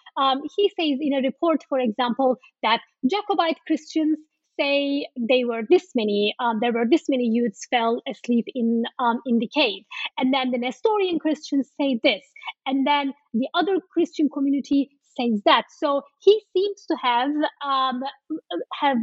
he 0.55 0.69
says 0.69 0.99
in 1.01 1.13
a 1.13 1.21
report, 1.21 1.63
for 1.67 1.79
example, 1.79 2.37
that 2.61 2.81
Jacobite 3.09 3.57
Christians 3.65 4.17
say 4.61 5.07
they 5.19 5.43
were 5.43 5.61
this 5.69 5.87
many, 5.95 6.35
um, 6.39 6.59
there 6.61 6.73
were 6.73 6.85
this 6.89 7.05
many 7.09 7.25
youths 7.25 7.67
fell 7.69 8.01
asleep 8.07 8.45
in 8.53 8.83
um, 8.99 9.21
in 9.25 9.39
the 9.39 9.49
cave, 9.53 9.83
and 10.17 10.33
then 10.33 10.51
the 10.51 10.57
Nestorian 10.57 11.19
Christians 11.19 11.69
say 11.79 11.99
this, 12.03 12.23
and 12.65 12.85
then 12.85 13.13
the 13.33 13.47
other 13.53 13.77
Christian 13.93 14.29
community 14.33 14.89
says 15.19 15.41
that. 15.45 15.65
So 15.77 16.01
he 16.19 16.41
seems 16.53 16.85
to 16.87 16.95
have 17.01 17.31
um, 17.65 18.01
have 18.79 18.97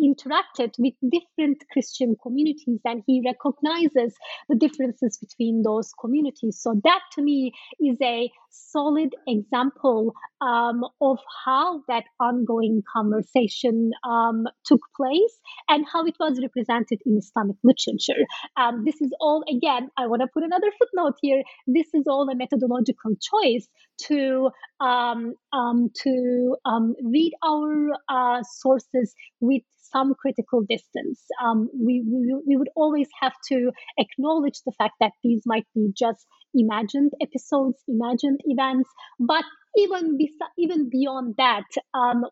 interacted 0.00 0.72
with 0.78 0.94
different 1.10 1.62
Christian 1.72 2.16
communities 2.22 2.80
and 2.84 3.02
he 3.06 3.22
recognizes 3.24 4.14
the 4.48 4.56
differences 4.56 5.18
between 5.18 5.62
those 5.62 5.92
communities. 6.00 6.58
So, 6.60 6.80
that 6.84 7.00
to 7.12 7.22
me 7.22 7.52
is 7.80 7.96
a 8.02 8.30
solid 8.50 9.14
example 9.26 10.14
um, 10.40 10.84
of 11.00 11.18
how 11.44 11.82
that 11.88 12.04
ongoing 12.20 12.82
conversation 12.92 13.90
um, 14.08 14.44
took 14.64 14.80
place 14.96 15.40
and 15.68 15.84
how 15.90 16.04
it 16.06 16.14
was 16.20 16.40
represented 16.40 17.00
in 17.06 17.18
Islamic 17.18 17.56
literature. 17.62 18.22
Um, 18.56 18.84
this 18.84 19.00
is 19.00 19.12
all, 19.20 19.44
again, 19.48 19.90
I 19.96 20.06
want 20.06 20.22
to 20.22 20.28
put 20.32 20.42
another 20.42 20.70
footnote 20.78 21.14
here. 21.20 21.42
This 21.66 21.88
is 21.94 22.04
all 22.06 22.28
a 22.28 22.34
methodological 22.34 23.12
choice 23.20 23.68
to 24.06 24.50
um, 24.80 25.34
um, 25.52 25.90
to 26.02 26.56
um, 26.64 26.94
read 27.02 27.32
our 27.44 27.90
uh, 28.08 28.42
sources 28.42 29.14
with 29.40 29.62
some 29.92 30.14
critical 30.14 30.62
distance. 30.68 31.22
Um, 31.42 31.68
we, 31.74 32.02
we, 32.06 32.34
we 32.46 32.56
would 32.56 32.70
always 32.76 33.08
have 33.20 33.34
to 33.48 33.70
acknowledge 33.98 34.60
the 34.64 34.72
fact 34.72 34.94
that 35.00 35.12
these 35.22 35.42
might 35.46 35.66
be 35.74 35.92
just 35.96 36.26
imagined 36.54 37.12
episodes, 37.20 37.82
imagined 37.88 38.40
events, 38.44 38.88
but 39.18 39.44
even 39.76 40.16
be, 40.16 40.32
even 40.58 40.88
beyond 40.88 41.34
that, 41.36 41.64
um, 41.94 42.24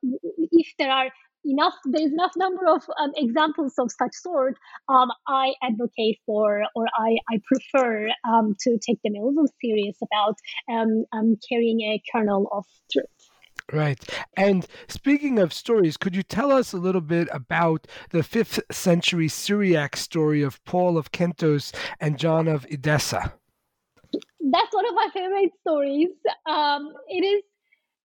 if 0.52 0.68
there 0.78 0.90
are 0.90 1.08
enough 1.44 1.74
there's 1.84 2.12
enough 2.12 2.32
number 2.36 2.68
of 2.68 2.82
um, 3.00 3.10
examples 3.16 3.74
of 3.78 3.90
such 3.90 4.12
sort 4.14 4.56
um, 4.88 5.08
i 5.26 5.52
advocate 5.62 6.18
for 6.24 6.62
or 6.76 6.86
i, 6.96 7.16
I 7.30 7.40
prefer 7.44 8.08
um, 8.24 8.54
to 8.60 8.78
take 8.78 9.00
them 9.02 9.14
a 9.16 9.24
little 9.24 9.48
serious 9.60 9.96
about 10.02 10.36
um, 10.70 11.04
um, 11.12 11.36
carrying 11.48 11.80
a 11.80 12.00
kernel 12.12 12.48
of 12.52 12.64
truth 12.92 13.31
Right. 13.72 13.98
And 14.36 14.66
speaking 14.86 15.38
of 15.38 15.52
stories, 15.52 15.96
could 15.96 16.14
you 16.14 16.22
tell 16.22 16.52
us 16.52 16.74
a 16.74 16.78
little 16.78 17.00
bit 17.00 17.28
about 17.32 17.86
the 18.10 18.22
fifth 18.22 18.60
century 18.70 19.28
Syriac 19.28 19.96
story 19.96 20.42
of 20.42 20.62
Paul 20.64 20.98
of 20.98 21.10
Kentos 21.10 21.74
and 21.98 22.18
John 22.18 22.48
of 22.48 22.66
Edessa? 22.70 23.32
That's 24.12 24.74
one 24.74 24.86
of 24.86 24.94
my 24.94 25.08
favorite 25.14 25.52
stories. 25.62 26.10
Um, 26.46 26.92
it 27.08 27.24
is 27.24 27.42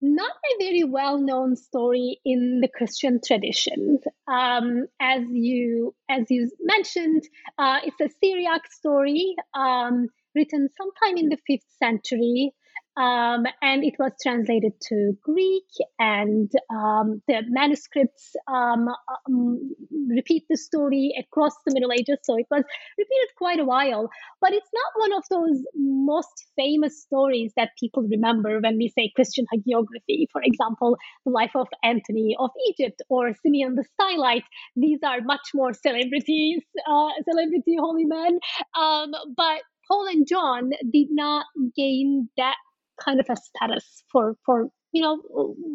not 0.01 0.31
a 0.31 0.65
very 0.65 0.85
well 0.85 1.19
known 1.19 1.57
story 1.57 2.21
in 2.25 2.61
the 2.63 2.69
Christian 2.69 3.21
tradition. 3.23 3.99
Um, 4.27 4.87
as 4.99 5.25
you 5.29 5.95
as 6.09 6.25
you 6.31 6.51
mentioned, 6.63 7.23
uh, 7.59 7.81
it's 7.85 8.01
a 8.01 8.09
Syriac 8.25 8.73
story 8.73 9.35
um, 9.55 10.09
written 10.35 10.71
sometime 10.79 11.19
in 11.19 11.29
the 11.29 11.39
fifth 11.47 11.67
century 11.79 12.55
um, 12.97 13.45
and 13.62 13.84
it 13.84 13.95
was 13.99 14.12
translated 14.22 14.72
to 14.88 15.16
Greek, 15.22 15.68
and 15.99 16.51
um, 16.70 17.22
the 17.28 17.43
manuscripts 17.49 18.34
um, 18.49 18.88
um, 19.28 19.70
repeat 20.09 20.45
the 20.51 20.57
story 20.57 21.12
across 21.18 21.53
the 21.64 21.72
Middle 21.72 21.93
Ages, 21.93 22.18
so 22.24 22.36
it 22.36 22.47
was 22.51 22.64
repeated 22.99 23.28
quite 23.38 23.61
a 23.61 23.64
while. 23.64 24.11
But 24.41 24.53
it's 24.53 24.70
not 24.74 24.93
one 24.97 25.12
of 25.12 25.24
those 25.30 25.62
most 25.74 26.47
famous 26.57 27.01
stories 27.01 27.53
that 27.57 27.70
people 27.78 28.03
remember 28.03 28.61
when 28.61 28.76
we 28.76 28.88
say 28.88 29.12
Christian 29.14 29.47
hagiography. 29.55 30.26
For 30.32 30.43
example, 30.43 30.97
the 31.24 31.30
life 31.30 31.55
of 31.55 31.68
Antony 31.84 32.36
of 32.38 32.51
Egypt 32.68 33.03
or 33.09 33.32
Simeon 33.43 33.76
the 33.76 33.84
Stylite. 34.01 34.43
These 34.76 34.99
are 35.05 35.20
much 35.22 35.51
more 35.55 35.72
celebrities, 35.72 36.62
uh, 36.88 37.09
celebrity 37.28 37.76
holy 37.78 38.05
men. 38.05 38.38
Um, 38.76 39.12
but 39.36 39.62
Paul 39.88 40.07
and 40.07 40.26
John 40.26 40.70
did 40.93 41.09
not 41.11 41.47
gain 41.76 42.28
that 42.36 42.57
kind 43.05 43.20
of 43.20 43.26
a 43.28 43.36
status 43.36 44.05
for 44.11 44.36
for 44.44 44.68
you 44.92 45.03
know 45.03 45.20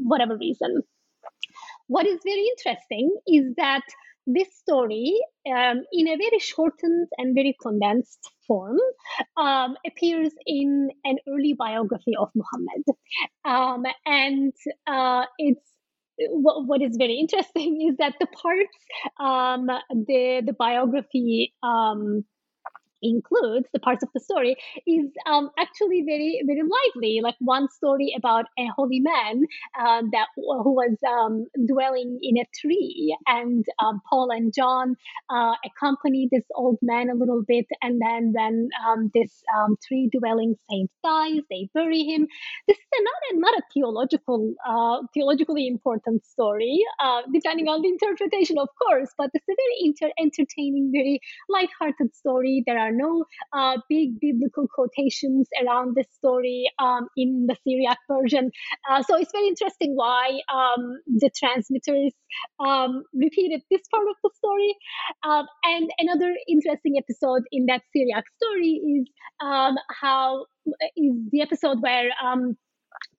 whatever 0.03 0.37
reason. 0.37 0.81
What 1.87 2.07
is 2.07 2.19
very 2.23 2.47
interesting 2.57 3.15
is 3.27 3.53
that 3.57 3.83
this 4.27 4.47
story 4.55 5.13
um, 5.47 5.83
in 5.91 6.07
a 6.07 6.17
very 6.17 6.39
shortened 6.39 7.07
and 7.17 7.35
very 7.35 7.55
condensed 7.61 8.31
form 8.47 8.77
um, 9.37 9.75
appears 9.85 10.31
in 10.47 10.89
an 11.03 11.17
early 11.29 11.53
biography 11.53 12.15
of 12.19 12.29
muhammad. 12.33 12.83
Um, 13.45 13.83
and 14.05 14.53
uh, 14.87 15.25
it's 15.37 15.75
what, 16.17 16.65
what 16.65 16.81
is 16.81 16.97
very 16.97 17.17
interesting 17.19 17.81
is 17.89 17.97
that 17.97 18.15
the 18.19 18.27
parts 18.27 18.77
um, 19.19 19.67
the 19.89 20.41
the 20.45 20.53
biography 20.57 21.53
um, 21.61 22.25
includes 23.05 23.67
the 23.73 23.79
parts 23.79 24.03
of 24.03 24.09
the 24.13 24.19
story 24.19 24.55
is 24.87 25.09
um, 25.25 25.49
actually 25.59 26.03
very 26.05 26.41
very 26.45 26.63
lively. 26.77 27.21
Like 27.21 27.35
one 27.39 27.69
story 27.69 28.13
about 28.17 28.45
a 28.57 28.67
holy 28.75 28.99
man 28.99 29.43
um, 29.79 30.09
that 30.11 30.27
who 30.35 30.73
was 30.73 30.97
um, 31.07 31.45
dwelling 31.67 32.19
in 32.21 32.37
a 32.37 32.45
tree 32.59 33.15
and 33.27 33.65
um, 33.79 34.01
paul 34.09 34.29
and 34.31 34.53
john 34.53 34.95
uh, 35.29 35.53
accompany 35.65 36.27
this 36.31 36.43
old 36.55 36.77
man 36.81 37.09
a 37.09 37.15
little 37.15 37.43
bit 37.47 37.65
and 37.81 38.01
then 38.01 38.31
when 38.33 38.69
um, 38.87 39.11
this 39.13 39.31
tree 39.87 40.09
dwelling 40.17 40.55
saint 40.69 40.89
dies 41.03 41.41
they 41.49 41.69
bury 41.73 42.03
him. 42.03 42.27
This 42.67 42.77
is 42.77 43.01
not 43.01 43.21
a 43.31 43.39
not 43.39 43.57
a 43.57 43.61
theological 43.73 44.53
uh, 44.67 44.97
theologically 45.13 45.67
important 45.67 46.25
story 46.25 46.83
uh, 47.03 47.21
depending 47.33 47.67
on 47.67 47.81
the 47.81 47.89
interpretation 47.89 48.57
of 48.57 48.69
course 48.81 49.09
but 49.17 49.29
it's 49.33 49.47
a 49.49 49.55
very 49.63 49.77
inter- 49.81 50.13
entertaining 50.19 50.91
very 50.91 51.19
light-hearted 51.49 52.15
story. 52.15 52.63
There 52.65 52.79
are 52.79 52.91
no 52.97 53.25
uh, 53.53 53.77
big 53.89 54.19
biblical 54.19 54.67
quotations 54.67 55.47
around 55.61 55.95
this 55.95 56.07
story 56.13 56.65
um, 56.79 57.07
in 57.17 57.47
the 57.47 57.55
Syriac 57.67 57.97
version. 58.09 58.51
Uh, 58.89 59.03
so 59.03 59.17
it's 59.17 59.31
very 59.31 59.47
interesting 59.47 59.95
why 59.95 60.39
um, 60.53 60.99
the 61.07 61.29
transmitters 61.35 62.13
um, 62.59 63.03
repeated 63.13 63.61
this 63.69 63.81
part 63.93 64.07
of 64.09 64.15
the 64.23 64.29
story. 64.35 64.75
Um, 65.23 65.45
and 65.63 65.89
another 65.99 66.33
interesting 66.47 66.95
episode 66.97 67.43
in 67.51 67.65
that 67.67 67.81
Syriac 67.95 68.25
story 68.41 68.81
is 68.99 69.09
um, 69.41 69.75
how 70.01 70.45
is 70.95 71.13
the 71.31 71.41
episode 71.41 71.81
where 71.81 72.09
um, 72.23 72.57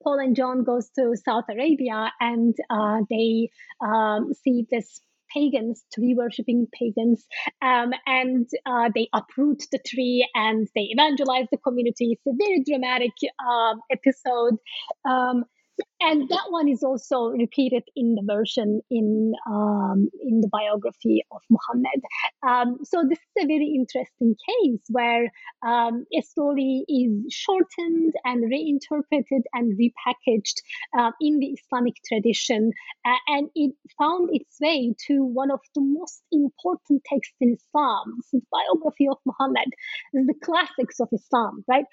Paul 0.03 0.19
and 0.19 0.37
John 0.37 0.65
goes 0.65 0.89
to 0.99 1.15
South 1.17 1.45
Arabia 1.51 2.13
and 2.21 2.55
uh, 2.71 3.01
they 3.11 3.51
um, 3.85 4.33
see 4.43 4.67
this 4.71 5.01
pagans, 5.37 5.85
tree 5.95 6.15
worshipping 6.17 6.67
pagans, 6.73 7.27
um, 7.63 7.91
and 8.07 8.49
uh, 8.65 8.89
they 8.95 9.09
uproot 9.13 9.63
the 9.73 9.79
tree 9.87 10.29
and 10.35 10.69
they 10.75 10.89
evangelize 10.91 11.47
the 11.51 11.59
community. 11.59 12.13
It's 12.17 12.27
a 12.27 12.37
very 12.39 12.63
dramatic 12.65 13.13
uh, 13.47 13.75
episode. 13.91 14.57
Um, 15.09 15.45
and 16.01 16.29
that 16.29 16.47
one 16.51 16.69
is 16.69 16.83
also 16.83 17.29
repeated 17.29 17.83
in 17.97 18.15
the 18.15 18.23
version 18.27 18.81
in 18.91 19.33
um, 19.49 20.09
in 20.23 20.41
the 20.41 20.49
biography 20.49 21.25
of 21.31 21.41
Muhammad. 21.51 22.01
Um, 22.47 22.79
so 22.85 23.05
this 23.09 23.19
is 23.19 23.45
a 23.45 23.47
very 23.47 23.73
interesting 23.75 24.37
case 24.49 24.83
where 24.91 25.33
um, 25.67 26.05
a 26.17 26.23
story 26.23 26.85
is 26.89 27.33
shortened 27.33 28.13
and 28.25 28.51
reinterpreted 28.51 29.43
and 29.55 29.79
repackaged 29.79 30.57
uh, 30.99 31.13
in 31.21 31.39
the 31.39 31.57
Islamic 31.59 31.95
tradition, 32.07 32.73
uh, 33.05 33.21
and 33.29 33.49
it 33.55 33.75
found 33.99 34.31
its 34.33 34.59
way 34.61 34.95
to 35.07 35.25
one 35.25 35.51
of 35.51 35.61
the 35.75 35.81
most 35.81 36.23
important 36.31 37.03
texts 37.07 37.37
in 37.41 37.55
Islam. 37.55 38.21
The 38.33 38.41
biography 38.53 39.09
of 39.09 39.19
Muhammad. 39.25 39.69
The 40.13 40.35
classics 40.43 41.01
of 41.01 41.09
Islam, 41.13 41.65
right? 41.67 41.87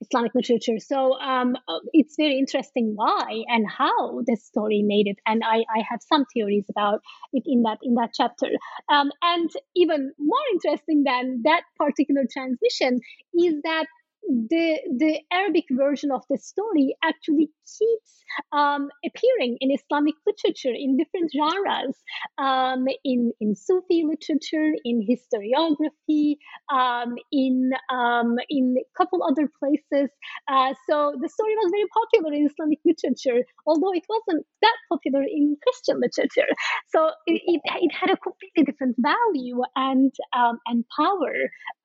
Islamic 0.00 0.34
literature. 0.34 0.78
So 0.78 1.18
um, 1.20 1.56
uh, 1.68 1.78
it's 1.92 2.16
very 2.16 2.38
interesting 2.38 2.92
why 2.94 3.44
and 3.48 3.66
how 3.68 4.20
this 4.26 4.44
story 4.44 4.82
made 4.84 5.06
it, 5.06 5.18
and 5.26 5.42
I, 5.44 5.58
I 5.74 5.82
have 5.88 6.00
some 6.02 6.24
theories 6.32 6.64
about 6.70 7.00
it 7.32 7.42
in 7.46 7.62
that 7.62 7.78
in 7.82 7.94
that 7.94 8.10
chapter. 8.14 8.48
Um, 8.92 9.10
and 9.22 9.50
even 9.76 10.12
more 10.18 10.46
interesting 10.52 11.04
than 11.04 11.42
that 11.44 11.62
particular 11.78 12.22
transmission 12.32 13.00
is 13.34 13.54
that 13.64 13.86
the 14.22 14.78
the 14.98 15.20
Arabic 15.32 15.64
version 15.70 16.10
of 16.10 16.22
the 16.30 16.38
story 16.38 16.94
actually 17.02 17.50
keeps 17.78 18.24
um, 18.52 18.88
appearing 19.04 19.56
in 19.60 19.70
Islamic 19.72 20.14
literature 20.26 20.74
in 20.74 20.96
different 20.96 21.30
genres, 21.34 21.96
um, 22.38 22.84
in 23.04 23.32
in 23.40 23.54
Sufi 23.54 24.04
literature, 24.04 24.72
in 24.84 25.06
historiography, 25.06 26.36
um, 26.72 27.16
in 27.32 27.70
um, 27.92 28.36
in 28.48 28.76
a 28.78 28.98
couple 28.98 29.22
other 29.22 29.50
places. 29.58 30.10
Uh, 30.48 30.74
so 30.88 31.14
the 31.20 31.28
story 31.28 31.54
was 31.56 31.70
very 31.70 31.88
popular 32.00 32.34
in 32.34 32.46
Islamic 32.46 32.78
literature, 32.84 33.44
although 33.66 33.92
it 33.92 34.04
wasn't 34.08 34.46
that 34.62 34.76
popular 34.88 35.22
in 35.22 35.56
Christian 35.62 36.00
literature. 36.00 36.50
So 36.88 37.10
it, 37.26 37.40
it, 37.46 37.60
it 37.64 37.92
had 37.92 38.10
a 38.10 38.16
completely 38.16 38.64
different 38.64 38.96
value 38.98 39.60
and 39.76 40.12
um, 40.36 40.58
and 40.66 40.84
power 40.96 41.34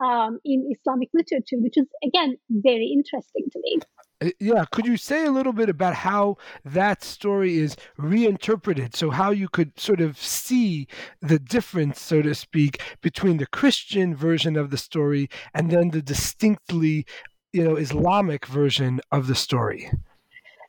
um, 0.03 0.39
in 0.45 0.69
Islamic 0.71 1.09
literature, 1.13 1.57
which 1.57 1.77
is 1.77 1.87
again 2.03 2.24
very 2.49 2.91
interesting 2.93 3.45
to 3.51 3.59
me. 3.59 3.79
Uh, 4.21 4.29
yeah, 4.39 4.65
could 4.71 4.85
you 4.85 4.97
say 4.97 5.25
a 5.25 5.31
little 5.31 5.51
bit 5.51 5.69
about 5.69 5.93
how 5.93 6.37
that 6.63 7.03
story 7.03 7.57
is 7.57 7.75
reinterpreted? 7.97 8.95
So, 8.95 9.09
how 9.09 9.31
you 9.31 9.49
could 9.49 9.77
sort 9.79 9.99
of 9.99 10.17
see 10.17 10.87
the 11.21 11.39
difference, 11.39 11.99
so 11.99 12.21
to 12.21 12.33
speak, 12.33 12.81
between 13.01 13.37
the 13.37 13.47
Christian 13.47 14.15
version 14.15 14.55
of 14.55 14.69
the 14.69 14.77
story 14.77 15.29
and 15.53 15.69
then 15.69 15.89
the 15.89 16.01
distinctly, 16.01 17.05
you 17.51 17.63
know, 17.63 17.75
Islamic 17.75 18.45
version 18.45 19.01
of 19.11 19.27
the 19.27 19.35
story? 19.35 19.91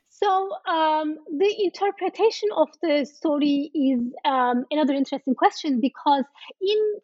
So, 0.09 0.51
um, 0.67 1.17
the 1.37 1.55
interpretation 1.63 2.49
of 2.55 2.67
the 2.81 3.05
story 3.05 3.71
is 3.73 4.01
um, 4.25 4.65
another 4.71 4.93
interesting 4.93 5.35
question 5.35 5.79
because 5.79 6.25
in 6.59 6.99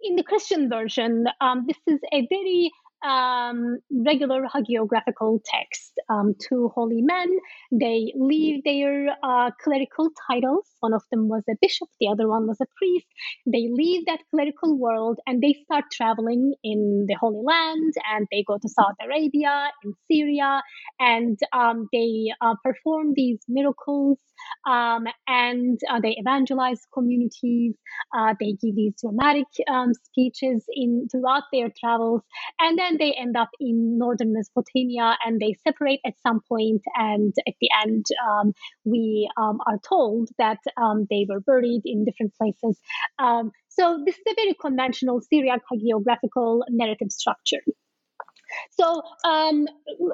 in 0.00 0.16
the 0.16 0.22
Christian 0.22 0.68
version, 0.68 1.26
um, 1.40 1.66
this 1.66 1.78
is 1.86 2.00
a 2.12 2.26
very 2.28 2.70
um, 3.04 3.78
regular 3.90 4.42
hagiographical 4.54 5.40
text. 5.44 5.98
Um, 6.08 6.34
two 6.48 6.70
holy 6.74 7.02
men, 7.02 7.28
they 7.70 8.12
leave 8.16 8.64
their 8.64 9.16
uh, 9.22 9.50
clerical 9.62 10.10
titles. 10.30 10.66
One 10.80 10.94
of 10.94 11.02
them 11.10 11.28
was 11.28 11.42
a 11.48 11.54
bishop, 11.60 11.88
the 12.00 12.08
other 12.08 12.28
one 12.28 12.46
was 12.46 12.60
a 12.60 12.66
priest. 12.76 13.06
They 13.46 13.68
leave 13.70 14.06
that 14.06 14.20
clerical 14.30 14.78
world 14.78 15.18
and 15.26 15.42
they 15.42 15.54
start 15.64 15.84
traveling 15.92 16.54
in 16.62 17.06
the 17.08 17.14
Holy 17.14 17.44
Land 17.44 17.94
and 18.12 18.26
they 18.30 18.44
go 18.46 18.58
to 18.58 18.68
South 18.68 18.96
Arabia, 19.04 19.70
in 19.84 19.94
Syria, 20.10 20.62
and 20.98 21.38
um, 21.52 21.88
they 21.92 22.32
uh, 22.40 22.54
perform 22.64 23.12
these 23.14 23.40
miracles 23.48 24.18
um, 24.66 25.04
and 25.26 25.80
uh, 25.90 26.00
they 26.00 26.14
evangelize 26.18 26.80
communities. 26.92 27.74
Uh, 28.16 28.34
they 28.38 28.52
give 28.52 28.76
these 28.76 28.94
dramatic 29.00 29.46
um, 29.68 29.92
speeches 29.94 30.64
in 30.72 31.08
throughout 31.10 31.44
their 31.52 31.68
travels, 31.78 32.22
and 32.60 32.78
then 32.78 32.91
they 32.98 33.12
end 33.12 33.36
up 33.36 33.50
in 33.60 33.98
northern 33.98 34.32
Mesopotamia, 34.32 35.16
and 35.24 35.40
they 35.40 35.54
separate 35.66 36.00
at 36.06 36.14
some 36.22 36.40
point. 36.48 36.82
And 36.94 37.32
at 37.46 37.54
the 37.60 37.68
end, 37.84 38.06
um, 38.28 38.52
we 38.84 39.30
um, 39.36 39.58
are 39.66 39.78
told 39.86 40.28
that 40.38 40.58
um, 40.76 41.06
they 41.10 41.26
were 41.28 41.40
buried 41.40 41.82
in 41.84 42.04
different 42.04 42.34
places. 42.34 42.80
Um, 43.18 43.52
so 43.68 44.02
this 44.04 44.16
is 44.16 44.24
a 44.28 44.34
very 44.34 44.54
conventional 44.60 45.20
Syriac 45.20 45.60
hagiographical 45.72 46.60
narrative 46.68 47.10
structure. 47.10 47.60
So, 48.70 49.02
um, 49.24 49.66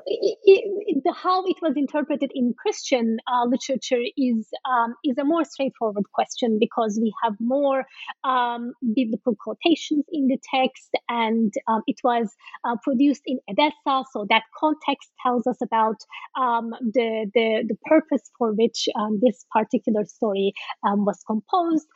it, 0.07 0.39
it, 0.45 1.05
the, 1.05 1.13
how 1.13 1.45
it 1.47 1.57
was 1.63 1.75
interpreted 1.77 2.31
in 2.35 2.55
Christian 2.61 3.19
uh, 3.27 3.47
literature 3.47 4.03
is 4.17 4.49
um, 4.69 4.95
is 5.05 5.17
a 5.19 5.25
more 5.25 5.45
straightforward 5.45 6.05
question 6.13 6.59
because 6.61 6.99
we 7.01 7.13
have 7.23 7.35
more 7.41 7.85
um, 8.25 8.73
biblical 8.95 9.37
quotations 9.37 10.05
in 10.13 10.29
the 10.29 10.39
text, 10.55 10.91
and 11.09 11.53
um, 11.67 11.83
it 11.87 11.97
was 12.05 12.35
uh, 12.65 12.77
produced 12.83 13.23
in 13.27 13.39
Edessa, 13.49 14.05
so 14.13 14.27
that 14.31 14.43
context 14.59 15.11
tells 15.23 15.47
us 15.47 15.59
about 15.63 15.97
um, 16.39 16.71
the, 16.81 17.31
the 17.35 17.65
the 17.69 17.77
purpose 17.87 18.31
for 18.39 18.53
which 18.53 18.89
um, 18.97 19.21
this 19.23 19.45
particular 19.53 20.05
story 20.05 20.53
was 20.85 21.23
composed. 21.27 21.87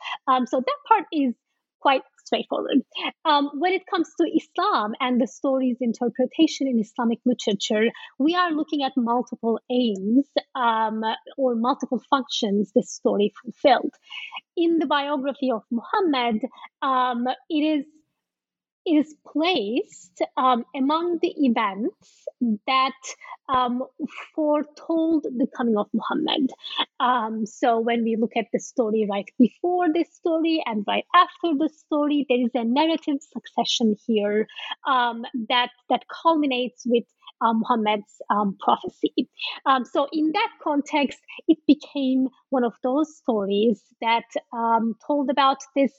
so 0.47 0.59
that 0.59 0.77
part 0.87 1.05
is 1.11 1.33
quite 1.83 2.01
straightforward. 2.25 2.81
Um, 3.25 3.49
when 3.53 3.73
it 3.73 3.83
comes 3.89 4.09
to 4.19 4.25
Islam 4.27 4.93
and 4.99 5.19
the 5.19 5.27
story's 5.27 5.77
interpretation 5.81 6.67
in 6.67 6.79
Islamic 6.79 7.19
literature, 7.25 7.85
we 8.19 8.35
are 8.35 8.51
looking 8.51 8.83
at 8.83 8.93
multiple 8.95 9.59
aims 9.69 10.27
um, 10.55 11.01
or 11.37 11.55
multiple 11.55 12.01
functions 12.09 12.71
this 12.75 12.91
story 12.91 13.33
fulfilled. 13.41 13.93
In 14.55 14.79
the 14.79 14.85
biography 14.85 15.51
of 15.51 15.63
Muhammad, 15.71 16.41
um, 16.81 17.25
it 17.49 17.63
is 17.79 17.85
is 18.85 19.15
placed 19.25 20.21
um, 20.37 20.65
among 20.75 21.19
the 21.21 21.33
events 21.37 22.25
that 22.67 22.91
um, 23.49 23.83
foretold 24.35 25.23
the 25.23 25.47
coming 25.55 25.77
of 25.77 25.87
Muhammad. 25.93 26.51
Um, 26.99 27.45
so 27.45 27.79
when 27.79 28.03
we 28.03 28.15
look 28.15 28.35
at 28.35 28.47
the 28.51 28.59
story 28.59 29.07
right 29.09 29.29
before 29.39 29.91
this 29.93 30.13
story 30.13 30.63
and 30.65 30.83
right 30.87 31.05
after 31.13 31.57
the 31.57 31.69
story, 31.69 32.25
there 32.27 32.41
is 32.41 32.51
a 32.55 32.63
narrative 32.63 33.17
succession 33.21 33.95
here 34.05 34.47
um, 34.87 35.23
that 35.49 35.69
that 35.89 36.03
culminates 36.23 36.83
with 36.85 37.05
uh, 37.41 37.53
Muhammad's 37.53 38.21
um, 38.29 38.57
prophecy. 38.59 39.29
Um, 39.65 39.85
so, 39.85 40.07
in 40.11 40.31
that 40.33 40.49
context, 40.61 41.19
it 41.47 41.57
became 41.67 42.29
one 42.49 42.63
of 42.63 42.73
those 42.83 43.15
stories 43.17 43.81
that 44.01 44.25
um, 44.53 44.95
told 45.05 45.29
about 45.29 45.57
this 45.75 45.91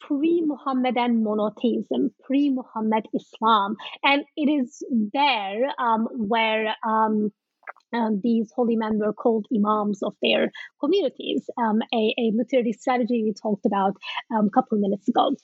pre-Muhammadan 0.00 1.22
monotheism, 1.22 2.10
pre-Muhammad 2.24 3.06
Islam, 3.14 3.76
and 4.02 4.24
it 4.36 4.50
is 4.50 4.82
there 5.12 5.72
um, 5.78 6.08
where 6.12 6.74
um, 6.86 7.32
um, 7.92 8.20
these 8.22 8.52
holy 8.54 8.76
men 8.76 8.98
were 8.98 9.12
called 9.12 9.46
imams 9.54 10.02
of 10.02 10.14
their 10.22 10.50
communities, 10.80 11.48
um, 11.58 11.80
a, 11.92 12.14
a, 12.18 12.72
strategy 12.72 13.22
we 13.24 13.34
talked 13.40 13.66
about 13.66 13.94
um, 14.34 14.46
a 14.46 14.50
couple 14.50 14.76
of 14.76 14.82
minutes 14.82 15.08
ago. 15.08 15.34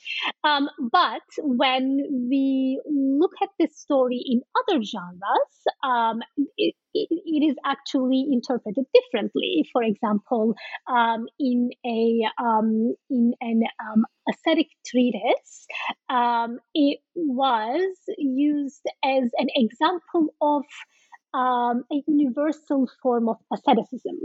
Um, 0.45 0.69
but 0.93 1.23
when 1.39 2.29
we 2.31 2.81
look 2.87 3.33
at 3.43 3.49
this 3.59 3.77
story 3.79 4.23
in 4.25 4.43
other 4.61 4.83
genres, 4.83 5.57
um, 5.83 6.21
it, 6.57 6.75
it, 7.11 7.45
is 7.47 7.57
actually 7.65 8.27
interpreted 8.31 8.85
differently. 8.95 9.65
For 9.73 9.83
example, 9.83 10.55
um, 10.89 11.27
in 11.39 11.71
a 11.85 12.23
in 13.11 13.35
an 13.41 13.63
ascetic 14.29 14.69
treatise, 14.87 15.67
it 16.75 17.01
was 17.15 17.97
used 18.19 18.83
as 19.05 19.31
an 19.39 19.49
example 19.55 20.35
of 20.41 20.65
um, 21.35 21.85
a 21.93 22.03
universal 22.07 22.89
form 23.03 23.29
of 23.29 23.37
asceticism. 23.53 24.17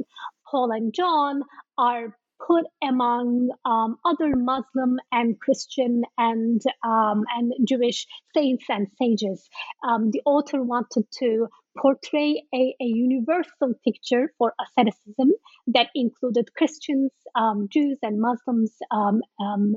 Paul 0.49 0.71
and 0.71 0.93
John 0.93 1.43
are 1.77 2.15
put 2.47 2.65
among 2.83 3.49
um, 3.65 3.97
other 4.05 4.35
Muslim 4.35 4.97
and 5.11 5.39
Christian 5.39 6.03
and 6.17 6.61
um, 6.83 7.23
and 7.35 7.53
Jewish 7.67 8.07
saints 8.33 8.65
and 8.69 8.87
sages. 8.97 9.47
Um, 9.87 10.11
the 10.11 10.21
author 10.25 10.61
wanted 10.61 11.05
to 11.19 11.47
portray 11.79 12.43
a, 12.53 12.75
a, 12.81 12.85
universal 12.85 13.73
picture 13.85 14.33
for 14.37 14.53
asceticism 14.59 15.31
that 15.67 15.87
included 15.95 16.53
Christians, 16.55 17.11
um, 17.35 17.67
Jews, 17.71 17.97
and 18.01 18.19
Muslims 18.19 18.73
um, 18.91 19.21
um, 19.39 19.75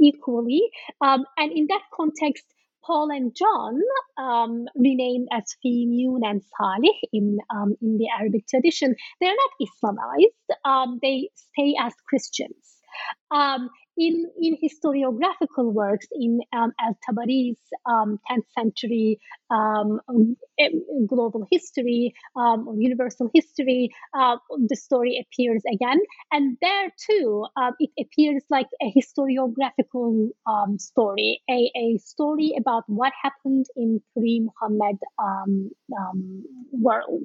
equally. 0.00 0.62
and 1.00 1.24
in 1.38 1.66
that 1.68 1.82
context, 1.94 2.44
Paul 2.88 3.10
and 3.10 3.36
John, 3.36 3.80
um, 4.16 4.64
renamed 4.74 5.28
as 5.30 5.44
Faymiyun, 5.64 6.20
and 6.22 6.42
Salih 6.56 6.94
in, 7.12 7.38
um, 7.54 7.76
in 7.82 7.98
the 7.98 8.08
Arabic 8.18 8.46
tradition, 8.48 8.94
they're 9.20 9.34
not 9.34 9.68
Islamized. 9.68 10.56
Um, 10.64 10.98
they 11.02 11.28
stay 11.34 11.74
as 11.78 11.92
Christians. 12.08 12.78
Um, 13.30 13.68
in, 13.98 14.24
in 14.40 14.56
historiographical 14.56 15.72
works, 15.72 16.06
in 16.12 16.40
um, 16.56 16.72
Al 16.80 16.96
Tabari's 17.06 17.58
um, 17.84 18.18
10th 18.30 18.46
century 18.56 19.18
um, 19.50 20.00
global 21.06 21.46
history 21.50 22.14
um, 22.36 22.68
or 22.68 22.74
universal 22.76 23.30
history, 23.34 23.90
uh, 24.18 24.36
the 24.66 24.76
story 24.76 25.24
appears 25.24 25.62
again. 25.72 25.98
And 26.32 26.56
there 26.60 26.90
too, 27.08 27.46
uh, 27.56 27.72
it 27.78 27.90
appears 28.00 28.42
like 28.50 28.68
a 28.82 28.92
historiographical 28.92 30.28
um, 30.46 30.78
story, 30.78 31.40
a, 31.50 31.70
a 31.76 31.98
story 31.98 32.54
about 32.58 32.84
what 32.86 33.12
happened 33.22 33.66
in 33.76 34.00
pre 34.14 34.40
Muhammad 34.40 34.98
world. 36.72 37.24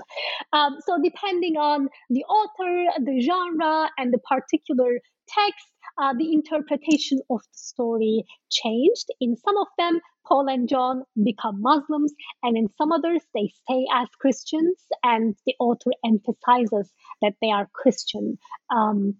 so, 0.53 0.97
depending 1.03 1.57
on 1.57 1.89
the 2.09 2.24
author, 2.26 3.01
the 3.03 3.21
genre, 3.21 3.89
and 3.97 4.13
the 4.13 4.19
particular 4.19 4.99
text, 5.28 5.67
uh, 6.01 6.13
the 6.17 6.34
interpretation 6.34 7.19
of 7.30 7.41
the 7.41 7.57
story 7.57 8.26
changed. 8.51 9.07
In 9.19 9.36
some 9.38 9.57
of 9.57 9.67
them, 9.78 9.99
Paul 10.26 10.47
and 10.49 10.67
John 10.69 11.03
become 11.21 11.61
Muslims, 11.61 12.13
and 12.41 12.57
in 12.57 12.69
some 12.78 12.91
others, 12.91 13.21
they 13.34 13.51
stay 13.63 13.86
as 13.93 14.07
Christians, 14.19 14.78
and 15.03 15.36
the 15.45 15.55
author 15.59 15.91
emphasizes 16.05 16.91
that 17.21 17.34
they 17.41 17.51
are 17.51 17.69
Christian, 17.74 18.38
um, 18.69 19.15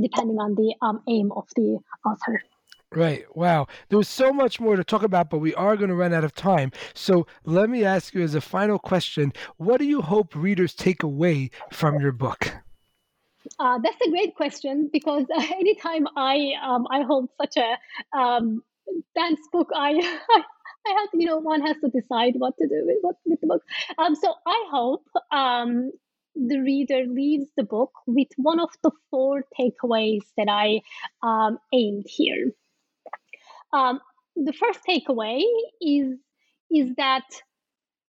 depending 0.00 0.38
on 0.38 0.54
the 0.54 0.74
um, 0.82 1.02
aim 1.08 1.32
of 1.32 1.48
the 1.56 1.78
author. 2.06 2.42
Right. 2.94 3.24
Wow. 3.34 3.66
There 3.88 3.98
was 3.98 4.08
so 4.08 4.32
much 4.32 4.60
more 4.60 4.76
to 4.76 4.84
talk 4.84 5.02
about, 5.02 5.28
but 5.28 5.38
we 5.38 5.52
are 5.54 5.76
going 5.76 5.88
to 5.88 5.96
run 5.96 6.12
out 6.12 6.22
of 6.22 6.32
time. 6.32 6.70
So 6.94 7.26
let 7.44 7.68
me 7.68 7.84
ask 7.84 8.14
you 8.14 8.22
as 8.22 8.36
a 8.36 8.40
final 8.40 8.78
question 8.78 9.32
what 9.56 9.78
do 9.78 9.84
you 9.84 10.00
hope 10.00 10.36
readers 10.36 10.74
take 10.74 11.02
away 11.02 11.50
from 11.72 12.00
your 12.00 12.12
book? 12.12 12.54
Uh, 13.58 13.78
that's 13.82 14.00
a 14.06 14.10
great 14.10 14.34
question 14.36 14.88
because 14.92 15.24
uh, 15.34 15.42
anytime 15.58 16.06
I 16.16 16.52
um, 16.62 16.86
I 16.90 17.02
hold 17.02 17.30
such 17.40 17.56
a 17.56 18.16
um, 18.16 18.62
dense 19.14 19.40
book, 19.52 19.70
I, 19.74 19.92
I 20.86 20.90
have 20.98 21.10
to, 21.12 21.18
you 21.18 21.26
know 21.26 21.38
one 21.38 21.62
has 21.62 21.76
to 21.82 21.88
decide 21.88 22.34
what 22.36 22.56
to 22.58 22.66
do 22.68 22.82
with 22.86 22.98
what 23.02 23.16
with 23.24 23.40
the 23.40 23.46
book. 23.46 23.62
Um, 23.98 24.14
so 24.14 24.34
I 24.46 24.66
hope 24.70 25.06
um, 25.30 25.90
the 26.34 26.58
reader 26.58 27.04
leaves 27.06 27.46
the 27.56 27.64
book 27.64 27.92
with 28.06 28.28
one 28.36 28.60
of 28.60 28.70
the 28.82 28.90
four 29.10 29.44
takeaways 29.58 30.22
that 30.36 30.48
I 30.48 30.80
um, 31.22 31.58
aimed 31.72 32.06
here. 32.08 32.52
Um, 33.72 34.00
the 34.36 34.52
first 34.52 34.80
takeaway 34.88 35.42
is 35.80 36.18
is 36.70 36.94
that 36.96 37.24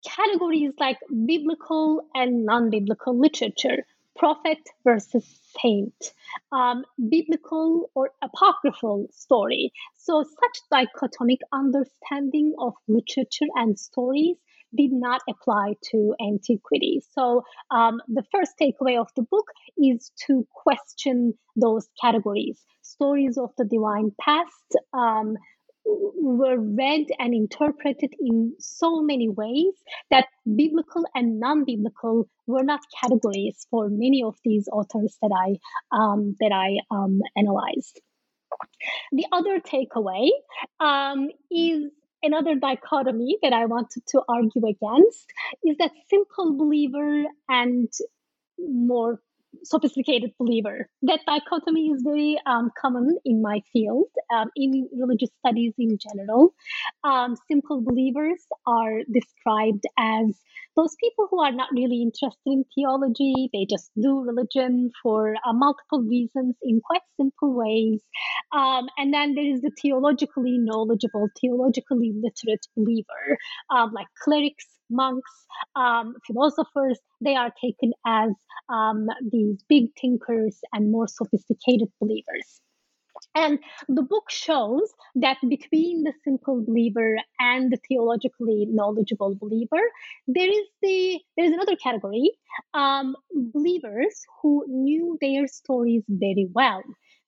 categories 0.06 0.72
like 0.78 0.98
biblical 1.26 2.02
and 2.14 2.44
non-biblical 2.44 3.18
literature 3.18 3.84
prophet 4.20 4.58
versus 4.84 5.24
saint, 5.60 6.12
um, 6.52 6.84
biblical 7.08 7.90
or 7.94 8.10
apocryphal 8.22 9.06
story. 9.10 9.72
So, 9.96 10.22
such 10.22 10.56
dichotomic 10.70 11.40
understanding 11.52 12.54
of 12.58 12.74
literature 12.86 13.50
and 13.56 13.78
stories 13.78 14.36
did 14.76 14.92
not 14.92 15.22
apply 15.28 15.74
to 15.90 16.14
antiquity. 16.20 17.02
So, 17.14 17.42
um, 17.70 18.00
the 18.08 18.24
first 18.30 18.52
takeaway 18.60 19.00
of 19.00 19.08
the 19.16 19.22
book 19.22 19.46
is 19.78 20.12
to 20.26 20.46
question 20.52 21.32
those 21.56 21.88
categories. 22.00 22.62
Stories 22.82 23.38
of 23.38 23.50
the 23.56 23.64
divine 23.64 24.12
past, 24.20 24.76
um, 24.92 25.36
were 26.16 26.58
read 26.58 27.06
and 27.18 27.34
interpreted 27.34 28.14
in 28.18 28.54
so 28.58 29.00
many 29.00 29.28
ways 29.28 29.74
that 30.10 30.26
biblical 30.56 31.04
and 31.14 31.40
non-biblical 31.40 32.28
were 32.46 32.62
not 32.62 32.80
categories 33.00 33.66
for 33.70 33.88
many 33.88 34.22
of 34.22 34.36
these 34.44 34.68
authors 34.72 35.16
that 35.22 35.32
I 35.34 35.96
um, 35.96 36.36
that 36.40 36.52
I 36.52 36.78
um, 36.94 37.20
analyzed. 37.36 38.00
The 39.12 39.26
other 39.32 39.60
takeaway 39.60 40.28
um, 40.80 41.28
is 41.50 41.90
another 42.22 42.54
dichotomy 42.54 43.38
that 43.42 43.52
I 43.52 43.66
wanted 43.66 44.02
to 44.08 44.22
argue 44.28 44.66
against 44.66 45.26
is 45.64 45.76
that 45.78 45.92
simple 46.08 46.56
believer 46.56 47.24
and 47.48 47.88
more 48.58 49.20
sophisticated 49.64 50.32
believer. 50.38 50.88
That 51.02 51.20
dichotomy 51.26 51.88
is 51.88 52.02
very 52.04 52.38
um, 52.46 52.70
common 52.80 53.18
in 53.24 53.42
my 53.42 53.62
field, 53.72 54.06
um, 54.34 54.48
in 54.56 54.88
religious 54.98 55.30
studies 55.44 55.74
in 55.78 55.98
general. 55.98 56.54
Um, 57.04 57.36
simple 57.50 57.80
believers 57.80 58.42
are 58.66 59.00
described 59.12 59.84
as 59.98 60.38
those 60.76 60.94
people 61.00 61.26
who 61.30 61.42
are 61.42 61.52
not 61.52 61.68
really 61.72 62.00
interested 62.00 62.46
in 62.46 62.64
theology, 62.74 63.50
they 63.52 63.66
just 63.68 63.90
do 64.00 64.20
religion 64.20 64.90
for 65.02 65.34
uh, 65.44 65.52
multiple 65.52 66.02
reasons 66.02 66.54
in 66.62 66.80
quite 66.80 67.02
simple 67.16 67.52
ways. 67.52 68.00
Um, 68.52 68.88
and 68.96 69.12
then 69.12 69.34
there 69.34 69.44
is 69.44 69.60
the 69.60 69.72
theologically 69.80 70.58
knowledgeable, 70.58 71.28
theologically 71.40 72.12
literate 72.14 72.66
believer, 72.76 73.38
um, 73.70 73.92
like 73.92 74.06
clerics 74.22 74.66
monks, 74.90 75.30
um, 75.76 76.14
philosophers, 76.26 76.98
they 77.20 77.36
are 77.36 77.52
taken 77.60 77.92
as 78.06 78.32
um, 78.68 79.06
these 79.30 79.62
big 79.68 79.86
thinkers 80.00 80.58
and 80.72 80.90
more 80.90 81.08
sophisticated 81.08 81.88
believers. 82.00 82.60
And 83.34 83.60
the 83.88 84.02
book 84.02 84.30
shows 84.30 84.92
that 85.14 85.36
between 85.48 86.02
the 86.02 86.12
simple 86.24 86.64
believer 86.64 87.16
and 87.38 87.70
the 87.70 87.78
theologically 87.88 88.66
knowledgeable 88.68 89.36
believer, 89.36 89.82
there 90.26 90.48
is 90.48 90.66
the 90.82 91.20
there's 91.36 91.52
another 91.52 91.76
category, 91.76 92.32
um, 92.74 93.14
believers 93.32 94.24
who 94.42 94.64
knew 94.68 95.16
their 95.20 95.46
stories 95.46 96.02
very 96.08 96.48
well 96.54 96.82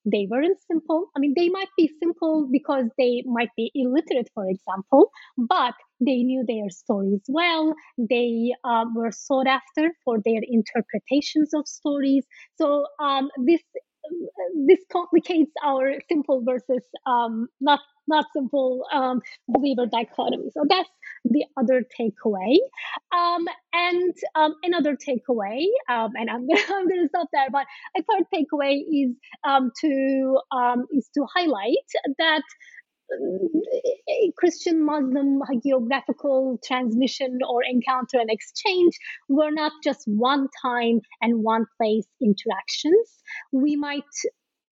they 0.04 0.26
weren't 0.28 0.58
simple. 0.66 1.06
I 1.16 1.20
mean, 1.20 1.34
they 1.36 1.48
might 1.48 1.68
be 1.76 1.90
simple 2.02 2.48
because 2.50 2.86
they 2.98 3.22
might 3.26 3.50
be 3.56 3.70
illiterate, 3.74 4.28
for 4.34 4.48
example, 4.48 5.10
but 5.36 5.74
they 6.04 6.22
knew 6.22 6.44
their 6.46 6.70
stories 6.70 7.22
well. 7.28 7.74
They 7.98 8.54
um, 8.64 8.94
were 8.94 9.12
sought 9.12 9.46
after 9.46 9.90
for 10.04 10.18
their 10.24 10.40
interpretations 10.42 11.54
of 11.54 11.66
stories. 11.66 12.24
So 12.56 12.86
um, 13.00 13.30
this 13.46 13.62
this 14.66 14.78
complicates 14.90 15.52
our 15.64 15.94
simple 16.08 16.42
versus 16.44 16.82
um, 17.06 17.48
not 17.60 17.80
not 18.08 18.24
simple 18.34 18.84
um, 18.92 19.20
believer 19.48 19.86
dichotomy. 19.86 20.50
So 20.52 20.64
that's 20.68 20.88
the 21.24 21.44
other 21.56 21.84
takeaway. 21.98 22.56
Um, 23.16 23.46
and 23.72 24.12
um, 24.34 24.54
another 24.64 24.96
takeaway, 24.96 25.66
um, 25.88 26.10
and 26.16 26.28
I'm 26.28 26.46
gonna, 26.48 26.60
I'm 26.74 26.88
gonna 26.88 27.08
stop 27.08 27.28
there. 27.32 27.46
But 27.50 27.66
a 27.96 28.02
third 28.02 28.24
takeaway 28.34 28.80
is 28.90 29.14
um, 29.44 29.70
to 29.82 30.38
is 30.92 31.08
to 31.14 31.26
highlight 31.34 31.88
that 32.18 32.42
Christian 34.36 34.84
Muslim 34.84 35.40
hagiographical 35.40 36.62
transmission 36.62 37.38
or 37.48 37.62
encounter 37.64 38.18
and 38.18 38.30
exchange 38.30 38.94
were 39.28 39.50
not 39.50 39.72
just 39.84 40.02
one 40.06 40.48
time 40.60 41.00
and 41.20 41.42
one 41.42 41.66
place 41.76 42.06
interactions. 42.20 43.22
We 43.52 43.76
might 43.76 44.04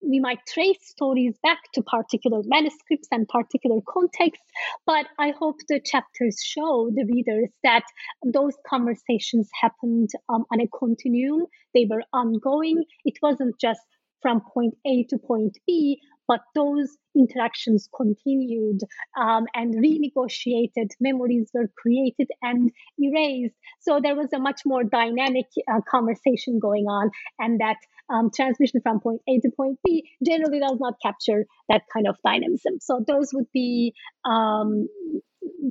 we 0.03 0.19
might 0.19 0.39
trace 0.49 0.79
stories 0.81 1.35
back 1.43 1.59
to 1.75 1.83
particular 1.83 2.41
manuscripts 2.45 3.09
and 3.11 3.29
particular 3.29 3.81
contexts, 3.87 4.45
but 4.87 5.07
I 5.19 5.33
hope 5.39 5.57
the 5.69 5.81
chapters 5.81 6.41
show 6.43 6.91
the 6.95 7.05
readers 7.05 7.51
that 7.63 7.85
those 8.25 8.55
conversations 8.67 9.51
happened 9.61 10.09
um, 10.29 10.47
on 10.51 10.61
a 10.61 10.69
continuum. 10.69 11.45
They 11.75 11.87
were 11.89 12.03
ongoing. 12.13 12.85
It 13.05 13.19
wasn't 13.23 13.61
just 13.61 13.81
from 14.23 14.41
point 14.55 14.75
A 14.87 15.05
to 15.05 15.19
point 15.19 15.59
B, 15.67 16.01
but 16.31 16.43
those 16.55 16.97
interactions 17.17 17.89
continued 17.93 18.83
um, 19.21 19.47
and 19.53 19.75
renegotiated. 19.75 20.91
Memories 21.01 21.51
were 21.53 21.69
created 21.77 22.29
and 22.41 22.71
erased. 23.01 23.57
So 23.81 23.99
there 24.01 24.15
was 24.15 24.33
a 24.33 24.39
much 24.39 24.61
more 24.65 24.85
dynamic 24.85 25.47
uh, 25.69 25.81
conversation 25.89 26.61
going 26.61 26.85
on, 26.85 27.11
and 27.41 27.61
that 27.61 27.79
um, 28.15 28.31
transmission 28.33 28.81
from 28.81 29.01
point 29.01 29.23
A 29.29 29.41
to 29.41 29.51
point 29.57 29.81
B 29.85 30.09
generally 30.25 30.61
does 30.61 30.79
not 30.79 30.95
capture 31.03 31.47
that 31.69 31.83
kind 31.93 32.07
of 32.07 32.15
dynamism. 32.25 32.79
So 32.81 33.05
those 33.05 33.31
would 33.33 33.51
be 33.53 33.93
um, 34.25 34.89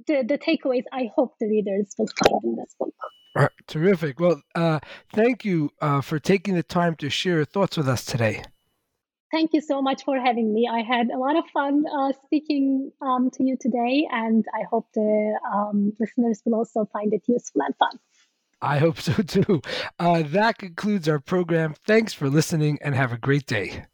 the, 0.08 0.26
the 0.28 0.38
takeaways 0.38 0.84
I 0.92 1.10
hope 1.16 1.36
the 1.40 1.48
readers 1.48 1.96
will 1.98 2.08
find 2.08 2.44
in 2.44 2.56
this 2.58 2.76
book. 2.78 2.94
Terrific. 3.68 4.20
Well, 4.20 4.42
uh, 4.56 4.82
thank 5.14 5.46
you 5.46 5.72
uh, 5.80 6.02
for 6.02 6.20
taking 6.20 6.56
the 6.56 6.64
time 6.64 6.96
to 6.96 7.10
share 7.10 7.36
your 7.36 7.46
thoughts 7.46 7.78
with 7.78 7.88
us 7.88 8.04
today. 8.04 8.44
Thank 9.32 9.54
you 9.54 9.62
so 9.62 9.82
much 9.82 10.04
for 10.04 10.20
having 10.20 10.54
me. 10.54 10.68
I 10.72 10.82
had 10.82 11.10
a 11.10 11.18
lot 11.18 11.36
of 11.36 11.46
fun 11.54 11.86
uh, 11.88 12.14
speaking 12.26 12.92
um, 13.02 13.30
to 13.34 13.44
you 13.44 13.58
today, 13.60 14.08
and 14.12 14.44
I 14.54 14.64
hope 14.70 14.88
the 14.96 15.40
um, 15.54 15.94
listeners 16.00 16.42
will 16.46 16.56
also 16.56 16.90
find 16.92 17.14
it 17.14 17.22
useful 17.28 17.62
and 17.62 17.76
fun. 17.76 18.00
I 18.62 18.80
hope 18.80 19.00
so 19.00 19.14
too. 19.14 19.62
Uh, 20.00 20.24
that 20.26 20.58
concludes 20.58 21.08
our 21.08 21.20
program. 21.20 21.76
Thanks 21.86 22.14
for 22.14 22.30
listening 22.30 22.80
and 22.82 22.96
have 22.96 23.14
a 23.14 23.18
great 23.18 23.46
day. 23.46 23.86